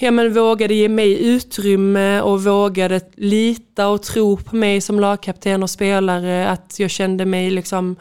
ja, 0.00 0.10
men 0.10 0.34
vågade 0.34 0.74
ge 0.74 0.88
mig 0.88 1.26
utrymme 1.26 2.20
och 2.20 2.44
vågade 2.44 3.00
lita 3.14 3.88
och 3.88 4.02
tro 4.02 4.36
på 4.36 4.56
mig 4.56 4.80
som 4.80 5.00
lagkapten 5.00 5.62
och 5.62 5.70
spelare. 5.70 6.48
Att 6.48 6.78
jag 6.78 6.90
kände 6.90 7.24
mig 7.24 7.50
liksom 7.50 7.96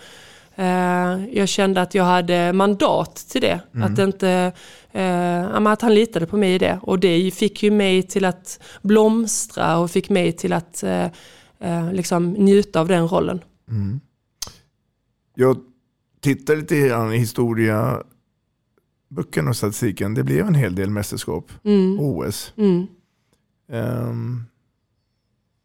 eh, 0.56 1.26
jag 1.32 1.50
kände 1.50 1.82
att 1.82 1.96
jag 1.96 2.04
hade 2.04 2.54
mandat 2.54 3.16
till 3.16 3.42
det. 3.42 3.60
Att, 3.74 4.00
inte, 4.00 4.52
eh, 4.92 5.66
att 5.66 5.82
han 5.82 5.96
litade 5.96 6.26
på 6.26 6.38
mig 6.38 6.56
i 6.56 6.58
det. 6.58 6.80
Och 6.82 7.00
det 7.00 7.32
fick 7.32 7.64
ju 7.64 7.72
mig 7.72 8.04
till 8.04 8.26
att 8.26 8.60
blomstra 8.82 9.78
och 9.78 9.92
fick 9.92 10.10
mig 10.10 10.32
till 10.32 10.54
att 10.54 10.84
eh, 10.84 11.08
eh, 11.60 11.94
liksom 11.94 12.32
njuta 12.32 12.80
av 12.80 12.88
den 12.88 13.08
rollen. 13.08 13.42
Jag 15.36 15.58
tittar 16.22 16.56
lite 16.56 16.78
grann 16.78 17.14
i 17.14 17.18
historia 17.18 18.04
böckerna 19.14 19.50
och 19.50 19.56
statistiken. 19.56 20.14
Det 20.14 20.24
blev 20.24 20.48
en 20.48 20.56
hel 20.56 20.76
del 20.76 20.90
mästerskap. 20.90 21.52
Mm. 21.64 22.00
OS. 22.00 22.54
Mm. 22.58 22.88
Um, 23.72 24.46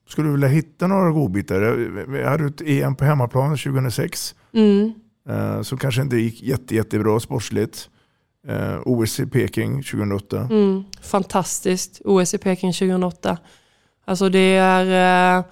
skulle 0.08 0.28
du 0.28 0.32
vilja 0.32 0.48
hitta 0.48 0.86
några 0.86 1.10
godbitar? 1.10 1.60
Vi 2.08 2.22
hade 2.24 2.46
ett 2.46 2.60
EM 2.60 2.96
på 2.96 3.04
hemmaplan 3.04 3.56
2006. 3.56 4.34
Mm. 4.52 4.92
Uh, 5.30 5.62
som 5.62 5.78
kanske 5.78 6.02
inte 6.02 6.16
gick 6.16 6.42
jätte, 6.42 6.74
jättebra 6.74 7.20
sportsligt. 7.20 7.88
Uh, 8.48 8.80
OS 8.84 9.20
i 9.20 9.26
Peking 9.26 9.82
2008. 9.82 10.40
Mm, 10.50 10.84
fantastiskt. 11.02 12.00
OS 12.04 12.34
i 12.34 12.38
Peking 12.38 12.72
2008. 12.72 13.38
Alltså 14.04 14.28
det 14.28 14.56
är... 14.56 15.38
eh, 15.38 15.44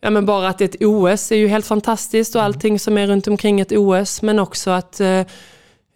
Ja 0.00 0.10
men 0.10 0.26
bara 0.26 0.48
att 0.48 0.60
ett 0.60 0.76
OS 0.80 1.32
är 1.32 1.36
ju 1.36 1.48
helt 1.48 1.66
fantastiskt 1.66 2.34
och 2.34 2.42
allting 2.42 2.78
som 2.78 2.98
är 2.98 3.06
runt 3.06 3.28
omkring 3.28 3.60
ett 3.60 3.72
OS. 3.72 4.22
Men 4.22 4.38
också 4.38 4.70
att 4.70 5.00
eh, 5.00 5.22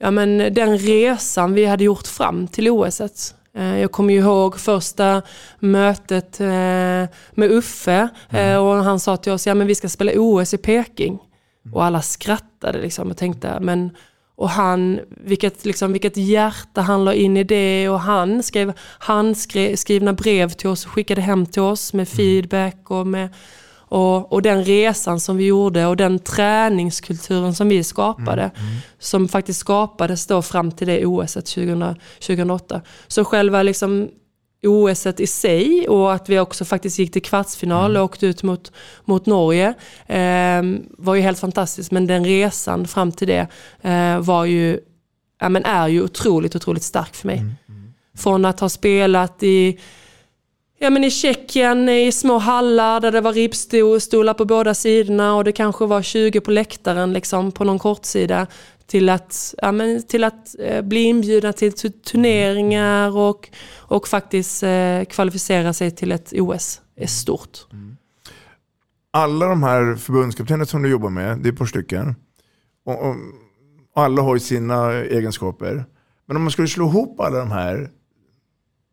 ja, 0.03 0.11
men 0.11 0.38
den 0.38 0.78
resan 0.78 1.55
vi 1.55 1.66
hade 1.66 1.84
gjort 1.84 2.07
fram 2.07 2.48
till 2.48 2.70
OS. 2.70 3.00
-et. 3.00 3.34
Eh, 3.55 3.80
Jag 3.80 3.92
kommer 3.92 4.14
ihåg 4.14 4.59
första 4.59 5.22
mötet 5.59 6.40
eh, 6.40 7.09
med 7.34 7.50
Uffe 7.50 8.09
eh, 8.30 8.57
och 8.57 8.74
han 8.74 9.00
sa 9.00 9.16
till 9.16 9.32
oss, 9.32 9.46
ja 9.46 9.55
men 9.55 9.66
vi 9.66 9.74
ska 9.74 9.88
spela 9.88 10.12
OS 10.14 10.55
i 10.55 10.59
Peking. 10.59 11.18
Och 11.72 11.84
alla 11.84 12.03
skrattade 12.03 12.82
liksom 12.82 13.11
och 13.11 13.16
tänkte, 13.16 13.61
men 13.61 13.90
och 14.36 14.48
han, 14.48 15.00
vilket, 15.24 15.64
liksom, 15.64 15.92
vilket 15.92 16.16
hjärta 16.16 16.80
han 16.80 17.05
la 17.05 17.14
in 17.14 17.36
i 17.36 17.44
det 17.44 17.88
och 17.88 18.00
han 18.00 18.42
skrev 18.42 18.72
handskrivna 18.98 20.12
brev 20.12 20.50
till 20.50 20.68
oss 20.68 20.86
och 20.86 20.92
skickade 20.92 21.20
hem 21.20 21.46
till 21.46 21.62
oss 21.62 21.92
med 21.92 22.09
feedback 22.09 22.90
och 22.90 23.07
med 23.07 23.28
och, 23.93 24.32
och 24.32 24.43
den 24.43 24.64
resan 24.64 25.20
som 25.20 25.36
vi 25.36 25.47
gjorde 25.47 25.86
och 25.86 25.97
den 25.97 26.18
träningskulturen 26.18 27.55
som 27.55 27.68
vi 27.68 27.84
skapade. 27.84 28.51
Som 28.99 29.28
faktiskt 29.28 29.61
skapades 29.61 30.26
då 30.26 30.43
fram 30.43 30.72
till 30.72 30.86
det 30.86 31.07
OS 31.07 31.32
2000, 31.32 31.95
2008. 32.20 32.80
Så 33.09 33.24
själva 33.24 33.62
liksom 33.62 34.09
OS 34.62 35.07
i 35.07 35.26
sig 35.26 35.88
och 35.88 36.12
att 36.12 36.28
vi 36.28 36.38
också 36.38 36.64
faktiskt 36.64 36.99
gick 36.99 37.12
till 37.12 37.22
kvartsfinal 37.22 37.97
och 37.97 38.05
åkte 38.05 38.26
ut 38.26 38.43
mot, 38.43 38.72
mot 39.05 39.26
Norge 39.26 39.74
eh, 40.07 40.62
var 40.99 41.14
ju 41.14 41.20
helt 41.20 41.38
fantastiskt. 41.38 41.90
Men 41.90 42.07
den 42.07 42.24
resan 42.24 42.86
fram 42.86 43.12
till 43.12 43.28
det 43.28 43.47
eh, 43.82 44.18
var 44.20 44.45
ju, 44.45 44.80
ja, 45.40 45.49
men 45.49 45.64
är 45.64 45.88
ju 45.88 46.03
otroligt, 46.03 46.57
otroligt 46.57 46.82
stark 46.82 47.14
för 47.14 47.26
mig. 47.26 47.45
Från 48.16 48.45
att 48.45 48.61
ha 48.61 48.68
spelat 48.68 49.43
i 49.43 49.78
Ja 50.82 50.90
men 50.90 51.04
i 51.04 51.10
Tjeckien 51.10 51.88
i 51.88 52.12
små 52.12 52.38
hallar 52.38 53.00
där 53.00 53.12
det 53.12 53.20
var 53.20 53.32
ribbstolar 53.32 54.34
på 54.34 54.44
båda 54.44 54.74
sidorna 54.74 55.34
och 55.34 55.44
det 55.44 55.52
kanske 55.52 55.86
var 55.86 56.02
20 56.02 56.40
på 56.40 56.50
läktaren 56.50 57.12
liksom 57.12 57.52
på 57.52 57.64
någon 57.64 57.78
kortsida. 57.78 58.46
Till 58.86 59.08
att, 59.08 59.54
ja, 59.62 59.72
men 59.72 60.02
till 60.02 60.24
att 60.24 60.58
eh, 60.58 60.82
bli 60.82 61.02
inbjudna 61.02 61.52
till 61.52 61.72
turneringar 61.92 63.16
och, 63.16 63.50
och 63.76 64.08
faktiskt 64.08 64.62
eh, 64.62 65.04
kvalificera 65.10 65.72
sig 65.72 65.90
till 65.90 66.12
ett 66.12 66.32
OS 66.36 66.80
är 66.96 67.06
stort. 67.06 67.66
Mm. 67.72 67.96
Alla 69.10 69.46
de 69.46 69.62
här 69.62 69.96
förbundskaptenerna 69.96 70.66
som 70.66 70.82
du 70.82 70.90
jobbar 70.90 71.10
med, 71.10 71.38
det 71.38 71.48
är 71.48 71.52
ett 71.52 71.58
par 71.58 71.66
stycken. 71.66 72.14
Och, 72.84 73.00
och, 73.00 73.16
och 73.94 74.02
alla 74.02 74.22
har 74.22 74.34
ju 74.34 74.40
sina 74.40 74.92
egenskaper. 74.92 75.84
Men 76.26 76.36
om 76.36 76.42
man 76.42 76.50
skulle 76.50 76.68
slå 76.68 76.88
ihop 76.88 77.20
alla 77.20 77.38
de 77.38 77.50
här, 77.50 77.90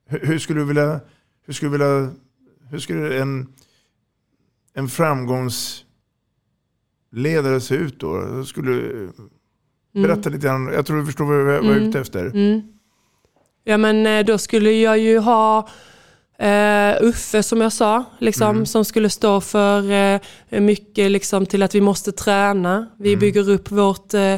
hur, 0.07 0.19
hur 0.19 0.39
skulle 0.39 0.59
du 0.59 0.65
vilja, 0.65 0.99
hur 1.49 1.53
skulle 1.53 1.69
du 1.69 1.77
vilja, 1.77 2.09
hur 2.69 2.79
skulle 2.79 3.21
en, 3.21 3.47
en 4.73 4.89
framgångsledare 4.89 7.61
se 7.61 7.75
ut 7.75 7.99
då? 7.99 8.43
Skulle, 8.45 8.81
berätta 9.93 10.29
lite 10.29 10.47
grann, 10.47 10.69
jag 10.73 10.85
tror 10.85 10.97
du 10.99 11.05
förstår 11.05 11.25
vad 11.25 11.35
jag 11.35 11.55
är 11.65 11.69
Mm. 11.71 11.89
ute 11.89 11.99
efter. 11.99 12.25
Mm. 12.25 12.61
Ja 13.63 13.77
men 13.77 14.05
eh, 14.05 14.25
då 14.25 14.37
skulle 14.37 14.71
jag 14.71 14.99
ju 14.99 15.17
ha 15.19 15.67
eh, 16.39 16.95
Uffe 17.01 17.43
som 17.43 17.61
jag 17.61 17.73
sa, 17.73 18.03
liksom, 18.19 18.65
som 18.65 18.85
skulle 18.85 19.09
stå 19.09 19.41
för 19.41 19.91
eh, 19.91 20.19
mycket 20.61 21.11
liksom, 21.11 21.45
till 21.45 21.63
att 21.63 21.75
vi 21.75 21.81
måste 21.81 22.11
träna. 22.11 22.87
Vi 22.99 23.17
bygger 23.17 23.49
upp 23.49 23.71
vårt, 23.71 24.13
eh, 24.13 24.37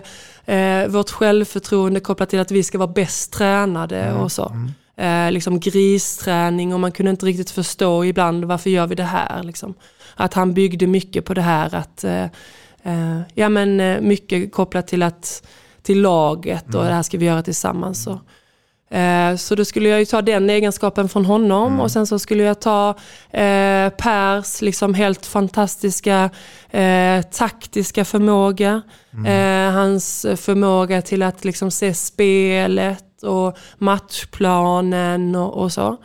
vårt 0.87 1.09
självförtroende 1.09 1.99
kopplat 1.99 2.29
till 2.29 2.39
att 2.39 2.51
vi 2.51 2.63
ska 2.63 2.77
vara 2.77 2.91
bäst 2.93 3.33
tränade 3.33 4.13
och 4.13 4.31
så. 4.31 4.55
Eh, 5.01 5.31
liksom 5.31 5.59
gristräning 5.59 6.73
och 6.73 6.79
man 6.79 6.91
kunde 6.91 7.09
inte 7.09 7.25
riktigt 7.25 7.51
förstå 7.51 8.05
ibland 8.05 8.45
varför 8.45 8.69
gör 8.69 8.87
vi 8.87 8.95
det 8.95 9.03
här. 9.03 9.43
Liksom. 9.43 9.73
Att 10.15 10.33
han 10.33 10.53
byggde 10.53 10.87
mycket 10.87 11.25
på 11.25 11.33
det 11.33 11.41
här 11.41 11.75
att 11.75 12.03
eh, 12.03 12.23
eh, 12.83 13.21
ja, 13.33 13.49
men, 13.49 13.79
eh, 13.79 14.01
mycket 14.01 14.51
kopplat 14.51 14.87
till 14.87 15.03
att 15.03 15.43
till 15.83 16.01
laget 16.01 16.75
och 16.75 16.83
det 16.83 16.93
här 16.93 17.03
ska 17.03 17.17
vi 17.17 17.25
göra 17.25 17.43
tillsammans. 17.43 18.07
Och, 18.07 18.19
Eh, 18.91 19.35
Så 19.35 19.55
då 19.55 19.65
skulle 19.65 19.89
jag 19.89 19.99
ju 19.99 20.05
ta 20.05 20.21
den 20.21 20.49
egenskapen 20.49 21.09
från 21.09 21.25
honom 21.25 21.79
och 21.79 21.91
sen 21.91 22.07
så 22.07 22.19
skulle 22.19 22.43
jag 22.43 22.61
ta 22.61 22.89
eh, 23.31 23.89
Pers 23.89 24.61
liksom 24.61 24.93
helt 24.93 25.25
fantastiska 25.25 26.29
eh, 26.71 27.21
taktiska 27.21 28.05
förmåga. 28.05 28.81
Eh, 29.27 29.71
hans 29.73 30.25
förmåga 30.35 31.01
till 31.01 31.21
att 31.21 31.45
liksom 31.45 31.71
se 31.71 31.93
spelet 31.93 33.10
och 33.23 33.57
matchplanen 33.77 35.35
och, 35.35 35.57
och 35.63 35.71
så. 35.71 35.97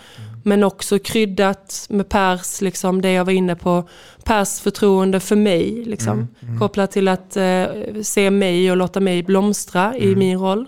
Men 0.43 0.65
också 0.65 0.99
kryddat 0.99 1.87
med 1.89 2.09
Pers, 2.09 2.61
liksom 2.61 3.03
det 3.03 3.13
jag 3.13 3.25
var 3.25 3.33
inne 3.33 3.57
på, 3.57 3.89
Pers 4.25 4.61
förtroende 4.61 5.21
för 5.21 5.37
mig. 5.37 5.85
Liksom, 5.85 6.29
Kopplat 6.59 6.91
till 6.91 7.09
att 7.09 7.37
eh, 7.37 7.65
se 8.03 8.31
mig 8.31 8.71
och 8.71 8.77
låta 8.77 9.01
mig 9.01 9.23
blomstra 9.23 9.97
i 9.97 10.17
min 10.17 10.39
roll. 10.39 10.67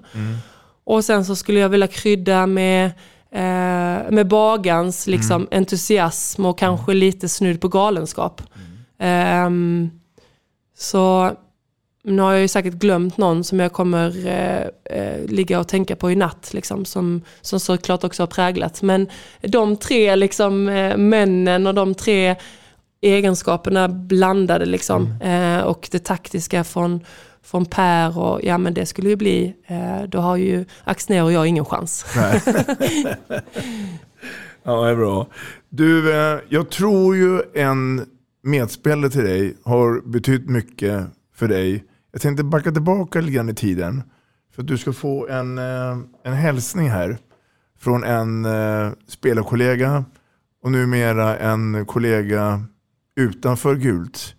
Och 0.84 1.04
sen 1.04 1.24
så 1.24 1.36
skulle 1.36 1.60
jag 1.60 1.68
vilja 1.68 1.86
krydda 1.86 2.46
med, 2.46 2.86
eh, 3.32 4.10
med 4.10 4.28
bagans 4.28 5.06
liksom, 5.06 5.48
entusiasm 5.50 6.46
och 6.46 6.58
kanske 6.58 6.94
lite 6.94 7.28
snudd 7.28 7.60
på 7.60 7.68
galenskap. 7.68 8.42
Ehm, 8.98 9.90
så 10.78 11.32
nu 12.08 12.22
har 12.22 12.32
jag 12.32 12.40
ju 12.40 12.48
säkert 12.48 12.74
glömt 12.74 13.16
någon 13.16 13.44
som 13.44 13.60
jag 13.60 13.72
kommer 13.72 14.26
eh, 14.26 14.98
eh, 14.98 15.24
ligga 15.26 15.60
och 15.60 15.68
tänka 15.68 15.96
på 15.96 16.10
i 16.10 16.16
natt, 16.16 16.50
liksom, 16.54 16.84
som, 16.84 17.22
som 17.40 17.60
såklart 17.60 18.04
också 18.04 18.22
har 18.22 18.26
präglat. 18.26 18.82
Men 18.82 19.08
de 19.40 19.76
tre 19.76 20.16
liksom, 20.16 20.68
eh, 20.68 20.96
männen 20.96 21.66
och 21.66 21.74
de 21.74 21.94
tre 21.94 22.36
egenskaperna 23.00 23.88
blandade 23.88 24.66
liksom, 24.66 25.22
eh, 25.22 25.60
och 25.60 25.88
det 25.90 26.04
taktiska 26.04 26.64
från, 26.64 27.00
från 27.42 27.66
Per 27.66 28.18
och 28.18 28.40
ja 28.42 28.58
men 28.58 28.74
det 28.74 28.86
skulle 28.86 29.08
ju 29.08 29.16
bli, 29.16 29.54
eh, 29.66 30.02
då 30.08 30.18
har 30.18 30.36
ju 30.36 30.64
Axnér 30.84 31.22
och 31.22 31.32
jag 31.32 31.46
ingen 31.46 31.64
chans. 31.64 32.06
Ja, 34.62 34.84
det 34.84 34.90
är 34.90 34.96
bra. 34.96 35.26
Du, 35.68 36.12
eh, 36.14 36.40
jag 36.48 36.70
tror 36.70 37.16
ju 37.16 37.40
en 37.54 38.06
medspelare 38.42 39.10
till 39.10 39.24
dig 39.24 39.56
har 39.64 40.00
betytt 40.08 40.48
mycket 40.48 41.06
för 41.34 41.48
dig. 41.48 41.84
Jag 42.12 42.20
tänkte 42.20 42.44
backa 42.44 42.72
tillbaka 42.72 43.20
lite 43.20 43.32
grann 43.32 43.48
i 43.48 43.54
tiden. 43.54 44.02
För 44.50 44.62
att 44.62 44.68
du 44.68 44.78
ska 44.78 44.92
få 44.92 45.28
en, 45.28 45.58
eh, 45.58 45.98
en 46.22 46.32
hälsning 46.32 46.90
här 46.90 47.18
från 47.78 48.04
en 48.04 48.44
eh, 48.44 48.92
spelarkollega 49.06 50.04
och 50.62 50.72
numera 50.72 51.38
en 51.38 51.86
kollega 51.86 52.62
utanför 53.16 53.74
gult. 53.74 54.34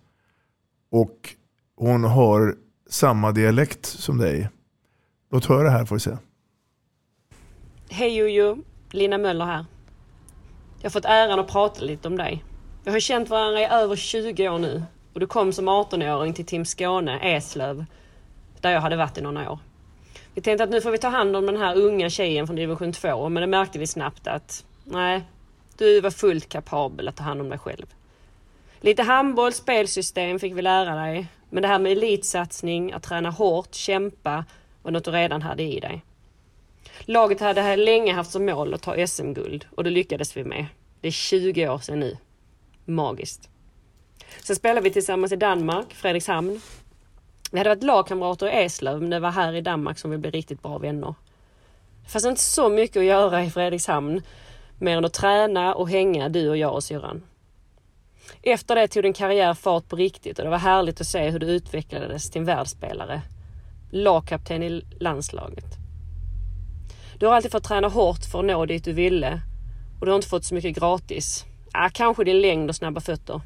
Och 0.90 1.34
hon 1.76 2.04
har 2.04 2.56
samma 2.90 3.32
dialekt 3.32 3.86
som 3.86 4.18
dig. 4.18 4.48
Låt 5.32 5.44
höra 5.44 5.70
här 5.70 5.84
får 5.84 5.96
vi 5.96 6.00
se. 6.00 6.16
Hej 7.90 8.16
Jojo, 8.16 8.58
Lina 8.90 9.18
Möller 9.18 9.44
här. 9.44 9.64
Jag 10.78 10.84
har 10.84 10.90
fått 10.90 11.04
äran 11.04 11.38
att 11.38 11.48
prata 11.48 11.84
lite 11.84 12.08
om 12.08 12.16
dig. 12.16 12.44
Vi 12.84 12.90
har 12.90 13.00
känt 13.00 13.28
varandra 13.28 13.60
i 13.60 13.64
över 13.64 13.96
20 13.96 14.48
år 14.48 14.58
nu 14.58 14.82
och 15.12 15.20
du 15.20 15.26
kom 15.26 15.52
som 15.52 15.68
18-åring 15.68 16.34
till 16.34 16.46
Team 16.46 16.64
Skåne, 16.64 17.18
Eslöv, 17.18 17.84
där 18.60 18.70
jag 18.70 18.80
hade 18.80 18.96
varit 18.96 19.18
i 19.18 19.20
några 19.20 19.50
år. 19.52 19.58
Vi 20.34 20.42
tänkte 20.42 20.64
att 20.64 20.70
nu 20.70 20.80
får 20.80 20.90
vi 20.90 20.98
ta 20.98 21.08
hand 21.08 21.36
om 21.36 21.46
den 21.46 21.56
här 21.56 21.76
unga 21.76 22.10
tjejen 22.10 22.46
från 22.46 22.56
division 22.56 22.92
2 22.92 23.28
men 23.28 23.40
det 23.40 23.46
märkte 23.46 23.78
vi 23.78 23.86
snabbt 23.86 24.26
att 24.26 24.64
nej, 24.84 25.22
du 25.78 26.00
var 26.00 26.10
fullt 26.10 26.48
kapabel 26.48 27.08
att 27.08 27.16
ta 27.16 27.22
hand 27.22 27.40
om 27.40 27.48
dig 27.48 27.58
själv. 27.58 27.86
Lite 28.80 29.02
handboll, 29.02 29.52
spelsystem 29.52 30.38
fick 30.38 30.54
vi 30.54 30.62
lära 30.62 30.94
dig 30.94 31.28
men 31.50 31.62
det 31.62 31.68
här 31.68 31.78
med 31.78 31.92
elitsatsning, 31.92 32.92
att 32.92 33.02
träna 33.02 33.30
hårt, 33.30 33.74
kämpa 33.74 34.44
var 34.82 34.90
något 34.90 35.04
du 35.04 35.10
redan 35.10 35.42
hade 35.42 35.62
i 35.62 35.80
dig. 35.80 36.04
Laget 37.00 37.40
hade 37.40 37.76
länge 37.76 38.12
haft 38.12 38.30
som 38.30 38.46
mål 38.46 38.74
att 38.74 38.82
ta 38.82 39.06
SM-guld 39.06 39.66
och 39.76 39.84
det 39.84 39.90
lyckades 39.90 40.36
vi 40.36 40.44
med. 40.44 40.66
Det 41.00 41.08
är 41.08 41.12
20 41.12 41.68
år 41.68 41.78
sedan 41.78 42.00
nu. 42.00 42.16
Magiskt. 42.84 43.48
Sen 44.42 44.56
spelade 44.56 44.80
vi 44.80 44.90
tillsammans 44.90 45.32
i 45.32 45.36
Danmark, 45.36 45.94
Fredrikshamn. 45.94 46.60
Vi 47.52 47.58
hade 47.58 47.70
varit 47.70 47.82
lagkamrater 47.82 48.46
i 48.46 48.64
Eslöv 48.64 49.00
men 49.00 49.10
det 49.10 49.20
var 49.20 49.30
här 49.30 49.52
i 49.52 49.60
Danmark 49.60 49.98
som 49.98 50.10
vi 50.10 50.18
blev 50.18 50.32
riktigt 50.32 50.62
bra 50.62 50.78
vänner. 50.78 51.14
Det 52.04 52.10
fanns 52.10 52.24
inte 52.24 52.40
så 52.40 52.68
mycket 52.68 52.96
att 52.96 53.04
göra 53.04 53.44
i 53.44 53.50
Fredrikshamn 53.50 54.22
mer 54.78 54.96
än 54.96 55.04
att 55.04 55.12
träna 55.12 55.74
och 55.74 55.90
hänga 55.90 56.28
du 56.28 56.48
och 56.48 56.56
jag 56.56 56.74
och 56.74 56.84
syrran. 56.84 57.22
Efter 58.42 58.74
det 58.74 58.88
tog 58.88 59.02
din 59.02 59.12
karriär 59.12 59.54
fart 59.54 59.88
på 59.88 59.96
riktigt 59.96 60.38
och 60.38 60.44
det 60.44 60.50
var 60.50 60.58
härligt 60.58 61.00
att 61.00 61.06
se 61.06 61.30
hur 61.30 61.38
du 61.38 61.46
utvecklades 61.46 62.30
till 62.30 62.40
en 62.40 62.46
världsspelare. 62.46 63.22
Lagkapten 63.90 64.62
i 64.62 64.82
landslaget. 65.00 65.64
Du 67.18 67.26
har 67.26 67.34
alltid 67.34 67.52
fått 67.52 67.64
träna 67.64 67.88
hårt 67.88 68.24
för 68.32 68.38
att 68.38 68.44
nå 68.44 68.66
dit 68.66 68.84
du 68.84 68.92
ville 68.92 69.40
och 70.00 70.06
du 70.06 70.12
har 70.12 70.16
inte 70.16 70.28
fått 70.28 70.44
så 70.44 70.54
mycket 70.54 70.76
gratis. 70.76 71.44
Ja, 71.72 71.90
kanske 71.92 72.24
din 72.24 72.40
längd 72.40 72.70
och 72.70 72.76
snabba 72.76 73.00
fötter. 73.00 73.40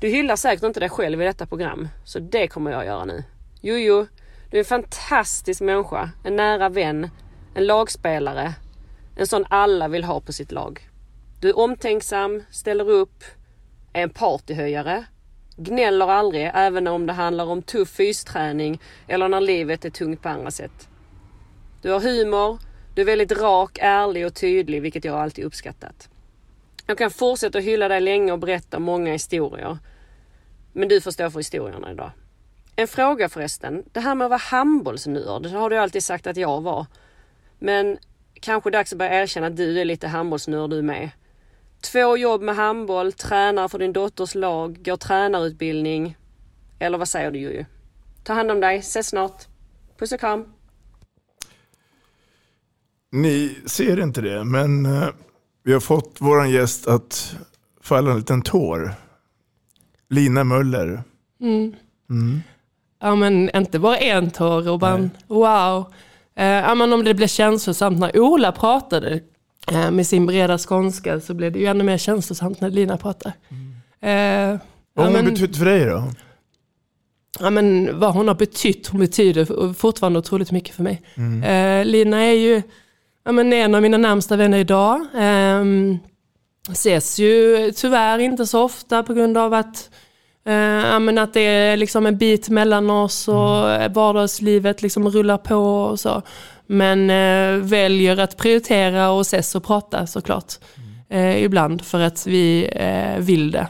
Du 0.00 0.08
hyllar 0.08 0.36
säkert 0.36 0.64
inte 0.64 0.80
dig 0.80 0.88
själv 0.88 1.22
i 1.22 1.24
detta 1.24 1.46
program, 1.46 1.88
så 2.04 2.18
det 2.18 2.48
kommer 2.48 2.70
jag 2.70 2.86
göra 2.86 3.04
nu. 3.04 3.24
Jojo, 3.60 4.06
du 4.50 4.56
är 4.56 4.58
en 4.58 4.64
fantastisk 4.64 5.60
människa, 5.60 6.10
en 6.24 6.36
nära 6.36 6.68
vän, 6.68 7.10
en 7.54 7.66
lagspelare, 7.66 8.54
en 9.16 9.26
sån 9.26 9.44
alla 9.48 9.88
vill 9.88 10.04
ha 10.04 10.20
på 10.20 10.32
sitt 10.32 10.52
lag. 10.52 10.88
Du 11.40 11.48
är 11.48 11.58
omtänksam, 11.58 12.42
ställer 12.50 12.90
upp, 12.90 13.24
är 13.92 14.02
en 14.02 14.10
partyhöjare, 14.10 15.04
gnäller 15.56 16.08
aldrig 16.08 16.50
även 16.54 16.86
om 16.86 17.06
det 17.06 17.12
handlar 17.12 17.44
om 17.44 17.62
tuff 17.62 17.88
fysträning 17.88 18.80
eller 19.08 19.28
när 19.28 19.40
livet 19.40 19.84
är 19.84 19.90
tungt 19.90 20.22
på 20.22 20.28
andra 20.28 20.50
sätt. 20.50 20.88
Du 21.82 21.90
har 21.90 22.00
humor, 22.00 22.58
du 22.94 23.02
är 23.02 23.06
väldigt 23.06 23.32
rak, 23.32 23.78
ärlig 23.80 24.26
och 24.26 24.34
tydlig 24.34 24.82
vilket 24.82 25.04
jag 25.04 25.16
alltid 25.16 25.44
uppskattat. 25.44 26.08
Jag 26.90 26.98
kan 26.98 27.10
fortsätta 27.10 27.58
att 27.58 27.64
hylla 27.64 27.88
dig 27.88 28.00
länge 28.00 28.32
och 28.32 28.38
berätta 28.38 28.78
många 28.78 29.12
historier. 29.12 29.78
Men 30.72 30.88
du 30.88 31.00
får 31.00 31.10
stå 31.10 31.30
för 31.30 31.38
historierna 31.38 31.92
idag. 31.92 32.10
En 32.76 32.88
fråga 32.88 33.28
förresten. 33.28 33.84
Det 33.92 34.00
här 34.00 34.14
med 34.14 34.24
att 34.24 34.30
vara 34.30 34.40
handbollsnörd, 34.40 35.42
det 35.42 35.48
har 35.48 35.70
du 35.70 35.76
alltid 35.76 36.04
sagt 36.04 36.26
att 36.26 36.36
jag 36.36 36.60
var. 36.60 36.86
Men 37.58 37.98
kanske 38.34 38.70
dags 38.70 38.92
att 38.92 38.98
börja 38.98 39.22
erkänna 39.22 39.46
att 39.46 39.56
du 39.56 39.80
är 39.80 39.84
lite 39.84 40.08
handbollsnörd 40.08 40.70
du 40.70 40.82
med. 40.82 41.10
Två 41.80 42.16
jobb 42.16 42.42
med 42.42 42.56
handboll, 42.56 43.12
tränar 43.12 43.68
för 43.68 43.78
din 43.78 43.92
dotters 43.92 44.34
lag, 44.34 44.84
går 44.84 44.96
tränarutbildning. 44.96 46.16
Eller 46.78 46.98
vad 46.98 47.08
säger 47.08 47.30
du 47.30 47.38
ju? 47.38 47.64
Ta 48.24 48.32
hand 48.32 48.50
om 48.50 48.60
dig, 48.60 48.78
ses 48.78 49.08
snart. 49.08 49.46
Puss 49.98 50.12
och 50.12 50.20
kram. 50.20 50.52
Ni 53.12 53.58
ser 53.66 54.00
inte 54.02 54.20
det, 54.20 54.44
men 54.44 54.86
eh, 54.86 55.08
vi 55.62 55.72
har 55.72 55.80
fått 55.80 56.16
vår 56.18 56.46
gäst 56.46 56.86
att 56.88 57.36
falla 57.82 58.10
en 58.10 58.16
liten 58.16 58.42
tår. 58.42 58.94
Lina 60.08 60.44
Möller. 60.44 61.02
Mm. 61.40 61.74
Mm. 62.10 62.40
Ja 63.00 63.14
men 63.14 63.56
inte 63.56 63.78
bara 63.78 63.96
en 63.96 64.30
tår 64.30 64.62
Robban. 64.62 65.10
Wow. 65.26 65.84
Eh, 66.36 66.46
ja, 66.46 66.74
men 66.74 66.92
om 66.92 67.04
det 67.04 67.14
blev 67.14 67.26
känslosamt 67.26 67.98
när 67.98 68.18
Ola 68.18 68.52
pratade 68.52 69.20
eh, 69.72 69.90
med 69.90 70.06
sin 70.06 70.26
breda 70.26 70.58
skånska 70.58 71.20
så 71.20 71.34
blev 71.34 71.52
det 71.52 71.58
ju 71.58 71.66
ännu 71.66 71.84
mer 71.84 71.98
känslosamt 71.98 72.60
när 72.60 72.70
Lina 72.70 72.96
pratade. 72.96 73.34
Eh, 74.00 74.10
Vad 74.10 74.10
har 74.10 74.58
ja, 74.94 75.02
hon 75.04 75.12
men- 75.12 75.24
betytt 75.24 75.56
för 75.56 75.64
dig 75.64 75.84
då? 75.84 76.04
ja, 77.40 77.50
men 77.50 77.98
vad 78.00 78.14
hon 78.14 78.28
har 78.28 78.34
betytt, 78.34 78.86
hon 78.86 79.00
betyder 79.00 79.72
fortfarande 79.74 80.18
otroligt 80.18 80.50
mycket 80.52 80.74
för 80.74 80.82
mig. 80.82 81.02
Mm. 81.14 81.42
Eh, 81.42 81.84
Lina 81.92 82.20
är 82.20 82.32
ju 82.32 82.62
ja, 83.24 83.32
men 83.32 83.52
en 83.52 83.74
av 83.74 83.82
mina 83.82 83.98
närmsta 83.98 84.36
vänner 84.36 84.58
idag. 84.58 85.00
Eh, 85.14 85.64
ses 86.70 87.18
ju 87.18 87.72
tyvärr 87.76 88.18
inte 88.18 88.46
så 88.46 88.62
ofta 88.62 89.02
på 89.02 89.14
grund 89.14 89.38
av 89.38 89.54
att, 89.54 89.90
eh, 90.46 91.00
men 91.00 91.18
att 91.18 91.34
det 91.34 91.40
är 91.40 91.76
liksom 91.76 92.06
en 92.06 92.18
bit 92.18 92.48
mellan 92.48 92.90
oss 92.90 93.28
och 93.28 93.94
vardagslivet 93.94 94.82
liksom 94.82 95.10
rullar 95.10 95.38
på 95.38 95.56
och 95.56 96.00
så. 96.00 96.22
Men 96.66 97.10
eh, 97.10 97.64
väljer 97.64 98.16
att 98.16 98.36
prioritera 98.36 99.10
och 99.10 99.20
ses 99.20 99.54
och 99.54 99.64
prata 99.64 100.06
såklart. 100.06 100.54
Eh, 101.08 101.44
ibland 101.44 101.82
för 101.82 102.00
att 102.00 102.26
vi 102.26 102.70
eh, 102.72 103.18
vill 103.18 103.50
det. 103.50 103.68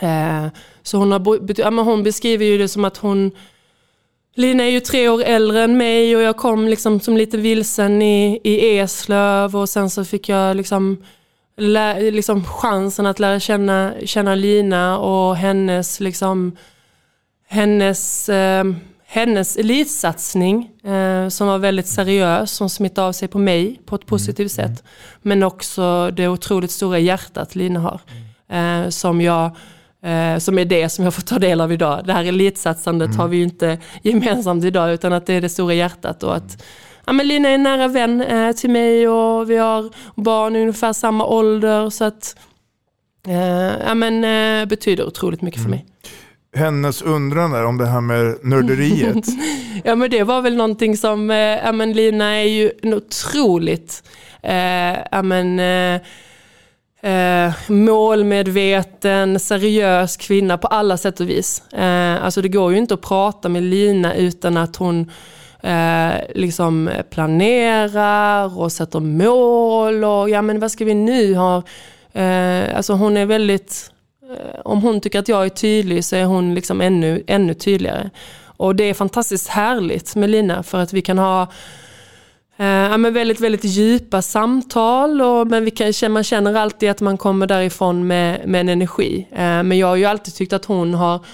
Eh, 0.00 0.46
så 0.82 0.98
hon, 0.98 1.12
har, 1.12 1.40
ja, 1.56 1.70
men 1.70 1.84
hon 1.84 2.02
beskriver 2.02 2.44
ju 2.44 2.58
det 2.58 2.68
som 2.68 2.84
att 2.84 2.96
hon 2.96 3.30
Lina 4.36 4.64
är 4.64 4.68
ju 4.68 4.80
tre 4.80 5.08
år 5.08 5.22
äldre 5.22 5.62
än 5.62 5.76
mig 5.76 6.16
och 6.16 6.22
jag 6.22 6.36
kom 6.36 6.68
liksom 6.68 7.00
som 7.00 7.16
lite 7.16 7.36
vilsen 7.36 8.02
i, 8.02 8.40
i 8.44 8.78
Eslöv 8.78 9.56
och 9.56 9.68
sen 9.68 9.90
så 9.90 10.04
fick 10.04 10.28
jag 10.28 10.56
liksom, 10.56 11.04
lä, 11.56 12.10
liksom 12.10 12.44
chansen 12.44 13.06
att 13.06 13.18
lära 13.18 13.40
känna, 13.40 13.94
känna 14.04 14.34
Lina 14.34 14.98
och 14.98 15.36
hennes, 15.36 16.00
liksom, 16.00 16.56
hennes, 17.48 18.28
eh, 18.28 18.64
hennes 19.06 19.56
elitsatsning 19.56 20.70
eh, 20.84 21.28
som 21.28 21.46
var 21.46 21.58
väldigt 21.58 21.88
seriös, 21.88 22.50
som 22.52 22.70
smittade 22.70 23.08
av 23.08 23.12
sig 23.12 23.28
på 23.28 23.38
mig 23.38 23.80
på 23.86 23.96
ett 23.96 24.06
positivt 24.06 24.52
sätt. 24.52 24.84
Men 25.22 25.42
också 25.42 26.10
det 26.10 26.28
otroligt 26.28 26.70
stora 26.70 26.98
hjärtat 26.98 27.54
Lina 27.54 27.80
har. 27.80 28.00
Eh, 28.48 28.88
som 28.88 29.20
jag 29.20 29.50
som 30.38 30.58
är 30.58 30.64
det 30.64 30.88
som 30.88 31.04
jag 31.04 31.14
får 31.14 31.22
ta 31.22 31.38
del 31.38 31.60
av 31.60 31.72
idag. 31.72 32.02
Det 32.06 32.12
här 32.12 32.24
elitsatsandet 32.24 33.06
Mm. 33.08 33.18
har 33.20 33.28
vi 33.28 33.36
ju 33.36 33.42
inte 33.42 33.78
gemensamt 34.02 34.64
idag 34.64 34.92
utan 34.92 35.12
att 35.12 35.26
det 35.26 35.34
är 35.34 35.40
det 35.40 35.48
stora 35.48 35.74
hjärtat 35.74 36.22
och 36.22 36.36
att 36.36 36.62
ja, 37.06 37.12
men 37.12 37.28
Lina 37.28 37.48
är 37.48 37.54
en 37.54 37.62
nära 37.62 37.88
vän 37.88 38.20
eh, 38.22 38.52
till 38.52 38.70
mig 38.70 39.08
och 39.08 39.50
vi 39.50 39.56
har 39.56 39.90
barn 40.14 40.56
i 40.56 40.60
ungefär 40.60 40.92
samma 40.92 41.26
ålder 41.26 41.90
så 41.90 42.04
att 42.04 42.36
eh, 43.28 43.86
ja, 43.86 43.94
men, 43.94 44.24
eh, 44.24 44.66
betyder 44.68 45.06
otroligt 45.06 45.42
mycket 45.42 45.60
Mm. 45.60 45.70
för 45.70 45.76
mig. 45.76 45.86
Hennes 46.56 47.02
undran 47.02 47.50
där 47.50 47.64
om 47.64 47.78
det 47.78 47.86
här 47.86 48.00
med 48.00 48.36
nörderiet. 48.42 49.24
Ja 49.84 49.94
men 49.94 50.10
det 50.10 50.22
var 50.22 50.42
väl 50.42 50.56
någonting 50.56 50.96
som, 50.96 51.30
eh, 51.30 51.36
ja 51.36 51.72
men 51.72 51.92
Lina 51.92 52.24
är 52.34 52.44
ju 52.48 52.72
en 52.82 52.94
otroligt, 52.94 54.02
eh, 54.42 54.96
ja 55.10 55.22
men, 55.22 55.60
eh, 57.04 57.52
målmedveten, 57.66 59.40
seriös 59.40 60.16
kvinna 60.16 60.58
på 60.58 60.66
alla 60.66 60.96
sätt 60.96 61.20
och 61.20 61.28
vis. 61.28 61.72
Eh, 61.72 62.24
alltså 62.24 62.42
det 62.42 62.48
går 62.48 62.72
ju 62.72 62.78
inte 62.78 62.94
att 62.94 63.02
prata 63.02 63.48
med 63.48 63.62
Lina 63.62 64.14
utan 64.14 64.56
att 64.56 64.76
hon 64.76 65.10
eh, 65.62 66.12
liksom 66.34 66.90
planerar 67.10 68.58
och 68.58 68.72
sätter 68.72 69.00
mål 69.00 70.04
och 70.04 70.30
ja 70.30 70.42
men 70.42 70.60
vad 70.60 70.70
ska 70.70 70.84
vi 70.84 70.94
nu 70.94 71.34
ha? 71.34 71.62
Eh, 72.12 72.76
alltså 72.76 72.92
hon 72.92 73.16
är 73.16 73.26
väldigt, 73.26 73.90
eh, 74.22 74.60
om 74.64 74.82
hon 74.82 75.00
tycker 75.00 75.18
att 75.18 75.28
jag 75.28 75.44
är 75.44 75.48
tydlig 75.48 76.04
så 76.04 76.16
är 76.16 76.24
hon 76.24 76.54
liksom 76.54 76.80
ännu, 76.80 77.24
ännu 77.26 77.54
tydligare. 77.54 78.10
Och 78.56 78.76
det 78.76 78.84
är 78.84 78.94
fantastiskt 78.94 79.48
härligt 79.48 80.16
med 80.16 80.30
Lina 80.30 80.62
för 80.62 80.78
att 80.78 80.92
vi 80.92 81.02
kan 81.02 81.18
ha 81.18 81.48
Eh, 82.56 82.66
ja, 82.66 82.96
men 82.96 83.14
väldigt, 83.14 83.40
väldigt 83.40 83.64
djupa 83.64 84.22
samtal 84.22 85.20
och, 85.22 85.46
men 85.46 85.64
vi 85.64 85.70
kan, 85.70 86.12
man 86.12 86.24
känner 86.24 86.54
alltid 86.54 86.90
att 86.90 87.00
man 87.00 87.18
kommer 87.18 87.46
därifrån 87.46 88.06
med, 88.06 88.48
med 88.48 88.60
en 88.60 88.68
energi. 88.68 89.28
Eh, 89.32 89.62
men 89.62 89.78
jag 89.78 89.86
har 89.86 89.96
ju 89.96 90.04
alltid 90.04 90.34
tyckt 90.34 90.52
att 90.52 90.64
hon 90.64 90.94
har 90.94 91.24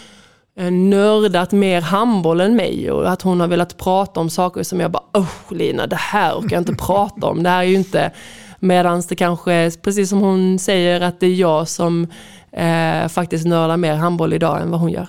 eh, 0.57 0.71
nördat 0.71 1.53
mer 1.53 1.81
handboll 1.81 2.41
än 2.41 2.57
mig 2.57 2.91
och 2.91 3.11
att 3.11 3.23
hon 3.23 3.41
har 3.41 3.49
velat 3.49 3.77
prata 3.77 4.21
om 4.21 4.31
saker 4.31 4.63
som 4.63 4.81
jag 4.81 4.91
bara, 4.91 5.05
oh 5.13 5.29
Lina, 5.51 5.87
det 5.87 5.97
här 5.97 6.35
orkar 6.35 6.57
jag 6.57 6.61
inte 6.61 6.75
prata 6.75 7.27
om. 7.27 7.43
Det 7.43 7.49
här 7.49 7.59
är 7.59 7.69
ju 7.69 7.75
inte, 7.75 8.11
medans 8.59 9.07
det 9.07 9.17
kanske, 9.17 9.71
precis 9.83 10.09
som 10.09 10.21
hon 10.21 10.59
säger, 10.59 11.01
att 11.01 11.21
det 11.21 11.27
är 11.27 11.35
jag 11.35 11.69
som 11.69 12.07
eh, 12.53 13.09
faktiskt 13.09 13.47
nördar 13.47 13.77
mer 13.77 13.95
handboll 13.95 14.33
idag 14.33 14.61
än 14.61 14.71
vad 14.71 14.81
hon 14.81 14.91
gör. 14.91 15.09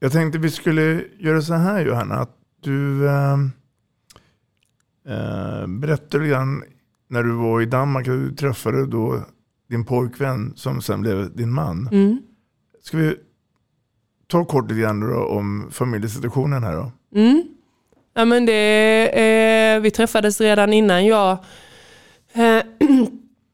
Jag 0.00 0.12
tänkte 0.12 0.38
vi 0.38 0.50
skulle 0.50 1.04
göra 1.18 1.42
så 1.42 1.54
här 1.54 1.86
Johanna. 1.86 2.14
Att 2.14 2.37
du 2.60 3.08
eh, 3.08 3.38
eh, 5.08 5.66
berättade 5.66 6.24
lite 6.24 6.30
grann 6.30 6.62
när 7.08 7.22
du 7.22 7.32
var 7.32 7.60
i 7.60 7.66
Danmark. 7.66 8.06
Du 8.06 8.34
träffade 8.34 8.86
då 8.86 9.20
din 9.68 9.84
pojkvän 9.84 10.52
som 10.56 10.82
sen 10.82 11.00
blev 11.00 11.36
din 11.36 11.52
man. 11.52 11.88
Mm. 11.92 12.18
Ska 12.82 12.96
vi 12.96 13.16
ta 14.26 14.44
kort 14.44 14.70
lite 14.70 14.80
grann 14.80 15.12
om 15.12 15.68
familjesituationen 15.70 16.62
här 16.62 16.76
då? 16.76 16.92
Mm. 17.14 17.44
Ja, 18.14 18.24
men 18.24 18.46
det, 18.46 19.08
eh, 19.08 19.80
vi 19.80 19.90
träffades 19.90 20.40
redan 20.40 20.72
innan 20.72 21.06
jag, 21.06 21.38
eh, 22.32 22.62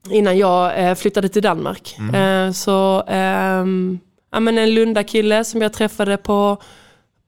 innan 0.10 0.38
jag 0.38 0.84
eh, 0.84 0.94
flyttade 0.94 1.28
till 1.28 1.42
Danmark. 1.42 1.96
Eh, 2.14 2.50
så 2.50 3.04
ehm, 3.08 3.98
ja, 4.32 4.40
men 4.40 4.58
en 4.58 4.74
Lunda-kille 4.74 5.44
som 5.44 5.62
jag 5.62 5.72
träffade 5.72 6.16
på, 6.16 6.62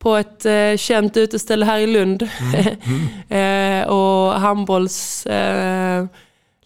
på 0.07 0.17
ett 0.17 0.47
eh, 0.47 0.77
känt 0.77 1.17
uteställe 1.17 1.65
här 1.65 1.79
i 1.79 1.87
Lund. 1.87 2.23
eh, 3.29 3.89
och 3.89 4.41
handbolls, 4.41 5.27
eh, 5.27 6.05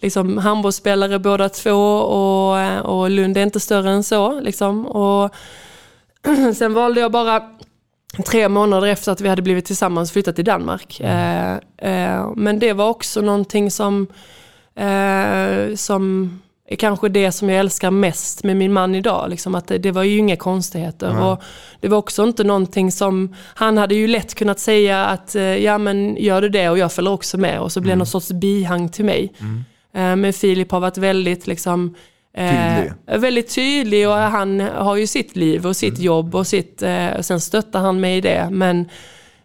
liksom 0.00 0.38
handbollsspelare 0.38 1.18
båda 1.18 1.48
två 1.48 1.96
och, 1.96 2.58
eh, 2.58 2.78
och 2.78 3.10
Lund 3.10 3.36
är 3.36 3.42
inte 3.42 3.60
större 3.60 3.90
än 3.90 4.04
så. 4.04 4.40
Liksom. 4.40 4.86
Och 4.86 5.34
sen 6.56 6.74
valde 6.74 7.00
jag 7.00 7.12
bara 7.12 7.42
tre 8.26 8.48
månader 8.48 8.88
efter 8.88 9.12
att 9.12 9.20
vi 9.20 9.28
hade 9.28 9.42
blivit 9.42 9.64
tillsammans 9.64 10.12
flyttat 10.12 10.36
till 10.36 10.44
Danmark. 10.44 11.00
Eh, 11.00 11.54
eh, 11.76 12.32
men 12.36 12.58
det 12.58 12.72
var 12.72 12.88
också 12.88 13.20
någonting 13.20 13.70
som, 13.70 14.06
som 15.76 16.30
är 16.72 16.76
kanske 16.76 17.08
det 17.08 17.32
som 17.32 17.50
jag 17.50 17.58
älskar 17.60 17.90
mest 17.90 18.44
med 18.44 18.56
min 18.56 18.72
man 18.72 18.94
idag. 18.94 19.30
Liksom 19.30 19.54
att 19.54 19.66
det, 19.68 19.78
det 19.78 19.90
var 19.92 20.02
ju 20.02 20.18
inga 20.18 20.36
konstigheter. 20.36 21.08
Och 21.24 21.42
det 21.80 21.88
var 21.88 21.98
också 21.98 22.22
inte 22.24 22.44
någonting 22.44 22.92
som, 22.92 23.34
han 23.54 23.78
hade 23.78 23.94
ju 23.94 24.06
lätt 24.06 24.34
kunnat 24.34 24.58
säga 24.58 25.04
att 25.06 25.34
eh, 25.34 25.42
ja 25.42 25.78
men 25.78 26.16
gör 26.16 26.42
du 26.42 26.48
det 26.48 26.68
och 26.68 26.78
jag 26.78 26.92
följer 26.92 27.12
också 27.12 27.38
med 27.38 27.60
och 27.60 27.72
så 27.72 27.80
blir 27.80 27.92
det 27.92 27.96
någon 27.98 28.06
sorts 28.06 28.32
bihang 28.32 28.88
till 28.88 29.04
mig. 29.04 29.32
Eh, 29.94 30.16
Men 30.16 30.32
Filip 30.32 30.70
har 30.70 30.80
varit 30.80 30.98
väldigt 30.98 31.46
liksom, 31.46 31.94
eh, 32.36 32.76
Tydlig. 32.76 33.20
väldigt 33.20 33.54
tydlig 33.54 34.08
och 34.08 34.14
han 34.14 34.60
har 34.60 34.96
ju 34.96 35.06
sitt 35.06 35.36
liv 35.36 35.66
och 35.66 35.76
sitt 35.76 35.98
jobb 35.98 36.34
och 36.34 36.46
sitt, 36.46 36.82
eh, 36.82 37.08
och 37.18 37.24
sen 37.24 37.40
stöttar 37.40 37.80
han 37.80 38.00
mig 38.00 38.16
i 38.16 38.20
det. 38.20 38.48
Men 38.50 38.88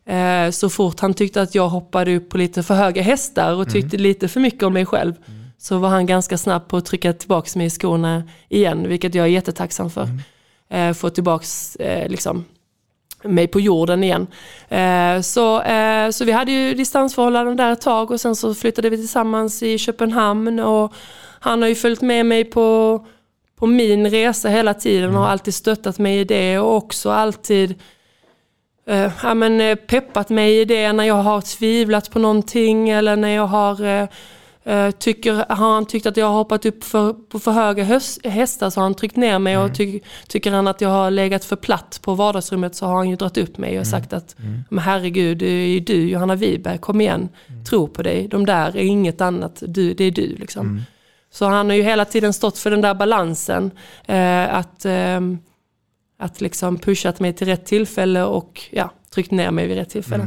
eh, 0.06 0.52
så 0.52 0.70
fort 0.70 1.00
han 1.00 1.14
tyckte 1.14 1.42
att 1.42 1.56
jag 1.56 1.70
hoppade 1.70 2.16
upp 2.16 2.30
på 2.30 2.38
lite 2.38 2.64
för 2.64 2.76
höga 2.76 3.02
hästar 3.02 3.54
och 3.54 3.70
tyckte 3.70 3.98
lite 3.98 4.28
för 4.28 4.40
mycket 4.40 4.64
om 4.64 4.74
mig 4.74 4.86
själv 4.86 5.14
så 5.58 5.78
var 5.78 5.90
han 5.90 6.06
ganska 6.06 6.38
snabb 6.38 6.68
på 6.68 6.78
att 6.78 6.86
trycka 6.86 7.14
tillbaka 7.14 7.50
mig 7.56 7.68
i 7.68 7.70
skorna 7.70 8.24
igen, 8.50 8.90
vilket 8.90 9.16
jag 9.16 9.26
är 9.26 9.30
jättetacksam 9.30 9.90
för. 9.90 10.08
Eh, 10.70 10.94
få 10.94 11.10
tillbaka 11.10 11.46
eh, 11.80 12.10
liksom, 12.10 12.46
mig 13.24 13.48
på 13.48 13.60
jorden 13.60 14.04
igen. 14.04 14.28
Eh, 14.70 15.22
så, 15.22 15.62
eh, 15.62 16.10
så 16.10 16.26
vi 16.26 16.32
hade 16.32 16.52
ju 16.52 16.74
distansförhållanden 16.74 17.58
där 17.58 17.72
ett 17.72 17.82
tag 17.82 18.12
och 18.12 18.22
sen 18.22 18.36
så 18.36 18.54
flyttade 18.54 18.90
vi 18.90 18.98
tillsammans 18.98 19.64
i 19.64 19.78
Köpenhamn 19.78 20.60
och 20.60 20.94
han 21.40 21.62
har 21.62 21.70
ju 21.70 21.76
följt 21.76 22.02
med 22.02 22.26
mig 22.26 22.46
på, 22.46 23.06
på 23.56 23.68
min 23.68 24.10
resa 24.10 24.50
hela 24.50 24.74
tiden 24.74 25.16
och 25.16 25.22
har 25.22 25.28
alltid 25.28 25.54
stöttat 25.54 26.00
mig 26.00 26.20
i 26.20 26.24
det 26.24 26.60
och 26.60 26.76
också 26.76 27.12
alltid 27.12 27.76
eh, 28.88 29.12
ja, 29.24 29.34
men, 29.34 29.62
eh, 29.62 29.76
peppat 29.76 30.30
mig 30.30 30.60
i 30.60 30.66
det 30.66 30.94
när 30.94 31.04
jag 31.04 31.24
har 31.24 31.42
tvivlat 31.42 32.12
på 32.12 32.20
någonting 32.20 32.90
eller 32.90 33.16
när 33.16 33.30
jag 33.30 33.48
har 33.48 33.86
eh, 33.86 34.08
tycker, 35.00 35.34
har 35.34 35.74
han 35.74 35.86
tyckt 35.86 36.06
att 36.06 36.18
jag 36.18 36.26
har 36.26 36.34
hoppat 36.34 36.66
upp 36.66 36.84
för, 36.84 37.14
på 37.14 37.40
för 37.40 37.52
höga 37.52 37.84
hästar 38.24 38.70
så 38.70 38.80
har 38.80 38.84
han 38.84 38.94
tryckt 38.94 39.16
ner 39.16 39.40
mig 39.40 39.58
och 39.58 39.76
ty, 39.76 40.00
tycker 40.28 40.52
han 40.52 40.68
att 40.68 40.82
jag 40.82 40.90
har 40.90 41.12
legat 41.12 41.46
för 41.46 41.56
platt 41.56 42.00
på 42.02 42.14
vardagsrummet 42.14 42.76
så 42.76 42.86
har 42.86 42.96
han 42.96 43.10
ju 43.10 43.16
dragit 43.16 43.38
upp 43.38 43.58
mig 43.58 43.80
och 43.80 43.88
sagt 43.88 44.14
att 44.14 44.36
men 44.70 44.80
herregud, 44.80 45.38
det 45.38 45.46
är 45.46 45.68
ju 45.68 45.80
du 45.80 46.10
Johanna 46.10 46.36
Wiberg, 46.36 46.78
kom 46.78 47.02
igen, 47.02 47.30
tro 47.70 47.88
på 47.88 48.04
dig, 48.04 48.28
de 48.28 48.46
där 48.46 48.78
är 48.78 48.84
inget 48.84 49.22
annat, 49.22 49.64
du, 49.68 49.94
det 49.94 50.04
är 50.04 50.12
du 50.12 50.36
liksom. 50.36 50.86
Så 51.36 51.46
han 51.46 51.70
har 51.70 51.76
ju 51.76 51.84
hela 51.84 52.06
tiden 52.06 52.34
stått 52.34 52.58
för 52.58 52.72
den 52.72 52.82
där 52.82 52.94
balansen. 52.94 53.72
Eh, 54.06 54.56
att, 54.56 54.86
ehm, 54.86 55.40
att 56.20 56.42
liksom 56.42 56.78
pushat 56.78 57.20
mig 57.20 57.34
till 57.34 57.48
rätt 57.48 57.66
tillfälle 57.66 58.24
och 58.24 58.62
ja, 58.72 58.92
tryckt 59.14 59.32
ner 59.32 59.52
mig 59.52 59.68
vid 59.68 59.78
rätt 59.78 59.90
tillfälle. 59.90 60.24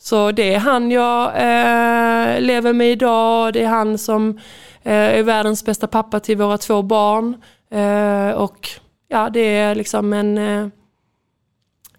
Så 0.00 0.32
det 0.32 0.54
är 0.54 0.58
han 0.58 0.90
jag 0.90 1.26
eh, 1.26 2.40
lever 2.40 2.72
med 2.72 2.90
idag. 2.92 3.52
Det 3.52 3.62
är 3.62 3.68
han 3.68 3.98
som 3.98 4.38
eh, 4.82 4.92
är 4.92 5.22
världens 5.22 5.64
bästa 5.64 5.86
pappa 5.86 6.20
till 6.20 6.36
våra 6.36 6.58
två 6.58 6.82
barn. 6.82 7.36
Eh, 7.70 8.30
och 8.36 8.68
ja, 9.08 9.30
det 9.30 9.40
är 9.56 9.74
liksom 9.74 10.12
en, 10.12 10.38
eh, 10.38 10.60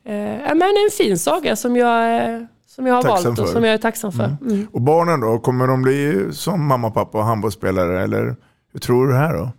eh, 0.05 0.55
men 0.55 0.61
en 0.61 0.91
fin 0.97 1.17
saga 1.17 1.55
som 1.55 1.75
jag, 1.75 2.25
eh, 2.33 2.41
som 2.67 2.87
jag 2.87 2.95
har 2.95 3.01
Tacksam 3.01 3.23
valt 3.23 3.39
och 3.39 3.45
för. 3.47 3.53
som 3.53 3.63
jag 3.63 3.73
är 3.73 3.77
tacksam 3.77 4.11
för. 4.11 4.37
Mm. 4.41 4.67
Och 4.71 4.81
barnen 4.81 5.19
då, 5.19 5.39
kommer 5.39 5.67
de 5.67 5.81
bli 5.81 6.27
som 6.31 6.67
mamma, 6.67 6.91
pappa 6.91 7.17
och 7.17 7.23
handbollsspelare? 7.23 8.03
Eller 8.03 8.35
hur 8.73 8.79
tror 8.79 9.05
du 9.07 9.11
det 9.13 9.19
här 9.19 9.33
då? 9.33 9.49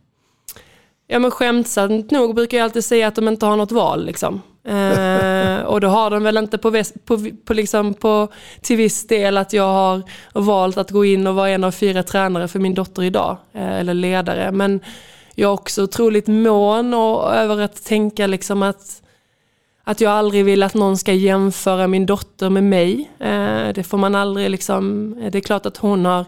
Ja 1.07 1.19
men 1.19 1.31
skämtsamt 1.31 2.11
nog 2.11 2.35
brukar 2.35 2.59
jag 2.59 2.65
alltid 2.65 2.85
säga 2.85 3.09
att 3.09 3.15
de 3.15 3.29
inte 3.29 3.47
har 3.47 3.57
något 3.57 3.73
val 3.73 4.05
liksom. 4.05 4.43
Eh, 4.65 5.61
och 5.61 5.81
då 5.81 5.89
har 5.89 6.11
de 6.11 6.23
väl 6.23 6.37
inte 6.37 6.59
på, 6.59 6.83
på, 7.05 7.31
på, 7.45 7.55
liksom 7.55 7.95
på 7.95 8.29
till 8.61 8.77
viss 8.77 9.07
del 9.07 9.37
att 9.37 9.53
jag 9.53 9.73
har 9.73 10.03
valt 10.33 10.79
att 10.79 10.91
gå 10.91 11.05
in 11.05 11.27
och 11.27 11.35
vara 11.35 11.49
en 11.49 11.65
av 11.65 11.71
fyra 11.71 12.03
tränare 12.03 12.49
för 12.49 12.59
min 12.59 12.75
dotter 12.75 13.03
idag. 13.03 13.37
Eh, 13.53 13.79
eller 13.79 13.95
ledare. 13.95 14.53
Men 14.53 14.81
jag 15.35 15.49
är 15.49 15.53
också 15.53 15.83
otroligt 15.83 16.27
mån 16.27 16.95
och, 16.95 17.35
över 17.35 17.61
att 17.61 17.85
tänka 17.85 18.27
liksom 18.27 18.63
att, 18.63 19.03
att 19.85 20.01
jag 20.01 20.13
aldrig 20.13 20.45
vill 20.45 20.63
att 20.63 20.75
någon 20.75 20.99
ska 20.99 21.13
jämföra 21.13 21.87
min 21.87 22.07
dotter 22.07 22.51
med 22.51 22.65
mig. 22.65 23.11
Eh, 23.19 23.69
det 23.75 23.87
får 23.87 23.99
man 23.99 24.15
aldrig 24.15 24.51
liksom, 24.51 25.15
det 25.33 25.39
är 25.39 25.43
klart 25.43 25.67
att 25.67 25.77
hon 25.77 26.05
har 26.05 26.25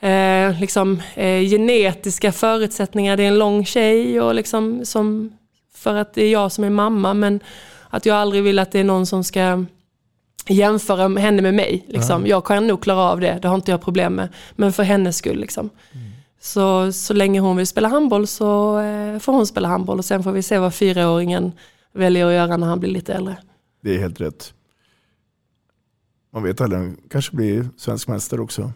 eh, 0.00 0.60
liksom, 0.60 1.02
eh, 1.14 1.40
genetiska 1.40 2.32
förutsättningar. 2.32 3.16
Det 3.16 3.22
är 3.22 3.28
en 3.28 3.38
lång 3.38 3.64
tjej 3.64 4.20
och 4.20 4.34
liksom, 4.34 4.84
som, 4.84 5.32
för 5.86 5.94
att 5.94 6.14
det 6.14 6.22
är 6.22 6.32
jag 6.32 6.52
som 6.52 6.64
är 6.64 6.70
mamma. 6.70 7.14
Men 7.14 7.40
att 7.90 8.06
jag 8.06 8.16
aldrig 8.16 8.42
vill 8.42 8.58
att 8.58 8.72
det 8.72 8.80
är 8.80 8.84
någon 8.84 9.06
som 9.06 9.24
ska 9.24 9.64
jämföra 10.48 11.20
henne 11.20 11.42
med 11.42 11.54
mig. 11.54 11.84
Liksom. 11.88 12.26
Jag 12.26 12.44
kan 12.44 12.66
nog 12.66 12.82
klara 12.82 13.00
av 13.00 13.20
det, 13.20 13.38
det 13.42 13.48
har 13.48 13.54
inte 13.54 13.70
jag 13.70 13.82
problem 13.82 14.14
med. 14.14 14.28
Men 14.56 14.72
för 14.72 14.82
hennes 14.82 15.16
skull. 15.16 15.40
Liksom. 15.40 15.70
Så, 16.40 16.92
så 16.92 17.14
länge 17.14 17.40
hon 17.40 17.56
vill 17.56 17.66
spela 17.66 17.88
handboll 17.88 18.26
så 18.26 18.78
eh, 18.78 19.18
får 19.18 19.32
hon 19.32 19.46
spela 19.46 19.68
handboll. 19.68 19.98
Och 19.98 20.04
sen 20.04 20.22
får 20.22 20.32
vi 20.32 20.42
se 20.42 20.58
vad 20.58 20.74
fyraåringen 20.74 21.52
väljer 21.92 22.26
att 22.26 22.32
göra 22.32 22.56
när 22.56 22.66
han 22.66 22.80
blir 22.80 22.90
lite 22.90 23.14
äldre. 23.14 23.36
Det 23.82 23.94
är 23.94 23.98
helt 23.98 24.20
rätt. 24.20 24.54
Man 26.32 26.42
vet 26.42 26.60
aldrig, 26.60 26.80
han 26.80 26.96
kanske 27.10 27.36
blir 27.36 27.68
svensk 27.76 28.08
mästare 28.08 28.40
också. 28.40 28.72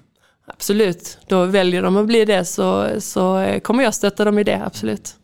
Absolut, 0.46 1.18
då 1.28 1.44
väljer 1.44 1.82
de 1.82 1.96
att 1.96 2.06
bli 2.06 2.24
det 2.24 2.44
så, 2.44 3.00
så 3.00 3.38
eh, 3.38 3.60
kommer 3.60 3.84
jag 3.84 3.94
stötta 3.94 4.24
dem 4.24 4.38
i 4.38 4.44
det, 4.44 4.62
absolut. 4.64 5.16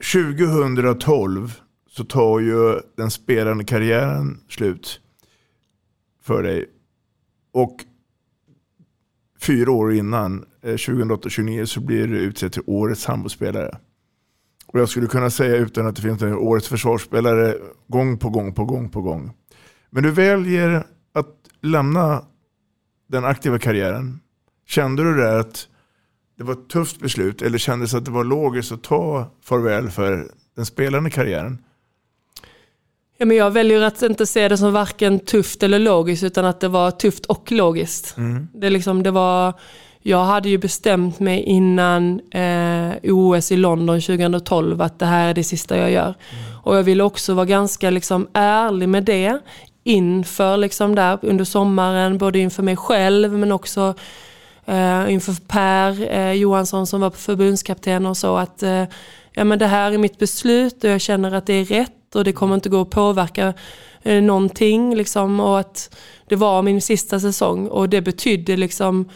2012 0.00 1.60
så 1.88 2.04
tar 2.04 2.40
ju 2.40 2.80
den 2.96 3.10
spelande 3.10 3.64
karriären 3.64 4.40
slut 4.48 5.00
för 6.22 6.42
dig. 6.42 6.66
Och 7.52 7.84
fyra 9.40 9.70
år 9.70 9.94
innan, 9.94 10.44
eh, 10.62 10.76
2008-2029, 10.76 11.66
så 11.66 11.80
blir 11.80 12.06
du 12.06 12.18
utsedd 12.18 12.52
till 12.52 12.62
årets 12.66 13.06
handbollsspelare. 13.06 13.78
Och 14.66 14.80
jag 14.80 14.88
skulle 14.88 15.06
kunna 15.06 15.30
säga 15.30 15.56
utan 15.56 15.86
att 15.86 15.96
det 15.96 16.02
finns 16.02 16.22
en 16.22 16.34
årets 16.34 16.68
försvarsspelare 16.68 17.56
gång 17.88 18.18
på 18.18 18.30
gång 18.30 18.54
på 18.54 18.64
gång 18.64 18.88
på 18.88 19.00
gång. 19.02 19.32
Men 19.90 20.02
du 20.02 20.10
väljer 20.10 20.86
att 21.12 21.36
lämna 21.60 22.24
den 23.06 23.24
aktiva 23.24 23.58
karriären. 23.58 24.20
Kände 24.66 25.04
du 25.04 25.16
det 25.16 25.40
att 25.40 25.68
det 26.40 26.44
var 26.44 26.52
ett 26.52 26.68
tufft 26.68 27.00
beslut 27.00 27.42
eller 27.42 27.58
kändes 27.58 27.94
att 27.94 28.04
det 28.04 28.10
var 28.10 28.24
logiskt 28.24 28.72
att 28.72 28.82
ta 28.82 29.30
farväl 29.44 29.90
för 29.90 30.26
den 30.56 30.66
spelande 30.66 31.10
karriären? 31.10 31.58
Ja, 33.18 33.26
men 33.26 33.36
jag 33.36 33.50
väljer 33.50 33.82
att 33.82 34.02
inte 34.02 34.26
se 34.26 34.48
det 34.48 34.58
som 34.58 34.72
varken 34.72 35.18
tufft 35.18 35.62
eller 35.62 35.78
logiskt 35.78 36.22
utan 36.22 36.44
att 36.44 36.60
det 36.60 36.68
var 36.68 36.90
tufft 36.90 37.26
och 37.26 37.52
logiskt. 37.52 38.16
Mm. 38.16 38.48
Det, 38.54 38.70
liksom, 38.70 39.02
det 39.02 39.10
var, 39.10 39.54
jag 40.02 40.24
hade 40.24 40.48
ju 40.48 40.58
bestämt 40.58 41.20
mig 41.20 41.42
innan 41.42 42.20
eh, 42.30 42.92
OS 43.02 43.52
i 43.52 43.56
London 43.56 44.00
2012 44.00 44.82
att 44.82 44.98
det 44.98 45.06
här 45.06 45.28
är 45.28 45.34
det 45.34 45.44
sista 45.44 45.76
jag 45.76 45.90
gör. 45.90 46.14
Och 46.62 46.76
jag 46.76 46.82
ville 46.82 47.02
också 47.02 47.34
vara 47.34 47.46
ganska 47.46 47.90
liksom, 47.90 48.28
ärlig 48.32 48.88
med 48.88 49.04
det 49.04 49.38
inför 49.84 50.56
liksom, 50.56 50.94
där 50.94 51.18
under 51.22 51.44
sommaren, 51.44 52.18
både 52.18 52.38
inför 52.38 52.62
mig 52.62 52.76
själv 52.76 53.32
men 53.32 53.52
också 53.52 53.94
eh, 54.70 55.12
inför 55.12 55.34
Per 55.48 56.12
eh, 56.12 56.32
Johansson 56.32 56.86
som 56.86 57.00
var 57.00 57.10
förbundskapten 57.10 58.06
och 58.06 58.16
så 58.16 58.36
att 58.36 58.62
eh, 58.62 58.84
ja, 59.32 59.44
men 59.44 59.58
det 59.58 59.66
här 59.66 59.92
är 59.92 59.98
mitt 59.98 60.18
beslut 60.18 60.84
och 60.84 60.90
jag 60.90 61.00
känner 61.00 61.32
att 61.32 61.46
det 61.46 61.54
är 61.54 61.64
rätt 61.64 62.14
och 62.14 62.24
det 62.24 62.32
kommer 62.32 62.54
inte 62.54 62.68
gå 62.68 62.80
att 62.80 62.90
påverka 62.90 63.54
eh, 64.02 64.22
någonting. 64.22 64.94
Liksom, 64.94 65.40
och 65.40 65.60
att 65.60 65.96
det 66.28 66.36
var 66.36 66.62
min 66.62 66.80
sista 66.80 67.20
säsong 67.20 67.68
och 67.68 67.88
det 67.88 68.00
betydde 68.00 68.56
liksom 68.56 69.08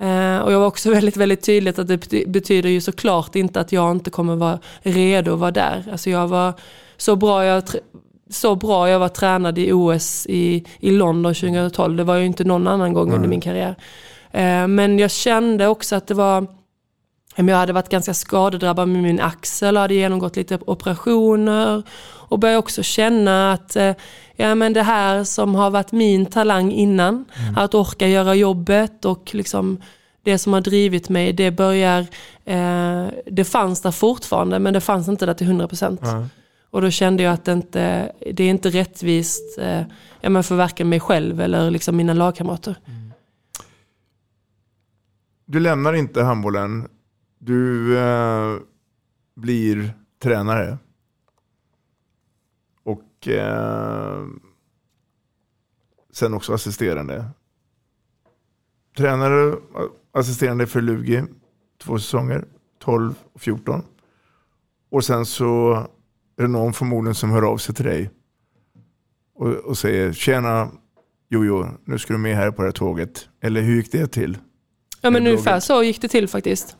eh, 0.00 0.38
och 0.38 0.52
jag 0.52 0.60
var 0.60 0.66
också 0.66 0.90
väldigt, 0.94 1.16
väldigt 1.16 1.42
tydligt 1.42 1.78
att 1.78 1.88
det 1.88 1.96
bety- 1.96 2.28
betyder 2.28 2.68
ju 2.68 2.80
såklart 2.80 3.36
inte 3.36 3.60
att 3.60 3.72
jag 3.72 3.90
inte 3.90 4.10
kommer 4.10 4.36
vara 4.36 4.58
redo 4.82 5.32
att 5.32 5.38
vara 5.38 5.50
där. 5.50 5.84
Alltså 5.92 6.10
jag 6.10 6.28
var 6.28 6.52
så 6.96 7.16
bra 7.16 7.44
jag, 7.44 7.62
så 8.30 8.54
bra 8.54 8.88
jag 8.88 8.98
var 8.98 9.08
tränad 9.08 9.58
i 9.58 9.72
OS 9.72 10.26
i, 10.26 10.64
i 10.80 10.90
London 10.90 11.34
2012. 11.34 11.96
Det 11.96 12.04
var 12.04 12.16
ju 12.16 12.26
inte 12.26 12.44
någon 12.44 12.66
annan 12.66 12.92
gång 12.92 13.12
under 13.12 13.28
min 13.28 13.40
karriär. 13.40 13.76
Eh, 14.32 14.66
men 14.66 14.98
jag 14.98 15.10
kände 15.10 15.66
också 15.66 15.96
att 15.96 16.06
det 16.06 16.14
var 16.14 16.46
jag 17.36 17.56
hade 17.56 17.72
varit 17.72 17.88
ganska 17.88 18.14
skadedrabbad 18.14 18.88
med 18.88 19.02
min 19.02 19.20
axel 19.20 19.76
och 19.76 19.82
hade 19.82 19.94
genomgått 19.94 20.36
lite 20.36 20.58
operationer. 20.66 21.82
Och 22.32 22.38
började 22.38 22.58
också 22.58 22.82
känna 22.82 23.52
att 23.52 23.76
eh, 23.76 23.92
ja, 24.36 24.54
men 24.54 24.72
det 24.72 24.82
här 24.82 25.24
som 25.24 25.54
har 25.54 25.70
varit 25.70 25.92
min 25.92 26.26
talang 26.26 26.72
innan, 26.72 27.24
att 27.56 27.74
orka 27.74 28.08
göra 28.08 28.34
jobbet 28.34 29.04
och 29.04 29.30
liksom 29.34 29.80
det 30.22 30.38
som 30.38 30.52
har 30.52 30.60
drivit 30.60 31.08
mig, 31.08 31.32
det 31.32 31.50
börjar, 31.50 32.00
eh, 32.44 33.06
det 33.26 33.44
fanns 33.44 33.80
där 33.80 33.90
fortfarande 33.90 34.58
men 34.58 34.74
det 34.74 34.80
fanns 34.80 35.08
inte 35.08 35.26
där 35.26 35.34
till 35.34 35.46
100%. 35.46 35.98
Ja. 36.02 36.26
Och 36.70 36.82
då 36.82 36.90
kände 36.90 37.22
jag 37.22 37.32
att 37.32 37.44
det 37.44 37.52
inte 37.52 38.12
det 38.32 38.44
är 38.44 38.50
inte 38.50 38.70
rättvist 38.70 39.58
eh, 39.58 39.82
ja, 40.20 40.30
men 40.30 40.44
för 40.44 40.54
varken 40.54 40.88
mig 40.88 41.00
själv 41.00 41.40
eller 41.40 41.70
liksom 41.70 41.96
mina 41.96 42.14
lagkamrater. 42.14 42.76
Du 45.44 45.60
lämnar 45.60 45.92
inte 45.92 46.22
handbollen. 46.22 46.88
Du 47.38 47.98
eh, 47.98 48.58
blir 49.34 49.94
tränare. 50.22 50.78
Och 52.82 53.28
eh, 53.28 54.26
sen 56.12 56.34
också 56.34 56.54
assisterande. 56.54 57.30
Tränare, 58.96 59.56
assisterande 60.12 60.66
för 60.66 60.80
Lugi, 60.80 61.22
två 61.78 61.98
säsonger, 61.98 62.44
12 62.78 63.14
och 63.32 63.40
14. 63.40 63.82
Och 64.90 65.04
sen 65.04 65.26
så 65.26 65.72
är 66.36 66.42
det 66.42 66.48
någon 66.48 66.72
förmodligen 66.72 67.14
som 67.14 67.30
hör 67.30 67.42
av 67.42 67.56
sig 67.56 67.74
till 67.74 67.84
dig 67.84 68.10
och, 69.34 69.48
och 69.48 69.78
säger 69.78 70.12
tjena 70.12 70.70
Jojo, 71.28 71.66
nu 71.84 71.98
ska 71.98 72.12
du 72.12 72.18
med 72.18 72.36
här 72.36 72.50
på 72.50 72.62
det 72.62 72.68
här 72.68 72.72
tåget. 72.72 73.28
Eller 73.40 73.60
hur 73.60 73.76
gick 73.76 73.92
det 73.92 74.06
till? 74.06 74.38
Ja 75.04 75.10
men 75.10 75.26
ungefär 75.26 75.60
så 75.60 75.82
gick 75.82 76.00
det 76.00 76.08
till 76.08 76.28
faktiskt. 76.28 76.76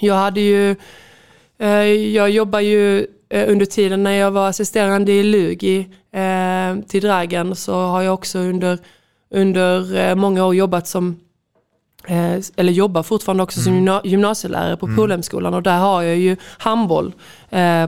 Jag 0.00 0.14
hade 0.14 0.40
ju, 0.40 0.76
eh, 1.58 1.68
jag 2.14 2.30
jobbar 2.30 2.60
ju 2.60 3.06
eh, 3.28 3.50
under 3.50 3.66
tiden 3.66 4.02
när 4.02 4.10
jag 4.12 4.30
var 4.30 4.48
assisterande 4.48 5.12
i 5.12 5.22
Lugi 5.22 5.88
eh, 6.12 6.84
till 6.88 7.02
Dragan 7.02 7.56
så 7.56 7.74
har 7.74 8.02
jag 8.02 8.14
också 8.14 8.38
under, 8.38 8.78
under 9.30 10.14
många 10.14 10.46
år 10.46 10.54
jobbat 10.54 10.88
som 10.88 11.16
eller 12.56 12.72
jobbar 12.72 13.02
fortfarande 13.02 13.42
också 13.42 13.60
som 13.60 13.72
gymna- 13.74 14.00
gymnasielärare 14.04 14.76
på 14.76 14.86
Polhemskolan 14.96 15.54
och 15.54 15.62
där 15.62 15.78
har 15.78 16.02
jag 16.02 16.16
ju 16.16 16.36
handboll 16.58 17.12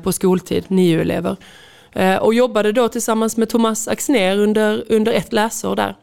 på 0.02 0.12
skoltid, 0.12 0.64
nio 0.68 1.00
elever. 1.00 1.36
Och 2.20 2.34
jobbade 2.34 2.72
då 2.72 2.88
tillsammans 2.88 3.36
med 3.36 3.48
Thomas 3.48 3.88
Axner 3.88 4.38
under, 4.38 4.84
under 4.88 5.12
ett 5.12 5.32
läsår 5.32 5.76
där. 5.76 5.96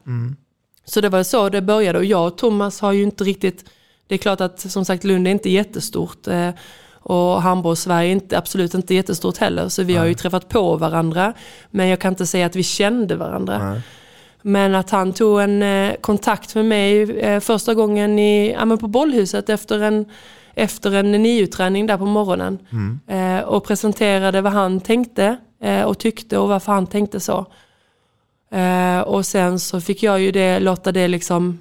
Så 0.87 1.01
det 1.01 1.09
var 1.09 1.23
så 1.23 1.49
det 1.49 1.61
började 1.61 1.99
och 1.99 2.05
jag 2.05 2.27
och 2.27 2.37
Thomas 2.37 2.81
har 2.81 2.91
ju 2.91 3.03
inte 3.03 3.23
riktigt, 3.23 3.69
det 4.07 4.15
är 4.15 4.19
klart 4.19 4.41
att 4.41 4.59
som 4.59 4.85
sagt 4.85 5.03
Lund 5.03 5.27
är 5.27 5.31
inte 5.31 5.49
jättestort 5.49 6.27
eh, 6.27 6.49
och 6.93 7.41
handbolls-Sverige 7.41 8.09
är 8.09 8.11
inte, 8.11 8.37
absolut 8.37 8.73
inte 8.73 8.95
jättestort 8.95 9.37
heller 9.37 9.69
så 9.69 9.83
vi 9.83 9.95
har 9.95 10.05
ju 10.05 10.13
träffat 10.13 10.49
på 10.49 10.75
varandra 10.75 11.33
men 11.71 11.87
jag 11.87 11.99
kan 11.99 12.13
inte 12.13 12.25
säga 12.25 12.45
att 12.45 12.55
vi 12.55 12.63
kände 12.63 13.15
varandra. 13.15 13.81
Men 14.41 14.75
att 14.75 14.89
han 14.89 15.13
tog 15.13 15.41
en 15.41 15.63
eh, 15.63 15.93
kontakt 16.01 16.55
med 16.55 16.65
mig 16.65 17.19
eh, 17.19 17.39
första 17.39 17.73
gången 17.73 18.19
i, 18.19 18.51
ja, 18.51 18.77
på 18.77 18.87
bollhuset 18.87 19.49
efter 19.49 19.79
en, 19.79 20.05
efter 20.53 20.91
en 20.91 21.11
NIU-träning 21.11 21.87
där 21.87 21.97
på 21.97 22.05
morgonen. 22.05 22.59
Eh, 23.07 23.39
och 23.39 23.63
presenterade 23.63 24.41
vad 24.41 24.53
han 24.53 24.81
tänkte 24.81 25.37
och 25.85 25.97
tyckte 25.97 26.37
och 26.37 26.49
varför 26.49 26.71
han 26.71 26.87
tänkte 26.87 27.19
så. 27.19 27.45
Eh, 28.51 28.99
och 28.99 29.25
sen 29.25 29.59
så 29.59 29.81
fick 29.81 30.03
jag 30.03 30.21
ju 30.21 30.31
det, 30.31 30.59
låta 30.59 30.91
det 30.91 31.07
liksom 31.07 31.59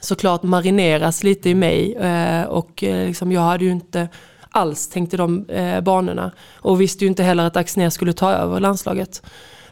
såklart 0.00 0.42
marineras 0.42 1.22
lite 1.24 1.50
i 1.50 1.54
mig. 1.54 1.94
Eh, 1.94 2.42
och 2.44 2.84
eh, 2.84 3.06
liksom, 3.06 3.32
jag 3.32 3.40
hade 3.40 3.64
ju 3.64 3.70
inte 3.70 4.08
alls 4.50 4.88
tänkt 4.88 5.14
i 5.14 5.16
de 5.16 5.48
eh, 5.48 5.80
banorna. 5.80 6.30
Och 6.54 6.80
visste 6.80 7.04
ju 7.04 7.08
inte 7.08 7.22
heller 7.22 7.44
att 7.44 7.56
Axnér 7.56 7.90
skulle 7.90 8.12
ta 8.12 8.30
över 8.32 8.60
landslaget. 8.60 9.22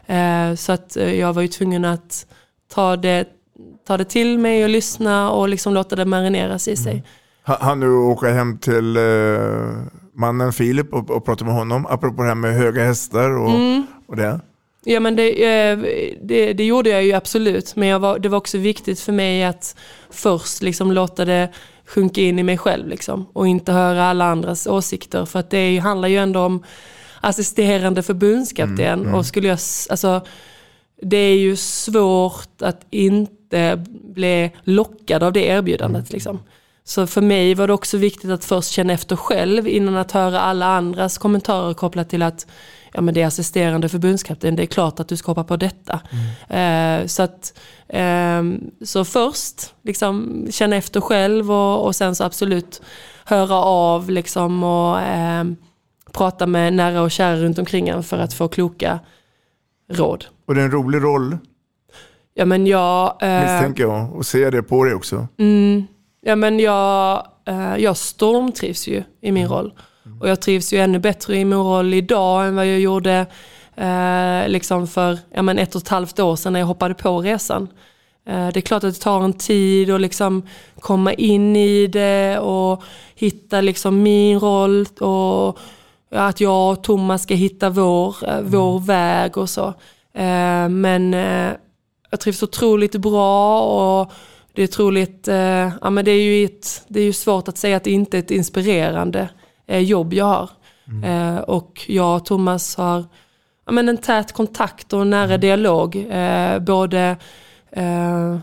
Eh, 0.05 0.55
så 0.55 0.71
att 0.71 0.97
eh, 0.97 1.13
jag 1.13 1.33
var 1.33 1.41
ju 1.41 1.47
tvungen 1.47 1.85
att 1.85 2.25
ta 2.73 2.95
det, 2.97 3.25
ta 3.87 3.97
det 3.97 4.05
till 4.05 4.39
mig 4.39 4.63
och 4.63 4.69
lyssna 4.69 5.31
och 5.31 5.49
liksom 5.49 5.73
låta 5.73 5.95
det 5.95 6.05
marineras 6.05 6.67
i 6.67 6.75
sig. 6.75 7.03
Ha- 7.45 7.57
Han 7.61 7.79
nu 7.79 7.89
åka 7.89 8.33
hem 8.33 8.57
till 8.57 8.97
eh, 8.97 9.03
mannen 10.15 10.53
Filip 10.53 10.93
och, 10.93 11.11
och 11.11 11.25
prata 11.25 11.45
med 11.45 11.53
honom, 11.53 11.85
apropå 11.85 12.21
det 12.21 12.27
här 12.27 12.35
med 12.35 12.53
höga 12.53 12.85
hästar 12.85 13.29
och, 13.37 13.49
Mm. 13.49 13.85
och 14.07 14.15
det. 14.15 14.39
Ja 14.85 14.99
men 14.99 15.15
det, 15.15 15.45
eh, 15.45 15.77
det, 16.21 16.53
det 16.53 16.65
gjorde 16.65 16.89
jag 16.89 17.03
ju 17.03 17.13
absolut. 17.13 17.75
Men 17.75 18.01
var, 18.01 18.19
det 18.19 18.29
var 18.29 18.37
också 18.37 18.57
viktigt 18.57 18.99
för 18.99 19.11
mig 19.11 19.43
att 19.43 19.75
först 20.09 20.61
liksom 20.61 20.91
låta 20.91 21.25
det 21.25 21.49
sjunka 21.85 22.21
in 22.21 22.39
i 22.39 22.43
mig 22.43 22.57
själv. 22.57 22.87
Liksom, 22.87 23.25
och 23.33 23.47
inte 23.47 23.71
höra 23.71 24.05
alla 24.05 24.25
andras 24.25 24.67
åsikter. 24.67 25.25
För 25.25 25.39
att 25.39 25.49
det 25.49 25.77
handlar 25.77 26.07
ju 26.07 26.17
ändå 26.17 26.39
om 26.39 26.63
assisterande 27.21 28.03
förbundskapten. 28.03 29.13
Och 29.13 29.25
skulle 29.25 29.47
jag, 29.47 29.59
alltså, 29.89 30.21
det 31.01 31.17
är 31.17 31.37
ju 31.37 31.55
svårt 31.55 32.61
att 32.61 32.85
inte 32.89 33.83
bli 34.03 34.51
lockad 34.63 35.23
av 35.23 35.33
det 35.33 35.45
erbjudandet. 35.45 36.11
Liksom. 36.11 36.39
Så 36.83 37.07
för 37.07 37.21
mig 37.21 37.53
var 37.55 37.67
det 37.67 37.73
också 37.73 37.97
viktigt 37.97 38.31
att 38.31 38.45
först 38.45 38.71
känna 38.71 38.93
efter 38.93 39.15
själv 39.15 39.67
innan 39.67 39.97
att 39.97 40.11
höra 40.11 40.39
alla 40.39 40.65
andras 40.65 41.17
kommentarer 41.17 41.73
kopplat 41.73 42.09
till 42.09 42.21
att 42.21 42.47
ja, 42.93 43.01
men 43.01 43.13
det 43.13 43.21
är 43.21 43.27
assisterande 43.27 43.89
förbundskapten, 43.89 44.55
det 44.55 44.63
är 44.63 44.67
klart 44.67 44.99
att 44.99 45.07
du 45.07 45.17
ska 45.17 45.31
hoppa 45.31 45.43
på 45.43 45.57
detta. 45.57 45.99
Eh, 46.49 47.05
så, 47.05 47.23
att, 47.23 47.59
ehm, 47.89 48.71
så 48.81 49.05
först 49.05 49.73
liksom, 49.83 50.45
känna 50.49 50.75
efter 50.75 51.01
själv 51.01 51.51
och, 51.51 51.85
och 51.85 51.95
sen 51.95 52.15
så 52.15 52.23
absolut 52.23 52.81
höra 53.25 53.55
av 53.55 54.09
liksom, 54.09 54.63
och 54.63 54.99
ehm, 55.01 55.55
prata 56.11 56.47
med 56.47 56.73
nära 56.73 57.01
och 57.01 57.11
kära 57.11 57.35
runt 57.35 57.59
omkring 57.59 57.89
en 57.89 58.03
för 58.03 58.17
att 58.17 58.33
få 58.33 58.47
kloka 58.47 58.99
råd. 59.91 60.25
Och 60.45 60.55
det 60.55 60.61
är 60.61 60.65
en 60.65 60.71
rolig 60.71 61.03
roll, 61.03 61.37
Ja 62.33 62.45
men 62.45 62.67
jag... 62.67 63.15
eh, 63.21 63.41
misstänker 63.41 63.83
jag, 63.83 64.13
och 64.15 64.25
ser 64.25 64.51
det 64.51 64.63
på 64.63 64.83
dig 64.83 64.93
också. 64.93 65.27
Mm, 65.37 65.87
ja 66.21 66.35
men 66.35 66.59
jag, 66.59 67.27
eh, 67.45 67.75
jag 67.77 67.97
stormtrivs 67.97 68.87
ju 68.87 69.03
i 69.21 69.31
min 69.31 69.47
roll. 69.47 69.73
Och 70.19 70.29
jag 70.29 70.41
trivs 70.41 70.73
ju 70.73 70.79
ännu 70.79 70.99
bättre 70.99 71.37
i 71.37 71.45
min 71.45 71.59
roll 71.59 71.93
idag 71.93 72.47
än 72.47 72.55
vad 72.55 72.67
jag 72.67 72.79
gjorde 72.79 73.25
eh, 73.75 74.47
liksom 74.47 74.87
för 74.87 75.19
ja, 75.33 75.41
men 75.41 75.59
ett 75.59 75.75
och 75.75 75.81
ett 75.81 75.87
halvt 75.87 76.19
år 76.19 76.35
sedan 76.35 76.53
när 76.53 76.59
jag 76.59 76.67
hoppade 76.67 76.93
på 76.93 77.19
resan. 77.19 77.67
Eh, 78.25 78.47
det 78.47 78.59
är 78.59 78.61
klart 78.61 78.83
att 78.83 78.93
det 78.93 78.99
tar 78.99 79.23
en 79.23 79.33
tid 79.33 79.91
att 79.91 80.01
liksom 80.01 80.47
komma 80.79 81.13
in 81.13 81.55
i 81.55 81.87
det 81.87 82.39
och 82.39 82.83
hitta 83.15 83.61
liksom 83.61 84.03
min 84.03 84.39
roll 84.39 84.85
och 84.99 85.59
att 86.11 86.41
jag 86.41 86.71
och 86.71 86.83
Thomas 86.83 87.23
ska 87.23 87.33
hitta 87.33 87.69
vår, 87.69 88.15
eh, 88.27 88.41
vår 88.41 88.79
väg 88.79 89.37
och 89.37 89.49
så. 89.49 89.67
Eh, 90.13 90.69
men 90.69 91.13
eh, 91.13 91.51
jag 92.09 92.19
trivs 92.19 92.43
otroligt 92.43 92.95
bra 92.95 93.61
och 93.61 94.11
det 94.53 94.61
är 94.61 94.67
otroligt, 94.67 95.27
eh, 95.27 95.71
ja 95.81 95.89
men 95.89 96.05
det 96.05 96.11
är 96.11 96.21
ju 96.21 96.45
ett, 96.45 96.83
det 96.87 96.99
är 96.99 97.03
ju 97.03 97.13
svårt 97.13 97.47
att 97.47 97.57
säga 97.57 97.77
att 97.77 97.83
det 97.83 97.91
inte 97.91 98.17
är 98.17 98.19
ett 98.19 98.31
inspirerande 98.31 99.29
jobb 99.67 100.13
jag 100.13 100.25
har. 100.25 100.49
Eh, 101.03 101.37
och 101.37 101.81
jag 101.87 102.15
och 102.15 102.25
Thomas 102.25 102.75
har 102.75 103.05
ja, 103.65 103.71
men 103.71 103.89
en 103.89 103.97
tät 103.97 104.31
kontakt 104.31 104.93
och 104.93 105.01
en 105.01 105.09
nära 105.09 105.37
dialog. 105.37 105.95
Eh, 105.95 106.59
både 106.59 107.17
eh, 107.71 108.37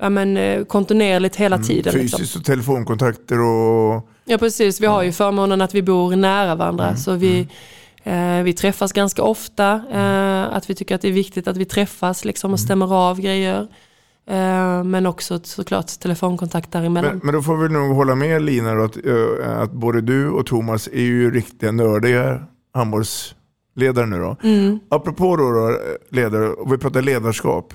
ja, 0.00 0.08
men, 0.08 0.36
eh, 0.36 0.64
kontinuerligt 0.64 1.36
hela 1.36 1.58
tiden. 1.58 1.94
liksom. 1.94 2.18
Fysiskt 2.18 2.36
och 2.36 2.44
telefonkontakter 2.44 3.40
och... 3.40 4.08
Ja 4.24 4.38
precis, 4.38 4.80
vi 4.80 4.86
har 4.86 5.02
ju 5.02 5.12
förmånen 5.12 5.60
att 5.60 5.74
vi 5.74 5.82
bor 5.82 6.16
nära 6.16 6.54
varandra. 6.54 6.96
Så 6.96 7.14
vi, 7.14 7.48
eh, 8.04 8.42
vi 8.42 8.52
träffas 8.52 8.92
ganska 8.92 9.22
ofta. 9.22 9.82
Eh, 9.92 10.56
att 10.56 10.70
vi 10.70 10.74
tycker 10.74 10.94
att 10.94 11.00
det 11.00 11.08
är 11.08 11.12
viktigt 11.12 11.48
att 11.48 11.56
vi 11.56 11.64
träffas 11.64 12.24
liksom, 12.24 12.52
och 12.52 12.60
stämmer 12.60 12.94
av 12.94 13.20
grejer. 13.20 13.68
Eh, 14.26 14.84
men 14.84 15.06
också 15.06 15.40
såklart 15.42 15.86
telefonkontakt 15.86 16.72
däremellan. 16.72 17.10
Men, 17.10 17.20
men 17.22 17.34
då 17.34 17.42
får 17.42 17.56
vi 17.56 17.68
nog 17.68 17.96
hålla 17.96 18.14
med 18.14 18.42
Lina 18.42 18.72
att, 18.72 19.06
eh, 19.06 19.60
att 19.60 19.72
både 19.72 20.00
du 20.00 20.30
och 20.30 20.46
Thomas 20.46 20.88
är 20.88 21.02
ju 21.02 21.30
riktiga 21.30 21.72
nördiga 21.72 22.42
handbollsledare 22.74 24.06
nu 24.06 24.18
då. 24.18 24.36
Mm. 24.42 24.78
Apropå 24.88 25.36
då, 25.36 25.50
då 25.50 25.78
ledare, 26.10 26.48
och 26.48 26.72
vi 26.72 26.78
pratar 26.78 27.02
ledarskap. 27.02 27.74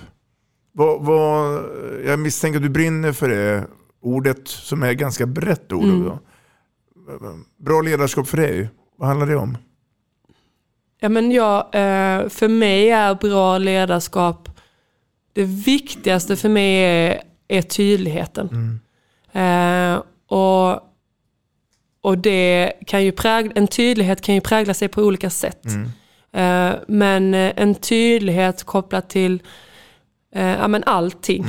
Vad, 0.72 1.06
vad, 1.06 1.64
jag 2.06 2.20
misstänker 2.20 2.58
att 2.58 2.64
du 2.64 2.70
brinner 2.70 3.12
för 3.12 3.30
det 3.30 3.68
ordet 4.02 4.48
som 4.48 4.84
är 4.84 4.94
ganska 4.94 5.26
brett 5.26 5.72
ord. 5.72 5.84
Mm. 5.84 6.04
Då. 6.04 6.20
Bra 7.58 7.82
ledarskap 7.82 8.28
för 8.28 8.38
dig, 8.38 8.70
vad 8.98 9.08
handlar 9.08 9.28
det 9.28 9.36
om? 9.36 9.58
Ja, 11.00 11.10
men 11.10 11.32
jag, 11.32 11.58
eh, 11.58 12.30
för 12.30 12.48
mig 12.48 12.90
är 12.90 13.16
bra 13.16 13.58
ledarskap, 13.58 14.45
det 15.36 15.44
viktigaste 15.44 16.36
för 16.36 16.50
mig 16.50 16.76
är, 16.84 17.22
är 17.48 17.62
tydligheten. 17.62 18.80
Eh, 19.32 20.02
och, 20.28 20.80
och 22.02 22.18
det 22.18 22.74
kan 22.88 23.04
ju 23.04 23.12
prägla, 23.12 23.52
en 23.56 23.68
tydlighet 23.68 24.22
kan 24.22 24.36
ju 24.36 24.42
prägla 24.42 24.74
sig 24.74 24.88
på 24.88 25.02
olika 25.02 25.30
sätt. 25.30 25.66
Eh, 26.32 26.74
men 26.88 27.34
eh, 27.34 27.54
en 27.56 27.76
tydlighet 27.76 28.64
kopplat 28.64 29.10
till 29.10 29.42
eh, 30.36 30.46
ja, 30.46 30.68
men 30.68 30.84
allting. 30.84 31.46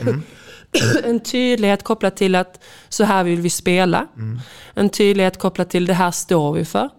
en 1.04 1.20
tydlighet 1.20 1.82
kopplat 1.82 2.16
till 2.16 2.34
att 2.34 2.64
så 2.88 3.04
här 3.04 3.24
vill 3.24 3.40
vi 3.40 3.50
spela. 3.50 4.06
En 4.74 4.88
tydlighet 4.88 5.38
kopplat 5.38 5.70
till 5.70 5.86
det 5.86 5.94
här 5.94 6.10
står 6.10 6.52
vi 6.52 6.64
för. 6.64 6.90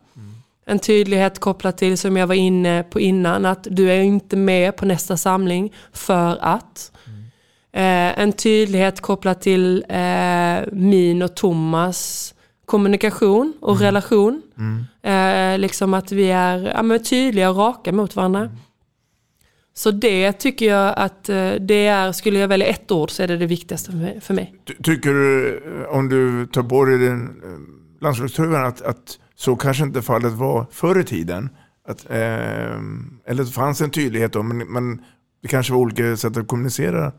En 0.70 0.80
tydlighet 0.80 1.40
kopplat 1.40 1.78
till, 1.78 1.98
som 1.98 2.18
jag 2.18 2.28
var 2.28 2.36
inne 2.36 2.84
på 2.84 3.00
innan, 3.00 3.46
att 3.46 3.68
du 3.72 3.92
är 3.92 4.02
inte 4.02 4.36
med 4.38 4.78
på 4.78 4.86
nästa 4.86 5.18
samling 5.18 5.74
för 5.94 6.38
att. 6.42 6.92
Eh, 7.74 8.20
en 8.20 8.34
tydlighet 8.34 9.02
kopplat 9.02 9.42
till 9.42 9.86
eh, 9.90 10.60
min 10.72 11.22
och 11.22 11.36
Thomas 11.36 12.34
kommunikation 12.66 13.54
och 13.62 13.80
relation. 13.80 14.42
Eh, 15.04 15.58
liksom 15.60 15.94
att 15.94 16.12
vi 16.12 16.32
är 16.32 16.90
ja, 16.92 17.00
tydliga 17.00 17.50
och 17.50 17.58
raka 17.58 17.92
mot 17.92 18.16
varandra. 18.16 18.50
Så 19.74 19.92
det 19.92 20.32
tycker 20.34 20.66
jag 20.66 20.94
att 20.98 21.24
det 21.60 21.88
är, 21.88 22.12
skulle 22.12 22.40
jag 22.40 22.48
välja 22.48 22.68
ett 22.68 22.92
ord 22.92 23.12
så 23.12 23.24
är 23.24 23.28
det 23.28 23.38
det 23.38 23.46
viktigaste 23.46 24.18
för 24.22 24.34
mig. 24.34 24.54
Ty- 24.68 24.74
Tycker 24.84 25.10
du, 25.14 25.62
om 25.90 26.10
du 26.10 26.48
tar 26.48 26.64
på 26.64 26.86
dig 26.86 26.98
den 26.98 27.22
eh, 27.22 28.02
landslagströjan, 28.02 28.66
att, 28.66 28.82
att 28.82 29.20
så 29.38 29.56
kanske 29.56 29.84
inte 29.84 30.02
fallet 30.02 30.34
var 30.34 30.66
förr 30.72 31.00
i 31.00 31.04
tiden? 31.04 31.50
Att, 31.88 32.10
eh, 32.10 32.78
eller 33.26 33.44
det 33.44 33.52
fanns 33.52 33.82
en 33.82 33.92
tydlighet 33.92 34.34
då, 34.34 34.44
men, 34.44 34.58
men 34.58 35.02
det 35.42 35.48
kanske 35.48 35.74
var 35.74 35.80
olika 35.80 36.18
sätt 36.18 36.38
att 36.38 36.48
kommunicera? 36.48 37.12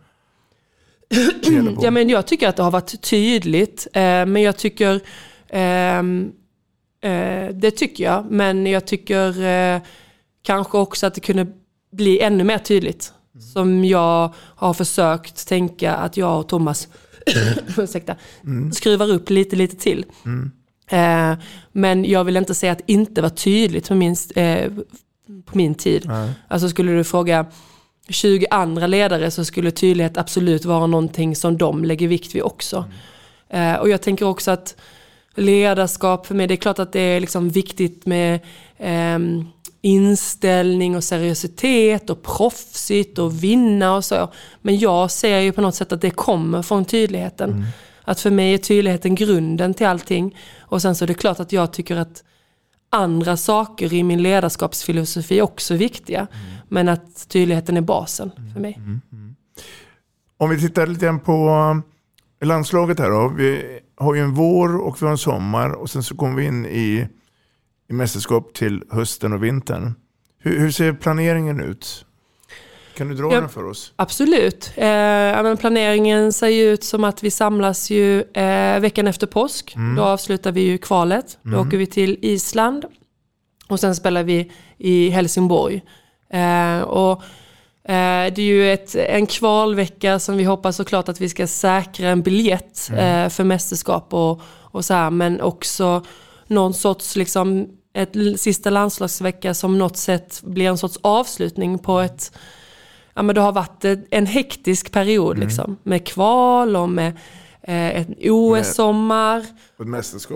Ja, 1.80 1.90
men 1.90 2.08
jag 2.08 2.26
tycker 2.26 2.48
att 2.48 2.56
det 2.56 2.62
har 2.62 2.70
varit 2.70 3.02
tydligt, 3.02 3.86
eh, 3.92 4.00
men 4.02 4.36
jag 4.36 4.56
tycker, 4.56 5.00
ehm, 5.48 6.32
eh, 7.00 7.48
det 7.54 7.70
tycker 7.70 8.04
jag, 8.04 8.30
men 8.30 8.66
jag 8.66 8.86
tycker 8.86 9.42
eh, 9.42 9.80
kanske 10.42 10.78
också 10.78 11.06
att 11.06 11.14
det 11.14 11.20
kunde 11.20 11.46
bli 11.92 12.20
ännu 12.20 12.44
mer 12.44 12.58
tydligt. 12.58 13.12
Som 13.52 13.84
jag 13.84 14.34
har 14.36 14.74
försökt 14.74 15.48
tänka 15.48 15.94
att 15.94 16.16
jag 16.16 16.40
och 16.40 16.48
Thomas 16.48 16.88
ursäkta, 17.78 18.16
skruvar 18.72 19.10
upp 19.10 19.30
lite, 19.30 19.56
lite 19.56 19.76
till. 19.76 20.04
Eh, 20.88 21.34
men 21.72 22.04
jag 22.04 22.24
vill 22.24 22.36
inte 22.36 22.54
säga 22.54 22.72
att 22.72 22.78
det 22.78 22.92
inte 22.92 23.22
var 23.22 23.28
tydligt 23.28 23.88
på 23.88 23.94
min, 23.94 24.16
eh, 24.36 24.72
på 25.44 25.58
min 25.58 25.74
tid. 25.74 26.10
Alltså 26.48 26.68
skulle 26.68 26.92
du 26.92 27.04
fråga 27.04 27.46
20 28.08 28.46
andra 28.50 28.86
ledare 28.86 29.30
så 29.30 29.44
skulle 29.44 29.70
tydlighet 29.70 30.16
absolut 30.16 30.64
vara 30.64 30.86
någonting 30.86 31.36
som 31.36 31.58
de 31.58 31.84
lägger 31.84 32.08
vikt 32.08 32.34
vid 32.34 32.42
också. 32.42 32.84
Eh, 33.50 33.74
och 33.74 33.88
jag 33.88 34.02
tänker 34.02 34.26
också 34.26 34.50
att 34.50 34.76
ledarskap 35.34 36.26
för 36.26 36.34
mig, 36.34 36.46
det 36.46 36.54
är 36.54 36.56
klart 36.56 36.78
att 36.78 36.92
det 36.92 37.00
är 37.00 37.20
liksom 37.20 37.48
viktigt 37.48 38.06
med 38.06 38.40
ehm, 38.78 39.46
inställning 39.80 40.96
och 40.96 41.04
seriositet 41.04 42.10
och 42.10 42.22
proffsigt 42.22 43.18
och 43.18 43.44
vinna 43.44 43.96
och 43.96 44.04
så. 44.04 44.32
Men 44.62 44.78
jag 44.78 45.10
ser 45.10 45.38
ju 45.38 45.52
på 45.52 45.60
något 45.60 45.74
sätt 45.74 45.92
att 45.92 46.00
det 46.00 46.10
kommer 46.10 46.62
från 46.62 46.84
tydligheten. 46.84 47.66
Att 48.04 48.20
för 48.20 48.30
mig 48.30 48.54
är 48.54 48.58
tydligheten 48.58 49.14
grunden 49.14 49.74
till 49.74 49.86
allting. 49.86 50.36
Och 50.68 50.82
sen 50.82 50.94
så 50.94 51.04
är 51.04 51.06
det 51.06 51.14
klart 51.14 51.40
att 51.40 51.52
jag 51.52 51.72
tycker 51.72 51.96
att 51.96 52.24
andra 52.90 53.36
saker 53.36 53.92
i 53.92 54.02
min 54.02 54.22
ledarskapsfilosofi 54.22 55.38
är 55.38 55.42
också 55.42 55.74
viktiga. 55.74 56.26
Men 56.68 56.88
att 56.88 57.28
tydligheten 57.28 57.76
är 57.76 57.80
basen 57.80 58.30
för 58.54 58.60
mig. 58.60 58.80
Om 60.36 60.50
vi 60.50 60.60
tittar 60.60 60.86
lite 60.86 61.06
grann 61.06 61.20
på 61.20 61.48
eh, 62.40 62.46
landslaget 62.46 62.98
här 62.98 63.10
då. 63.10 63.28
Vi 63.28 63.80
har 63.96 64.14
ju 64.14 64.20
en 64.20 64.34
vår 64.34 64.76
och 64.76 65.02
vi 65.02 65.06
har 65.06 65.12
en 65.12 65.18
sommar 65.18 65.70
och 65.70 65.90
sen 65.90 66.02
så 66.02 66.16
kommer 66.16 66.36
vi 66.36 66.44
in 66.44 66.66
i, 66.66 67.08
i 67.88 67.92
mästerskap 67.92 68.54
till 68.54 68.84
hösten 68.90 69.32
och 69.32 69.44
vintern. 69.44 69.94
Hur, 70.38 70.58
hur 70.58 70.70
ser 70.70 70.92
planeringen 70.92 71.60
ut? 71.60 72.06
Kan 72.98 73.08
du 73.08 73.14
dra 73.14 73.32
Ja. 73.34 73.40
den 73.40 73.48
för 73.48 73.64
oss? 73.64 73.92
Absolut. 73.96 74.72
Eh, 74.76 74.84
men 75.42 75.56
planeringen 75.56 76.32
ser 76.32 76.48
ju 76.48 76.62
ut 76.62 76.84
som 76.84 77.04
att 77.04 77.22
vi 77.22 77.30
samlas 77.30 77.90
ju 77.90 78.22
eh, 78.22 78.80
veckan 78.80 79.06
efter 79.06 79.26
påsk. 79.26 79.74
Då 79.96 80.02
avslutar 80.02 80.52
vi 80.52 80.60
ju 80.60 80.78
kvalet. 80.78 81.38
Då 81.42 81.58
åker 81.60 81.76
vi 81.76 81.86
till 81.86 82.18
Island. 82.22 82.84
Och 83.68 83.80
sen 83.80 83.94
spelar 83.96 84.22
vi 84.22 84.52
i 84.78 85.08
Helsingborg. 85.10 85.82
Eh, 86.32 86.80
och 86.80 87.22
eh, 87.84 88.32
det 88.34 88.38
är 88.38 88.40
ju 88.40 88.72
ett, 88.72 88.94
en 88.94 89.26
kvalvecka 89.26 90.18
som 90.18 90.36
vi 90.36 90.44
hoppas 90.44 90.76
såklart 90.76 91.08
att 91.08 91.20
vi 91.20 91.28
ska 91.28 91.46
säkra 91.46 92.08
en 92.08 92.22
biljett 92.22 92.90
eh, 92.90 93.28
för 93.28 93.44
mästerskap 93.44 94.14
och, 94.14 94.40
och 94.60 94.84
så 94.84 94.94
här. 94.94 95.10
Men 95.10 95.40
också 95.40 96.02
någon 96.46 96.74
sorts 96.74 97.16
liksom 97.16 97.68
ett 97.94 98.40
sista 98.40 98.70
landslagsvecka 98.70 99.54
som 99.54 99.78
något 99.78 99.96
sätt 99.96 100.40
blir 100.44 100.68
en 100.68 100.78
sorts 100.78 100.98
avslutning 101.02 101.78
på 101.78 102.00
ett 102.00 102.32
ja, 103.18 103.22
men 103.22 103.34
det 103.34 103.40
har 103.40 103.52
varit 103.52 103.84
ett- 103.84 104.06
en 104.10 104.26
hektisk 104.26 104.92
period 104.92 105.38
liksom, 105.38 105.76
med 105.82 106.06
kval 106.06 106.76
och 106.76 106.88
med 106.88 107.12
eh, 107.62 107.86
ett 108.00 108.08
OS-sommar 108.30 109.46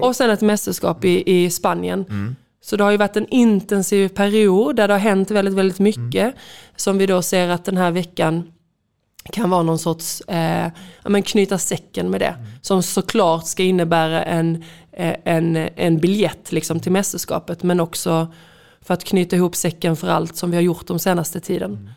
Och 0.08 0.16
sen 0.16 0.30
ett 0.30 0.40
mästerskap 0.40 1.04
i, 1.04 1.22
i 1.44 1.50
Spanien. 1.50 2.04
Så 2.64 2.76
det 2.76 2.84
har 2.84 2.90
ju 2.90 2.96
varit 2.96 3.16
en 3.16 3.26
intensiv 3.28 4.08
period 4.08 4.76
där 4.76 4.88
det 4.88 4.94
har 4.94 4.98
hänt 4.98 5.30
väldigt, 5.30 5.54
väldigt 5.54 5.78
mycket. 5.78 6.34
Som 6.76 6.98
vi 6.98 7.06
då 7.06 7.22
ser 7.22 7.48
att 7.48 7.64
den 7.64 7.76
här 7.76 7.90
veckan 7.90 8.52
kan 9.32 9.50
vara 9.50 9.62
någon 9.62 9.78
sorts, 9.78 10.20
eh, 10.20 10.70
ja, 11.02 11.08
men 11.10 11.22
knyta 11.22 11.58
säcken 11.58 12.10
med 12.10 12.20
det. 12.20 12.34
Som 12.62 12.82
såklart 12.82 13.46
ska 13.46 13.62
innebära 13.62 14.22
en, 14.24 14.64
eh, 14.92 15.14
en, 15.24 15.56
en 15.56 15.98
biljett 15.98 16.52
liksom, 16.52 16.80
till 16.80 16.92
mästerskapet. 16.92 17.62
Men 17.62 17.80
också 17.80 18.32
för 18.80 18.94
att 18.94 19.04
knyta 19.04 19.36
ihop 19.36 19.56
säcken 19.56 19.96
för 19.96 20.08
allt 20.08 20.36
som 20.36 20.50
vi 20.50 20.56
har 20.56 20.62
gjort 20.62 20.86
de 20.86 20.98
senaste 20.98 21.40
tiden. 21.40 21.90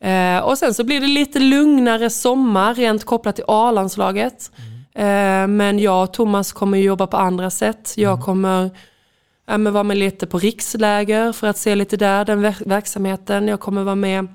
Eh, 0.00 0.38
och 0.38 0.58
sen 0.58 0.74
så 0.74 0.84
blir 0.84 1.00
det 1.00 1.06
lite 1.06 1.38
lugnare 1.38 2.10
sommar 2.10 2.74
rent 2.74 3.04
kopplat 3.04 3.36
till 3.36 3.44
A-landslaget. 3.48 4.50
Eh, 4.94 5.46
men 5.46 5.78
jag 5.78 6.02
och 6.02 6.12
Thomas 6.12 6.52
kommer 6.52 6.78
jobba 6.78 7.06
på 7.06 7.16
andra 7.16 7.50
sätt. 7.50 7.94
Jag 7.96 8.20
kommer 8.20 8.70
ja, 9.46 9.58
men 9.58 9.72
vara 9.72 9.84
med 9.84 9.96
lite 9.96 10.26
på 10.26 10.38
riksläger 10.38 11.32
för 11.32 11.46
att 11.46 11.58
se 11.58 11.74
lite 11.74 11.96
där, 11.96 12.24
den 12.24 12.44
ver- 12.44 12.68
verksamheten. 12.68 13.48
Jag 13.48 13.60
kommer 13.60 13.84
vara 13.84 13.94
med 13.94 14.28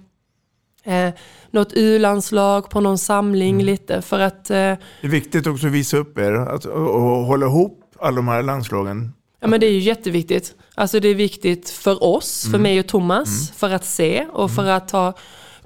eh, 0.83 1.09
något 1.51 1.73
U-landslag 1.73 2.69
på 2.69 2.81
någon 2.81 2.97
samling 2.97 3.63
lite 3.63 4.01
för 4.01 4.19
att 4.19 4.49
eh, 4.49 4.55
Det 4.55 4.77
är 5.01 5.07
viktigt 5.07 5.47
också 5.47 5.67
att 5.67 5.73
visa 5.73 5.97
upp 5.97 6.17
er 6.17 6.33
att, 6.33 6.65
och, 6.65 6.95
och 6.95 7.25
hålla 7.25 7.45
ihop 7.45 7.79
alla 7.99 8.15
de 8.15 8.27
här 8.27 8.43
landslagen. 8.43 9.13
Ja 9.39 9.47
men 9.47 9.59
det 9.59 9.65
är 9.65 9.71
ju 9.71 9.79
jätteviktigt. 9.79 10.55
Alltså 10.75 10.99
det 10.99 11.07
är 11.07 11.15
viktigt 11.15 11.69
för 11.69 12.03
oss, 12.03 12.47
för 12.51 12.57
mig 12.57 12.79
och 12.79 12.87
Thomas, 12.87 13.51
för 13.51 13.69
att 13.69 13.85
se 13.85 14.25
och 14.33 14.51
för 14.51 14.65
att 14.65 14.91
ha 14.91 15.13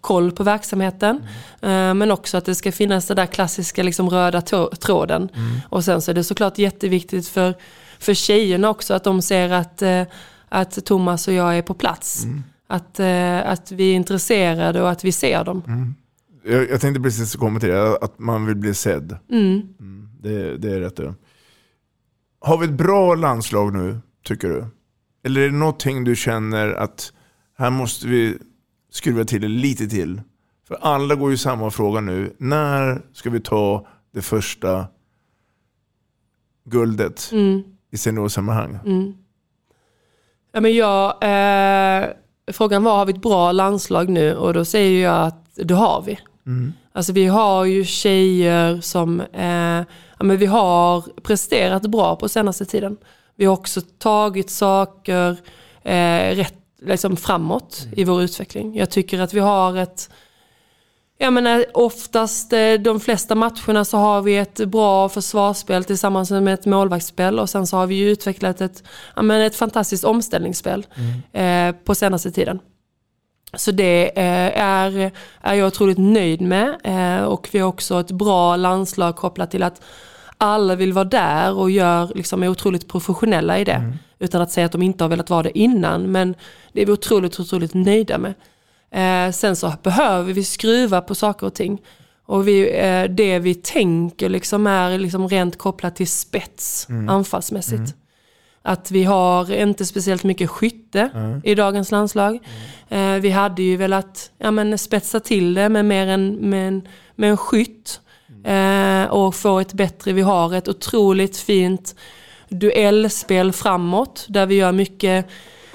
koll 0.02 0.32
på 0.32 0.44
verksamheten. 0.44 1.22
Eh, 1.62 1.94
men 1.94 2.12
också 2.12 2.38
att 2.38 2.46
det 2.46 2.56
ska 2.56 2.72
finnas 2.72 3.08
den 3.08 3.16
där 3.16 3.26
klassiska 3.26 3.84
liksom, 3.84 4.10
röda 4.10 4.42
tråden. 4.82 5.30
Och 5.70 5.84
sen 5.84 6.02
så 6.02 6.12
är 6.12 6.16
det 6.16 6.24
såklart 6.24 6.58
jätteviktigt 6.58 7.28
för, 7.28 7.56
för 8.00 8.14
tjejerna 8.14 8.70
också 8.70 8.94
att 8.94 9.04
de 9.04 9.22
ser 9.22 9.50
att, 9.50 9.82
eh, 9.82 10.04
att 10.50 10.86
Thomas 10.86 11.28
och 11.28 11.34
jag 11.34 11.58
är 11.58 11.62
på 11.62 11.74
plats. 11.74 12.26
Att, 12.68 13.00
eh, 13.00 13.50
att 13.52 13.72
vi 13.72 13.92
är 13.92 13.96
intresserade 13.96 14.82
och 14.82 14.90
att 14.90 15.04
vi 15.04 15.12
ser 15.12 15.44
dem. 15.44 15.94
Jag, 16.46 16.70
jag 16.70 16.82
tänkte 16.82 17.02
precis 17.02 17.36
komma 17.36 17.60
till 17.60 17.70
det, 17.70 17.98
att 17.98 18.20
man 18.20 18.46
vill 18.46 18.56
bli 18.56 18.74
sedd. 18.74 19.18
Mm. 19.32 19.62
Det, 20.22 20.58
det 20.58 20.74
är 20.74 20.80
rätt 20.80 20.96
det. 20.96 21.14
Har 22.40 22.58
vi 22.58 22.66
ett 22.66 22.78
bra 22.78 23.16
landslag 23.16 23.74
nu, 23.74 24.00
tycker 24.24 24.48
du? 24.48 24.66
Eller 25.24 25.42
är 25.42 25.46
det 25.46 25.58
någonting 25.58 26.04
du 26.04 26.16
känner 26.16 26.74
att 26.74 27.14
här 27.58 27.70
måste 27.70 28.08
vi 28.08 28.38
skruva 28.98 29.24
till 29.26 29.42
det 29.42 29.48
lite 29.48 29.88
till? 29.88 30.22
För 30.68 30.76
alla 30.82 31.16
går 31.16 31.32
ju 31.32 31.38
samma 31.38 31.72
fråga 31.72 32.02
nu. 32.02 32.36
När 32.38 33.02
ska 33.14 33.30
vi 33.30 33.40
ta 33.40 33.88
det 34.14 34.22
första 34.22 34.86
guldet 36.66 37.30
Mm. 37.32 37.64
i 37.92 37.98
seniorsammanhang? 37.98 38.80
Mm. 38.86 39.14
Ja, 40.52 40.62
men 40.62 40.76
jag, 40.76 41.10
eh, 41.10 42.08
frågan 42.52 42.84
var, 42.84 42.98
har 42.98 43.06
vi 43.06 43.14
ett 43.14 43.22
bra 43.22 43.52
landslag 43.52 44.10
nu? 44.10 44.36
Och 44.36 44.54
då 44.54 44.66
säger 44.66 45.04
jag 45.04 45.28
att 45.28 45.50
det 45.56 45.74
har 45.74 46.04
vi. 46.06 46.20
Mm. 46.46 46.74
Alltså 46.92 47.14
vi 47.14 47.26
har 47.26 47.66
ju 47.66 47.86
tjejer 47.86 48.82
som 48.82 49.22
eh, 49.22 49.86
ja, 50.18 50.24
men 50.24 50.38
vi 50.38 50.46
har 50.46 51.22
presterat 51.22 51.82
bra 51.82 52.16
på 52.16 52.30
senaste 52.30 52.66
tiden. 52.66 52.98
Vi 53.36 53.46
har 53.46 53.54
också 53.54 53.82
tagit 53.82 54.50
saker 54.50 55.38
eh, 55.84 56.36
rätt 56.36 56.54
liksom 56.82 57.18
framåt 57.18 57.88
i 57.92 58.04
vår 58.04 58.22
utveckling. 58.22 58.78
Jag 58.78 58.90
tycker 58.90 59.20
att 59.20 59.34
vi 59.34 59.40
har 59.40 59.78
ett 59.78 60.10
jag 61.20 61.34
menar, 61.34 61.66
oftast 61.74 62.54
eh, 62.54 62.74
de 62.74 63.00
flesta 63.00 63.36
matcherna 63.36 63.86
så 63.86 63.98
har 63.98 64.22
vi 64.22 64.38
ett 64.38 64.66
bra 64.66 65.10
försvarsspel 65.10 65.84
tillsammans 65.84 66.32
med 66.32 66.54
ett 66.54 66.66
målvaktsspel 66.66 67.40
och 67.40 67.50
sen 67.50 67.68
så 67.68 67.78
har 67.78 67.88
vi 67.88 67.96
ju 67.96 68.10
utvecklat 68.10 68.62
ett, 68.62 68.84
ja, 69.16 69.22
men 69.22 69.42
ett 69.42 69.56
fantastiskt 69.56 70.04
omställningsspel 70.04 70.86
eh, 71.34 71.72
på 71.72 71.96
senaste 71.96 72.32
tiden. 72.32 72.60
Så 73.54 73.72
det 73.72 74.18
eh, 74.18 74.62
är, 74.64 75.12
är 75.42 75.54
jag 75.54 75.68
otroligt 75.68 75.98
nöjd 75.98 76.42
med 76.42 76.76
eh, 76.84 77.24
och 77.24 77.50
vi 77.52 77.60
har 77.60 77.68
också 77.68 78.00
ett 78.00 78.12
bra 78.12 78.56
landslag 78.56 79.16
kopplat 79.16 79.52
till 79.52 79.64
att 79.64 79.82
alla 80.38 80.76
vill 80.76 80.94
vara 80.94 81.06
där 81.06 81.54
och 81.54 81.72
gör, 81.72 82.12
liksom, 82.16 82.44
är 82.44 82.48
otroligt 82.48 82.88
professionella 82.88 83.60
i 83.60 83.64
det. 83.64 83.98
Utan 84.20 84.42
att 84.42 84.52
säga 84.52 84.66
att 84.66 84.72
de 84.72 84.82
inte 84.82 85.04
har 85.04 85.10
velat 85.10 85.30
vara 85.30 85.44
det 85.44 85.58
innan 85.60 86.12
men 86.12 86.36
det 86.74 86.82
är 86.82 86.86
vi 86.86 86.92
otroligt, 86.92 87.40
otroligt 87.40 87.74
nöjda 87.74 88.18
med. 88.18 88.34
Eh, 88.92 89.32
sen 89.34 89.56
så 89.56 89.74
behöver 89.84 90.34
vi 90.34 90.44
skruva 90.44 91.02
på 91.02 91.16
saker 91.16 91.48
och 91.48 91.54
ting. 91.54 91.82
Och 92.26 92.48
vi, 92.48 92.70
eh, 92.80 93.04
det 93.04 93.40
vi 93.40 93.56
tänker 93.56 94.30
liksom 94.30 94.68
är 94.68 94.98
liksom 94.98 95.28
rent 95.30 95.58
kopplat 95.58 95.96
till 95.96 96.08
spets 96.08 96.88
Mm. 96.90 97.10
anfallsmässigt. 97.10 97.78
Mm. 97.78 97.92
Att 98.62 98.92
vi 98.92 99.04
har 99.04 99.54
inte 99.54 99.86
speciellt 99.86 100.24
mycket 100.24 100.50
skytte 100.50 101.10
Mm. 101.14 101.42
i 101.44 101.56
dagens 101.56 101.92
landslag. 101.92 102.40
Eh, 102.90 103.14
vi 103.14 103.30
hade 103.30 103.62
ju 103.64 103.78
velat 103.78 104.32
ja, 104.38 104.52
men 104.52 104.78
spetsa 104.78 105.20
till 105.20 105.54
det 105.54 105.70
med 105.70 105.86
mer 105.86 106.08
en, 106.08 106.36
med 106.36 106.68
en, 106.68 106.88
med 107.16 107.30
en 107.30 107.38
skytt. 107.38 108.02
Eh, 108.44 109.04
och 109.10 109.36
få 109.36 109.60
ett 109.60 109.74
bättre, 109.74 110.14
vi 110.14 110.22
har 110.22 110.54
ett 110.54 110.68
otroligt 110.68 111.38
fint 111.38 111.96
duellspel 112.50 113.52
framåt 113.52 114.26
där 114.30 114.46
vi 114.46 114.56
gör 114.56 114.72
mycket 114.72 115.26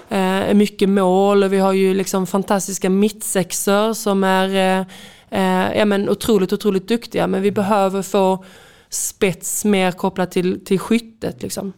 eh, 0.08 0.54
mycket 0.54 0.88
mål 0.88 1.42
och 1.42 1.52
vi 1.52 1.58
har 1.58 1.72
ju 1.72 1.94
liksom 1.94 2.26
fantastiska 2.26 2.90
mittsexor 2.90 3.92
som 3.92 4.24
är 4.24 4.48
eh, 4.48 4.86
eh, 5.30 5.78
ja, 5.78 5.84
men 5.84 6.08
otroligt, 6.08 6.52
otroligt 6.52 6.88
duktiga. 6.88 7.26
Men 7.26 7.42
vi 7.42 7.52
behöver 7.52 8.02
få 8.02 8.44
spets 8.88 9.64
mer 9.64 9.92
kopplat 9.92 10.30
till, 10.30 10.64
till 10.64 10.78
skyttet. 10.78 11.42
Liksom. 11.42 11.72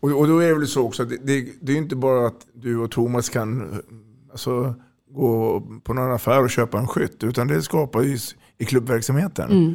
Och, 0.00 0.10
och 0.10 0.28
då 0.28 0.38
är 0.38 0.48
det 0.48 0.54
väl 0.54 0.68
så 0.68 0.82
också, 0.82 1.04
det, 1.04 1.16
det, 1.16 1.46
det 1.60 1.72
är 1.72 1.76
inte 1.76 1.96
bara 1.96 2.26
att 2.26 2.46
du 2.52 2.78
och 2.78 2.90
Thomas 2.90 3.28
kan 3.28 3.82
alltså, 4.30 4.74
gå 5.10 5.62
på 5.82 5.94
någon 5.94 6.12
affär 6.12 6.42
och 6.42 6.50
köpa 6.50 6.78
en 6.78 6.86
skytt, 6.86 7.24
utan 7.24 7.48
det 7.48 7.62
skapar 7.62 8.02
ju 8.02 8.18
i 8.58 8.64
klubbverksamheten. 8.64 9.50
Mm. 9.50 9.74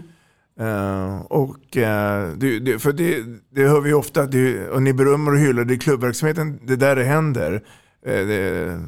Eh, 0.59 1.21
och, 1.21 1.77
eh, 1.77 2.29
det, 2.37 2.59
det, 2.59 2.79
för 2.79 2.93
det, 2.93 3.23
det 3.49 3.67
hör 3.67 3.81
vi 3.81 3.93
ofta, 3.93 4.25
det, 4.25 4.69
och 4.69 4.83
ni 4.83 4.93
berömmer 4.93 5.31
och 5.31 5.39
hyllar, 5.39 5.65
det 5.65 5.73
är 5.73 5.77
klubbverksamheten, 5.77 6.59
det 6.63 6.73
är 6.73 6.77
där 6.77 6.95
det 6.95 7.03
händer. 7.03 7.63
Eh, 8.05 8.27
det, 8.27 8.79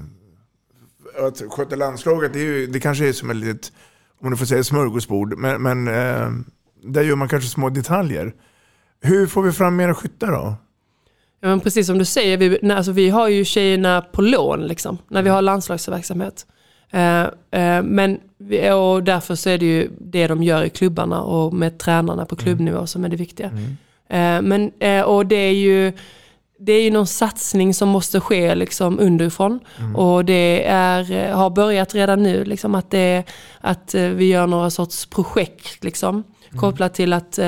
att 1.20 1.41
sköta 1.49 1.76
landslaget, 1.76 2.34
det, 2.34 2.39
är 2.39 2.43
ju, 2.43 2.68
det 2.68 2.80
kanske 2.80 3.07
är 3.07 3.13
som 3.13 3.30
ett 3.30 3.36
litet, 3.36 3.72
om 4.22 4.32
du 4.32 4.38
får 4.38 4.45
säga 4.45 4.63
smörgåsbord, 4.63 5.38
men, 5.38 5.61
men 5.61 5.86
där 6.84 7.01
gör 7.01 7.16
man 7.16 7.28
kanske 7.28 7.49
små 7.49 7.70
detaljer. 7.70 8.34
Hur 9.01 9.28
får 9.28 9.43
vi 9.43 9.51
fram 9.51 9.76
mera 9.76 9.93
skyttar 9.93 10.32
då? 10.32 10.55
Ja, 11.39 11.47
men 11.47 11.59
precis 11.59 11.88
som 11.88 11.97
du 11.97 12.05
säger, 12.05 12.38
vi, 12.38 12.72
alltså, 12.72 12.91
vi 12.91 13.09
har 13.09 13.28
ju 13.28 13.45
tjejerna 13.45 14.01
på 14.01 14.22
lån 14.22 14.68
liksom, 14.68 14.97
när 15.07 15.24
vi 15.24 15.30
har 15.30 15.41
landslagsverksamhet. 15.41 16.45
Eh, 16.96 17.24
eh, 17.62 17.84
men 17.84 18.20
och 18.74 19.04
därför 19.04 19.36
så 19.36 19.50
är 19.50 19.58
det 19.58 19.66
ju 19.66 19.89
det 20.00 20.28
de 20.28 20.43
gör 20.43 20.64
i 20.64 20.70
klubbarna 20.70 21.22
och 21.22 21.54
med 21.54 21.78
tränarna 21.78 22.26
på 22.26 22.36
klubbnivå 22.36 22.88
som 22.88 23.06
är 23.06 23.10
det 23.10 23.16
viktiga. 23.16 23.52
Eh, 24.10 24.41
men, 24.41 24.72
och 25.06 25.26
det 25.26 25.36
är 25.36 25.54
ju 25.54 25.93
det 26.60 26.72
är 26.72 26.84
ju 26.84 26.91
någon 26.91 27.08
satsning 27.08 27.74
som 27.74 27.89
måste 27.89 28.20
ske 28.20 28.56
liksom 28.56 29.00
underifrån. 29.00 29.60
Och 29.96 30.26
det 30.26 30.64
är, 30.68 31.32
har 31.32 31.50
börjat 31.50 31.96
redan 31.96 32.24
nu, 32.24 32.46
liksom 32.46 32.76
att, 32.76 32.91
det, 32.91 33.24
att 33.60 33.93
vi 33.93 34.26
gör 34.26 34.48
några 34.48 34.70
sorts 34.70 35.06
projekt 35.06 35.84
liksom, 35.84 36.24
kopplat 36.60 36.93
till 36.93 37.14
att 37.14 37.39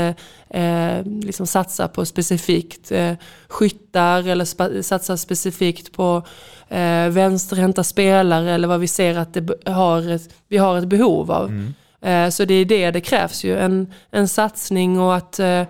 eh, 0.50 1.04
liksom 1.04 1.48
satsa 1.48 1.88
på 1.88 2.06
specifikt 2.06 2.92
eh, 2.92 3.14
skyttar 3.48 4.28
eller 4.28 4.46
spa, 4.46 4.84
satsa 4.84 5.18
specifikt 5.18 5.92
på 5.92 6.24
eh, 6.70 7.10
vänsterhänta 7.10 7.84
spelare 7.84 8.52
eller 8.52 8.68
vad 8.68 8.80
vi 8.80 8.88
ser 8.88 9.18
att 9.18 9.34
det 9.34 9.70
har 9.72 10.12
ett, 10.12 10.30
vi 10.48 10.58
har 10.58 10.78
ett 10.78 10.88
behov 10.88 11.32
av. 11.32 11.72
Eh, 12.02 12.30
så 12.30 12.46
det 12.46 12.54
är 12.54 12.66
det 12.66 12.92
det 12.92 13.02
krävs 13.02 13.44
ju, 13.44 13.58
en, 13.58 13.94
en 14.12 14.28
satsning 14.28 15.00
och 15.00 15.16
att 15.16 15.40
eh, 15.40 15.64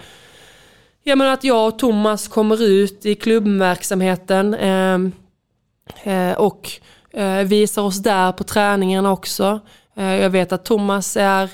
Ja, 1.08 1.16
men 1.16 1.28
att 1.28 1.44
jag 1.44 1.68
och 1.68 1.80
Thomas 1.80 2.28
kommer 2.28 2.64
ut 2.64 3.06
i 3.06 3.16
klubbverksamheten 3.16 4.54
eh, 4.54 5.00
eh, 6.14 6.38
och 6.38 6.72
eh, 7.14 7.44
visar 7.44 7.82
oss 7.82 7.98
där 7.98 8.32
på 8.32 8.44
träningarna 8.44 9.12
också. 9.12 9.60
Eh, 9.96 10.16
jag 10.16 10.30
vet 10.30 10.52
att 10.52 10.66
Thomas 10.66 11.18
är 11.18 11.50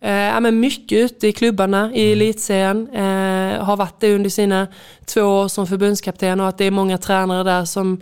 eh, 0.00 0.12
ja, 0.12 0.40
men 0.40 0.60
mycket 0.60 0.98
ute 0.98 1.28
i 1.28 1.32
klubbarna 1.32 1.90
i 1.94 2.12
elitserien. 2.12 2.88
Eh, 2.88 3.64
har 3.64 3.76
varit 3.76 4.00
det 4.00 4.14
under 4.14 4.30
sina 4.30 4.66
två 5.04 5.22
år 5.22 5.48
som 5.48 5.66
förbundskapten 5.66 6.40
och 6.40 6.48
att 6.48 6.58
det 6.58 6.64
är 6.64 6.70
många 6.70 6.98
tränare 6.98 7.42
där 7.42 7.64
som 7.64 8.00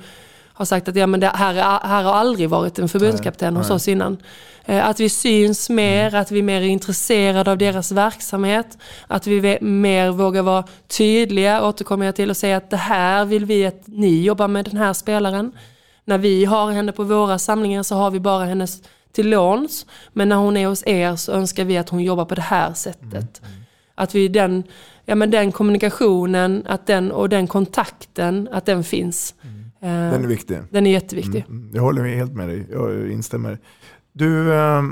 har 0.56 0.64
sagt 0.64 0.88
att 0.88 0.96
ja, 0.96 1.06
men 1.06 1.20
det 1.20 1.26
här, 1.34 1.54
är, 1.54 1.88
här 1.88 2.02
har 2.02 2.12
aldrig 2.12 2.48
varit 2.50 2.78
en 2.78 2.88
förbundskapten 2.88 3.54
Nej, 3.54 3.62
hos 3.62 3.70
oss 3.70 3.88
innan. 3.88 4.16
Eh, 4.64 4.88
Att 4.88 5.00
vi 5.00 5.08
syns 5.08 5.70
mer, 5.70 6.14
att 6.14 6.30
vi 6.30 6.38
är 6.38 6.42
mer 6.42 6.60
intresserade 6.60 7.50
av 7.50 7.58
deras 7.58 7.92
verksamhet. 7.92 8.78
Att 9.06 9.26
vi 9.26 9.58
mer 9.60 10.10
vågar 10.10 10.42
vara 10.42 10.64
tydliga, 10.88 11.64
återkommer 11.66 12.06
jag 12.06 12.16
till, 12.16 12.30
och 12.30 12.36
säga 12.36 12.56
att 12.56 12.70
det 12.70 12.76
här 12.76 13.24
vill 13.24 13.44
vi 13.44 13.66
att 13.66 13.82
ni 13.84 14.22
jobbar 14.22 14.48
med 14.48 14.64
den 14.64 14.76
här 14.76 14.92
spelaren. 14.92 15.52
När 16.04 16.18
vi 16.18 16.44
har 16.44 16.72
henne 16.72 16.92
på 16.92 17.04
våra 17.04 17.38
samlingar 17.38 17.82
så 17.82 17.94
har 17.94 18.10
vi 18.10 18.20
bara 18.20 18.44
hennes 18.44 18.82
till 19.12 19.28
låns. 19.30 19.86
Men 20.12 20.28
när 20.28 20.36
hon 20.36 20.56
är 20.56 20.66
hos 20.66 20.86
er 20.86 21.16
så 21.16 21.32
önskar 21.32 21.64
vi 21.64 21.76
att 21.78 21.88
hon 21.88 22.02
jobbar 22.02 22.24
på 22.24 22.34
det 22.34 22.42
här 22.42 22.74
sättet. 22.74 23.42
Att 23.94 24.14
vi 24.14 24.28
den, 24.28 24.62
ja, 25.04 25.14
men 25.14 25.30
den 25.30 25.52
kommunikationen 25.52 26.62
att 26.66 26.86
den, 26.86 27.12
och 27.12 27.28
den 27.28 27.46
kontakten, 27.46 28.48
att 28.52 28.66
den 28.66 28.84
finns. 28.84 29.34
Eh, 29.42 29.48
Den 29.86 30.24
är 30.24 30.28
viktig. 30.28 30.58
Den 30.70 30.86
är 30.86 30.90
jätteviktig. 30.90 31.44
Mm, 31.48 31.70
jag 31.74 31.82
håller 31.82 32.04
helt 32.04 32.32
med 32.32 32.48
dig. 32.48 32.66
Jag 32.72 33.10
instämmer. 33.10 33.58
Du, 34.12 34.54
eh, 34.54 34.82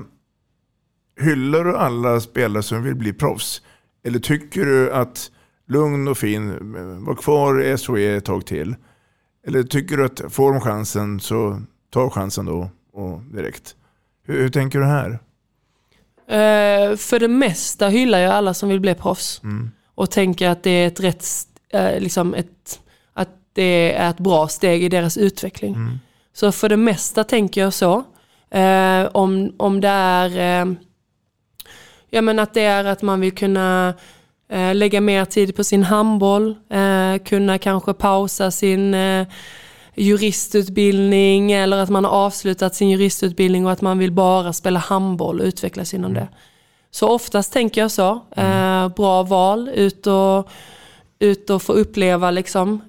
hyllar 1.20 1.64
du 1.64 1.76
alla 1.76 2.20
spelare 2.20 2.62
som 2.62 2.82
vill 2.82 2.94
bli 2.94 3.12
proffs? 3.12 3.62
Eller 4.04 4.18
tycker 4.18 4.64
du 4.64 4.92
att 4.92 5.30
lugn 5.68 6.08
och 6.08 6.18
fin, 6.18 6.50
eh, 6.50 7.06
var 7.06 7.14
kvar 7.14 7.62
i 7.62 7.76
SHE 7.76 8.16
ett 8.16 8.24
tag 8.24 8.46
till? 8.46 8.76
Eller 9.46 9.62
tycker 9.62 9.96
du 9.96 10.04
att 10.04 10.22
får 10.28 10.52
de 10.52 10.60
chansen 10.60 11.20
så 11.20 11.62
ta 11.90 12.10
chansen 12.10 12.44
då 12.44 12.70
och 12.92 13.20
direkt? 13.20 13.76
Hur, 14.26 14.42
hur 14.42 14.48
tänker 14.48 14.78
du 14.78 14.84
här? 14.84 15.18
Eh, 16.28 16.96
för 16.96 17.18
det 17.18 17.28
mesta 17.28 17.88
hyllar 17.88 18.18
jag 18.18 18.32
alla 18.32 18.54
som 18.54 18.68
vill 18.68 18.80
bli 18.80 18.94
proffs. 18.94 19.40
Mm. 19.42 19.70
Och 19.94 20.10
tänker 20.10 20.48
att 20.48 20.62
det 20.62 20.70
är 20.70 20.86
ett 20.86 21.00
rätt, 21.00 21.26
eh, 21.72 22.00
liksom 22.00 22.34
ett, 22.34 22.80
det 23.54 23.92
är 23.92 24.10
ett 24.10 24.18
bra 24.18 24.48
steg 24.48 24.84
i 24.84 24.88
deras 24.88 25.16
utveckling. 25.16 25.74
Mm. 25.74 25.98
Så 26.32 26.52
för 26.52 26.68
det 26.68 26.76
mesta 26.76 27.24
tänker 27.24 27.60
jag 27.60 27.72
så. 27.72 28.04
Eh, 28.50 29.06
om, 29.12 29.52
om 29.56 29.80
det 29.80 29.88
är 29.88 30.62
eh, 30.62 30.72
ja, 32.10 32.22
men 32.22 32.38
att 32.38 32.54
det 32.54 32.62
är 32.62 32.84
att 32.84 33.02
man 33.02 33.20
vill 33.20 33.32
kunna 33.32 33.94
eh, 34.48 34.74
lägga 34.74 35.00
mer 35.00 35.24
tid 35.24 35.56
på 35.56 35.64
sin 35.64 35.82
handboll, 35.82 36.56
eh, 36.70 37.24
kunna 37.24 37.58
kanske 37.58 37.94
pausa 37.94 38.50
sin, 38.50 38.94
eh, 38.94 39.26
juristutbildning 39.94 41.52
eller 41.52 41.76
att 41.76 41.90
man 41.90 42.04
har 42.04 42.12
avslutat 42.12 42.74
sin 42.74 42.90
juristutbildning 42.90 43.66
och 43.66 43.72
att 43.72 43.80
man 43.80 43.98
vill 43.98 44.12
bara 44.12 44.52
spela 44.52 44.78
handboll 44.78 45.40
och 45.40 45.46
utvecklas 45.46 45.94
inom 45.94 46.14
det. 46.14 46.28
Så 46.90 47.08
oftast 47.08 47.52
tänker 47.52 47.80
jag 47.80 47.90
så. 47.90 48.20
Eh, 48.36 48.88
bra 48.88 49.22
val, 49.22 49.70
ut 49.74 50.06
och, 50.06 50.48
ut 51.18 51.50
och 51.50 51.62
få 51.62 51.72
uppleva 51.72 52.30
liksom, 52.30 52.82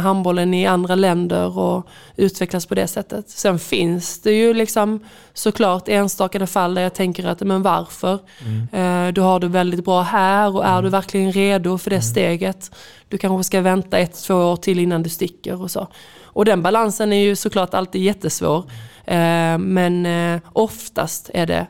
handbollen 0.00 0.54
i 0.54 0.66
andra 0.66 0.94
länder 0.94 1.58
och 1.58 1.86
utvecklas 2.16 2.66
på 2.66 2.74
det 2.74 2.86
sättet. 2.86 3.30
Sen 3.30 3.58
finns 3.58 4.22
det 4.22 4.32
ju 4.32 4.54
liksom 4.54 5.00
såklart 5.32 5.88
enstaka 5.88 6.46
fall 6.46 6.74
där 6.74 6.82
jag 6.82 6.94
tänker 6.94 7.26
att, 7.26 7.40
men 7.40 7.62
varför? 7.62 8.14
Eh, 8.72 9.08
du 9.12 9.20
har 9.20 9.40
det 9.40 9.48
väldigt 9.48 9.84
bra 9.84 10.02
här 10.02 10.56
och 10.56 10.64
är 10.64 10.82
du 10.82 10.88
verkligen 10.88 11.32
redo 11.32 11.78
för 11.78 11.90
det 11.90 12.02
steget? 12.02 12.70
Du 13.08 13.18
kanske 13.18 13.44
ska 13.44 13.60
vänta 13.60 13.98
ett, 13.98 14.22
två 14.22 14.34
år 14.34 14.56
till 14.56 14.78
innan 14.78 15.02
du 15.02 15.10
sticker 15.10 15.62
och 15.62 15.70
så. 15.70 15.88
Och 16.22 16.44
den 16.44 16.62
balansen 16.62 17.12
är 17.12 17.24
ju 17.24 17.36
såklart 17.36 17.74
alltid 17.74 18.02
jättesvår. 18.02 18.58
Eh, 19.04 19.58
men 19.58 20.06
eh, 20.06 20.40
oftast 20.52 21.30
är 21.34 21.46
det 21.46 21.66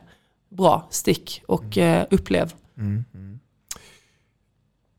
bra, 0.48 0.86
stick 0.90 1.42
och 1.46 1.78
eh, 1.78 2.06
upplev. 2.10 2.52
Mm. 2.78 3.04
mm. 3.14 3.40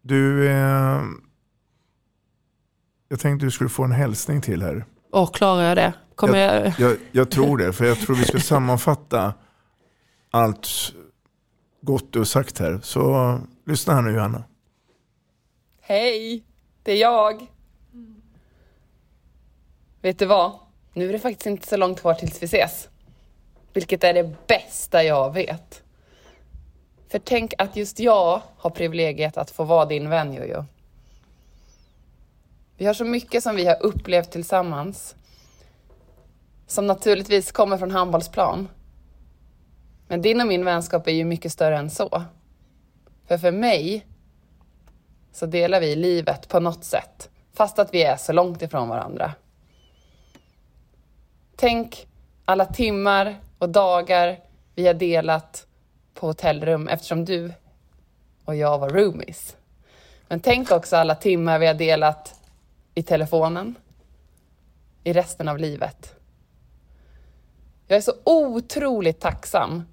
Du, 0.01 0.49
jag 3.09 3.19
tänkte 3.19 3.45
du 3.45 3.51
skulle 3.51 3.69
få 3.69 3.83
en 3.83 3.91
hälsning 3.91 4.41
till 4.41 4.61
här. 4.61 4.85
Och 5.11 5.35
klarar 5.35 5.61
jag 5.61 5.77
det? 5.77 5.93
Kommer 6.15 6.37
jag... 6.37 6.65
Jag, 6.65 6.73
jag, 6.79 6.97
jag 7.11 7.31
tror 7.31 7.57
det, 7.57 7.73
för 7.73 7.85
jag 7.85 7.99
tror 7.99 8.15
vi 8.15 8.23
ska 8.23 8.39
sammanfatta 8.39 9.33
allt 10.31 10.67
gott 11.81 12.13
du 12.13 12.19
har 12.19 12.25
sagt 12.25 12.59
här. 12.59 12.79
Så 12.83 13.39
lyssna 13.65 13.93
här 13.93 14.01
nu 14.01 14.11
Johanna. 14.11 14.43
Hej, 15.81 16.43
det 16.83 16.91
är 16.91 16.97
jag. 16.97 17.47
Vet 20.01 20.19
du 20.19 20.25
vad? 20.25 20.51
Nu 20.93 21.09
är 21.09 21.13
det 21.13 21.19
faktiskt 21.19 21.45
inte 21.45 21.67
så 21.67 21.77
långt 21.77 22.01
kvar 22.01 22.13
tills 22.13 22.41
vi 22.41 22.45
ses. 22.45 22.89
Vilket 23.73 24.03
är 24.03 24.13
det 24.13 24.47
bästa 24.47 25.03
jag 25.03 25.33
vet. 25.33 25.83
För 27.11 27.19
tänk 27.19 27.53
att 27.57 27.75
just 27.75 27.99
jag 27.99 28.41
har 28.57 28.69
privilegiet 28.69 29.37
att 29.37 29.51
få 29.51 29.63
vara 29.63 29.85
din 29.85 30.09
vän 30.09 30.33
Jojo. 30.33 30.65
Vi 32.79 32.85
har 32.85 32.93
så 32.93 33.05
mycket 33.05 33.43
som 33.43 33.55
vi 33.55 33.65
har 33.65 33.83
upplevt 33.83 34.31
tillsammans. 34.31 35.15
Som 36.67 36.87
naturligtvis 36.87 37.51
kommer 37.51 37.77
från 37.77 37.91
handbollsplan. 37.91 38.69
Men 40.07 40.21
din 40.21 40.41
och 40.41 40.47
min 40.47 40.65
vänskap 40.65 41.07
är 41.07 41.11
ju 41.11 41.25
mycket 41.25 41.51
större 41.51 41.77
än 41.77 41.89
så. 41.89 42.23
För 43.27 43.37
för 43.37 43.51
mig 43.51 44.05
så 45.31 45.45
delar 45.45 45.79
vi 45.79 45.95
livet 45.95 46.47
på 46.47 46.59
något 46.59 46.83
sätt. 46.83 47.29
Fast 47.53 47.79
att 47.79 47.93
vi 47.93 48.03
är 48.03 48.17
så 48.17 48.33
långt 48.33 48.61
ifrån 48.61 48.89
varandra. 48.89 49.33
Tänk 51.55 52.07
alla 52.45 52.65
timmar 52.65 53.39
och 53.57 53.69
dagar 53.69 54.39
vi 54.75 54.87
har 54.87 54.93
delat 54.93 55.67
på 56.13 56.27
hotellrum 56.27 56.87
eftersom 56.87 57.25
du 57.25 57.53
och 58.45 58.55
jag 58.55 58.79
var 58.79 58.89
roomies. 58.89 59.57
Men 60.27 60.39
tänk 60.39 60.71
också 60.71 60.95
alla 60.95 61.15
timmar 61.15 61.59
vi 61.59 61.67
har 61.67 61.73
delat 61.73 62.38
i 62.99 63.03
telefonen 63.03 63.75
i 65.03 65.13
resten 65.13 65.47
av 65.47 65.57
livet. 65.57 66.15
Jag 67.87 67.97
är 67.97 68.01
så 68.01 68.13
otroligt 68.23 69.19
tacksam 69.19 69.83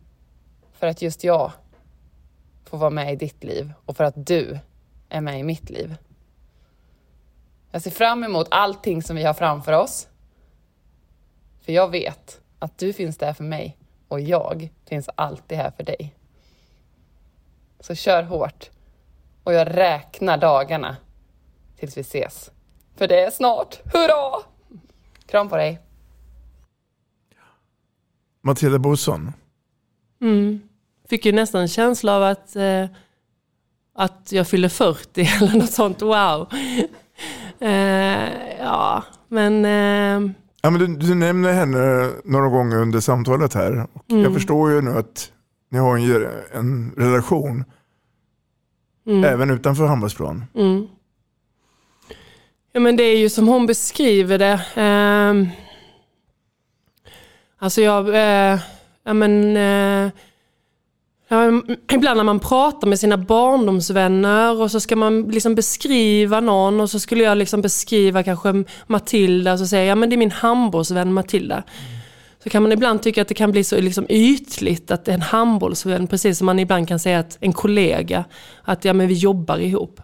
för 0.72 0.86
att 0.86 1.02
just 1.02 1.24
jag 1.24 1.52
får 2.64 2.78
vara 2.78 2.90
med 2.90 3.12
i 3.12 3.16
ditt 3.16 3.44
liv 3.44 3.72
och 3.86 3.96
för 3.96 4.04
att 4.04 4.26
du 4.26 4.58
är 5.08 5.20
med 5.20 5.40
i 5.40 5.42
mitt 5.42 5.70
liv. 5.70 5.96
Jag 7.70 7.82
ser 7.82 7.90
fram 7.90 8.24
emot 8.24 8.46
allting 8.50 9.02
som 9.02 9.16
vi 9.16 9.24
har 9.24 9.34
framför 9.34 9.72
oss. 9.72 10.08
För 11.60 11.72
jag 11.72 11.90
vet 11.90 12.40
att 12.58 12.78
du 12.78 12.92
finns 12.92 13.16
där 13.16 13.32
för 13.32 13.44
mig 13.44 13.76
och 14.08 14.20
jag 14.20 14.68
finns 14.84 15.08
alltid 15.14 15.58
här 15.58 15.70
för 15.70 15.82
dig. 15.82 16.14
Så 17.80 17.94
kör 17.94 18.22
hårt 18.22 18.70
och 19.44 19.52
jag 19.52 19.76
räknar 19.76 20.36
dagarna 20.36 20.96
tills 21.76 21.96
vi 21.96 22.00
ses. 22.00 22.50
För 22.96 23.08
det 23.08 23.20
är 23.20 23.30
snart. 23.30 23.80
Hurra! 23.92 24.42
Kram 25.26 25.48
på 25.48 25.56
dig. 25.56 25.80
Matilda 28.42 28.78
Bosson. 28.78 29.32
Mm. 30.20 30.60
Fick 31.08 31.26
ju 31.26 31.32
nästan 31.32 31.60
en 31.60 31.68
känsla 31.68 32.16
av 32.16 32.22
att, 32.22 32.56
eh, 32.56 32.84
att 33.94 34.32
jag 34.32 34.48
fyller 34.48 34.68
40 34.68 35.20
eller 35.40 35.58
något 35.58 35.72
sånt. 35.72 36.02
Wow. 36.02 36.48
eh, 37.60 38.56
ja, 38.58 39.02
men... 39.28 39.64
Eh, 39.64 40.30
Ja, 40.62 40.70
men 40.70 40.80
du, 40.80 40.96
du 40.96 41.14
nämner 41.14 41.52
henne 41.52 42.10
några 42.24 42.48
gånger 42.48 42.76
under 42.76 43.00
samtalet 43.00 43.54
här. 43.54 43.86
Och 43.92 44.02
Mm. 44.10 44.22
Jag 44.22 44.34
förstår 44.34 44.70
ju 44.70 44.80
nu 44.82 44.90
att 44.90 45.32
ni 45.70 45.78
har 45.78 45.96
en, 45.98 46.26
en 46.52 46.92
relation 46.96 47.64
Mm. 49.06 49.24
även 49.24 49.50
utanför 49.50 49.86
handbollsplan. 49.86 50.44
Mm. 50.54 50.86
Ja 52.76 52.80
men 52.80 52.96
det 52.96 53.02
är 53.02 53.18
ju 53.18 53.28
som 53.28 53.48
hon 53.48 53.66
beskriver 53.66 54.38
det. 54.38 54.60
Eh, 54.74 55.48
alltså 57.58 57.80
jag, 57.80 58.08
eh, 58.08 58.60
ja 59.04 59.14
men, 59.14 59.56
eh, 59.56 60.12
ja, 61.28 61.62
ibland 61.92 62.16
när 62.16 62.24
man 62.24 62.40
pratar 62.40 62.88
med 62.88 62.98
sina 62.98 63.16
barndomsvänner 63.16 64.60
och 64.60 64.70
så 64.70 64.80
ska 64.80 64.96
man 64.96 65.22
liksom 65.22 65.54
beskriva 65.54 66.40
någon 66.40 66.80
och 66.80 66.90
så 66.90 67.00
skulle 67.00 67.24
jag 67.24 67.38
liksom 67.38 67.62
beskriva 67.62 68.22
kanske 68.22 68.64
Matilda 68.86 69.52
och 69.52 69.58
så 69.58 69.66
säger 69.66 69.84
jag, 69.84 69.90
ja 69.90 69.94
men 69.94 70.10
det 70.10 70.14
är 70.14 70.18
min 70.18 70.30
handbollsvän 70.30 71.12
Matilda. 71.12 71.62
Så 72.42 72.50
kan 72.50 72.62
man 72.62 72.72
ibland 72.72 73.02
tycka 73.02 73.22
att 73.22 73.28
det 73.28 73.34
kan 73.34 73.52
bli 73.52 73.64
så 73.64 73.80
liksom 73.80 74.06
ytligt 74.08 74.90
att 74.90 75.08
en 75.08 75.22
handbollsvän, 75.22 76.06
precis 76.06 76.38
som 76.38 76.46
man 76.46 76.58
ibland 76.58 76.88
kan 76.88 76.98
säga 76.98 77.18
att 77.18 77.38
en 77.40 77.52
kollega, 77.52 78.24
att 78.62 78.84
ja 78.84 78.92
men 78.92 79.08
vi 79.08 79.14
jobbar 79.14 79.58
ihop. 79.58 80.00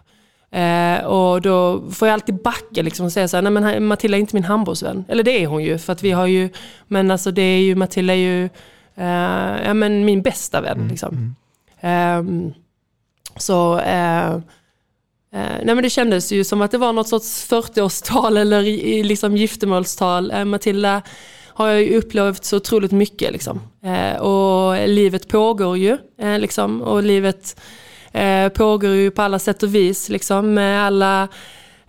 Eh, 0.53 1.05
och 1.05 1.41
då 1.41 1.83
får 1.91 2.07
jag 2.07 2.13
alltid 2.13 2.35
backa 2.35 2.81
liksom 2.81 3.05
och 3.05 3.11
säga 3.11 3.27
så 3.27 3.37
här, 3.37 3.41
nej 3.41 3.51
men 3.51 3.87
Matilda 3.87 4.17
är 4.17 4.21
inte 4.21 4.35
min 4.35 4.43
handbollsvän. 4.43 5.05
Eller 5.07 5.23
det 5.23 5.43
är 5.43 5.47
hon 5.47 5.63
ju, 5.63 5.77
för 5.77 5.93
att 5.93 6.03
vi 6.03 6.11
har 6.11 6.27
ju, 6.27 6.49
men 6.87 7.11
alltså 7.11 7.31
det 7.31 7.41
är 7.41 7.59
ju, 7.59 7.75
Matilda 7.75 8.13
är 8.13 8.17
ju, 8.17 8.43
eh, 8.95 9.65
ja 9.65 9.73
men 9.73 10.05
min 10.05 10.21
bästa 10.21 10.61
vän 10.61 10.87
liksom. 10.91 11.35
Ehm, 11.81 12.53
så, 13.37 13.79
eh, 13.79 14.33
eh, 14.33 14.39
nej 15.31 15.75
men 15.75 15.83
det 15.83 15.89
kändes 15.89 16.31
ju 16.31 16.43
som 16.43 16.61
att 16.61 16.71
det 16.71 16.77
var 16.77 16.93
något 16.93 17.07
sorts 17.07 17.49
40-årstal 17.49 18.37
eller 18.37 18.61
liksom 19.03 19.37
giftermålstal. 19.37 20.31
Eh, 20.31 20.45
Matilda 20.45 21.01
har 21.47 21.67
jag 21.67 21.81
ju 21.81 21.97
upplevt 21.97 22.45
så 22.45 22.57
otroligt 22.57 22.91
mycket 22.91 23.31
liksom. 23.31 23.61
Eh, 23.83 24.21
och 24.21 24.87
livet 24.87 25.27
pågår 25.27 25.77
ju 25.77 25.97
eh, 26.17 26.39
liksom, 26.39 26.81
och 26.81 27.03
livet 27.03 27.55
eh, 28.13 28.49
pågår 28.49 28.91
ju 28.91 29.11
på 29.11 29.21
alla 29.21 29.39
sätt 29.39 29.63
och 29.63 29.75
vis 29.75 30.09
liksom 30.09 30.53
med 30.53 30.85
alla 30.85 31.27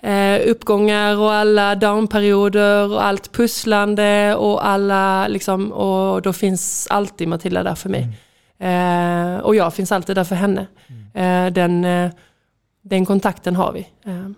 eh, 0.00 0.50
uppgångar 0.50 1.16
och 1.16 1.32
alla 1.32 1.74
downperioder 1.74 2.92
och 2.92 3.04
allt 3.04 3.32
pusslande 3.32 4.34
och 4.34 4.66
alla 4.66 5.28
liksom, 5.28 5.72
och 5.72 6.22
då 6.22 6.32
finns 6.32 6.86
alltid 6.90 7.28
Matilda 7.28 7.62
där 7.62 7.74
för 7.74 7.88
mig. 7.88 8.08
Eh, 8.58 9.38
och 9.38 9.54
jag 9.54 9.74
finns 9.74 9.92
alltid 9.92 10.16
där 10.16 10.24
för 10.24 10.36
henne. 10.36 10.66
Eh, 11.14 11.52
den, 11.52 11.84
eh, 11.84 12.10
den 12.82 13.06
kontakten 13.06 13.56
har 13.56 13.72
vi. 13.72 13.88
Eh, 14.04 14.28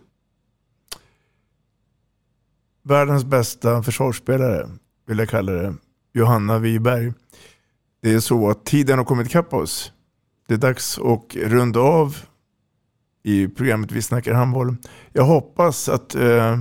Världens 2.82 3.24
bästa 3.24 3.82
försvarsspelare 3.82 4.68
vill 5.06 5.18
jag 5.18 5.28
kalla 5.28 5.52
det. 5.52 5.74
Johanna 6.14 6.58
Wiberg. 6.58 7.12
Det 8.02 8.14
är 8.14 8.20
så 8.20 8.50
att 8.50 8.64
tiden 8.64 8.98
har 8.98 9.04
kommit 9.04 9.26
ikapp 9.26 9.54
oss. 9.54 9.92
Det 10.48 10.54
är 10.54 10.58
dags 10.58 10.98
att 10.98 11.36
runda 11.36 11.80
av 11.80 12.16
i 13.22 13.48
programmet 13.48 13.92
Vi 13.92 14.02
snackar 14.02 14.32
handboll. 14.32 14.76
Jag 15.12 15.24
hoppas 15.24 15.88
att 15.88 16.14
eh, 16.14 16.58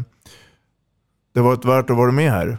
det 1.34 1.42
varit 1.42 1.66
värt 1.66 1.90
att 1.90 1.98
vara 1.98 2.12
med 2.12 2.32
här. 2.32 2.58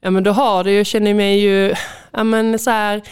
Ja 0.00 0.10
men 0.10 0.24
då 0.24 0.30
har 0.30 0.64
det 0.64 0.70
ju, 0.70 0.76
jag 0.76 0.86
känner 0.86 1.14
mig 1.14 1.40
ju 1.40 1.74
ja, 2.10 2.24
men 2.24 2.58
så 2.58 2.70
här, 2.70 3.02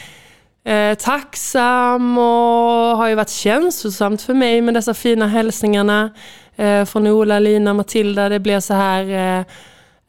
eh, 0.64 0.94
tacksam 0.94 2.18
och 2.18 2.96
har 2.96 3.08
ju 3.08 3.14
varit 3.14 3.30
känslosamt 3.30 4.22
för 4.22 4.34
mig 4.34 4.60
med 4.60 4.74
dessa 4.74 4.94
fina 4.94 5.26
hälsningarna 5.26 6.10
eh, 6.56 6.84
från 6.84 7.06
Ola, 7.06 7.38
Lina, 7.38 7.74
Matilda. 7.74 8.28
Det 8.28 8.40
blir 8.40 8.60
så 8.60 8.74
här, 8.74 9.38
eh, 9.38 9.44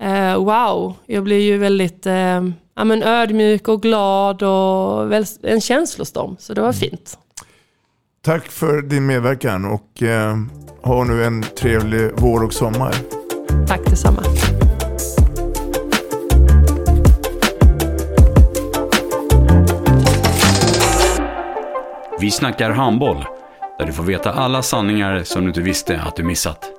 eh, 0.01 0.37
wow, 0.37 0.95
jag 1.05 1.23
blir 1.23 1.39
ju 1.39 1.57
väldigt 1.57 2.05
eh, 2.05 2.43
ja, 2.75 2.83
men 2.83 3.03
ödmjuk 3.03 3.67
och 3.67 3.81
glad 3.81 4.43
och 4.43 5.11
väl, 5.11 5.25
en 5.43 5.61
känslostorm. 5.61 6.35
Så 6.39 6.53
det 6.53 6.61
var 6.61 6.73
fint. 6.73 7.17
Tack 8.21 8.45
för 8.45 8.81
din 8.81 9.05
medverkan 9.05 9.65
och 9.65 10.03
eh, 10.03 10.37
ha 10.81 11.03
nu 11.03 11.23
en 11.23 11.43
trevlig 11.43 12.11
vår 12.17 12.43
och 12.43 12.53
sommar. 12.53 12.93
Tack 13.67 13.85
detsamma. 13.85 14.23
Vi 22.19 22.31
snackar 22.31 22.71
handboll, 22.71 23.25
där 23.77 23.85
du 23.85 23.93
får 23.93 24.03
veta 24.03 24.31
alla 24.31 24.61
sanningar 24.61 25.23
som 25.23 25.41
du 25.41 25.47
inte 25.47 25.61
visste 25.61 26.01
att 26.01 26.15
du 26.15 26.23
missat. 26.23 26.78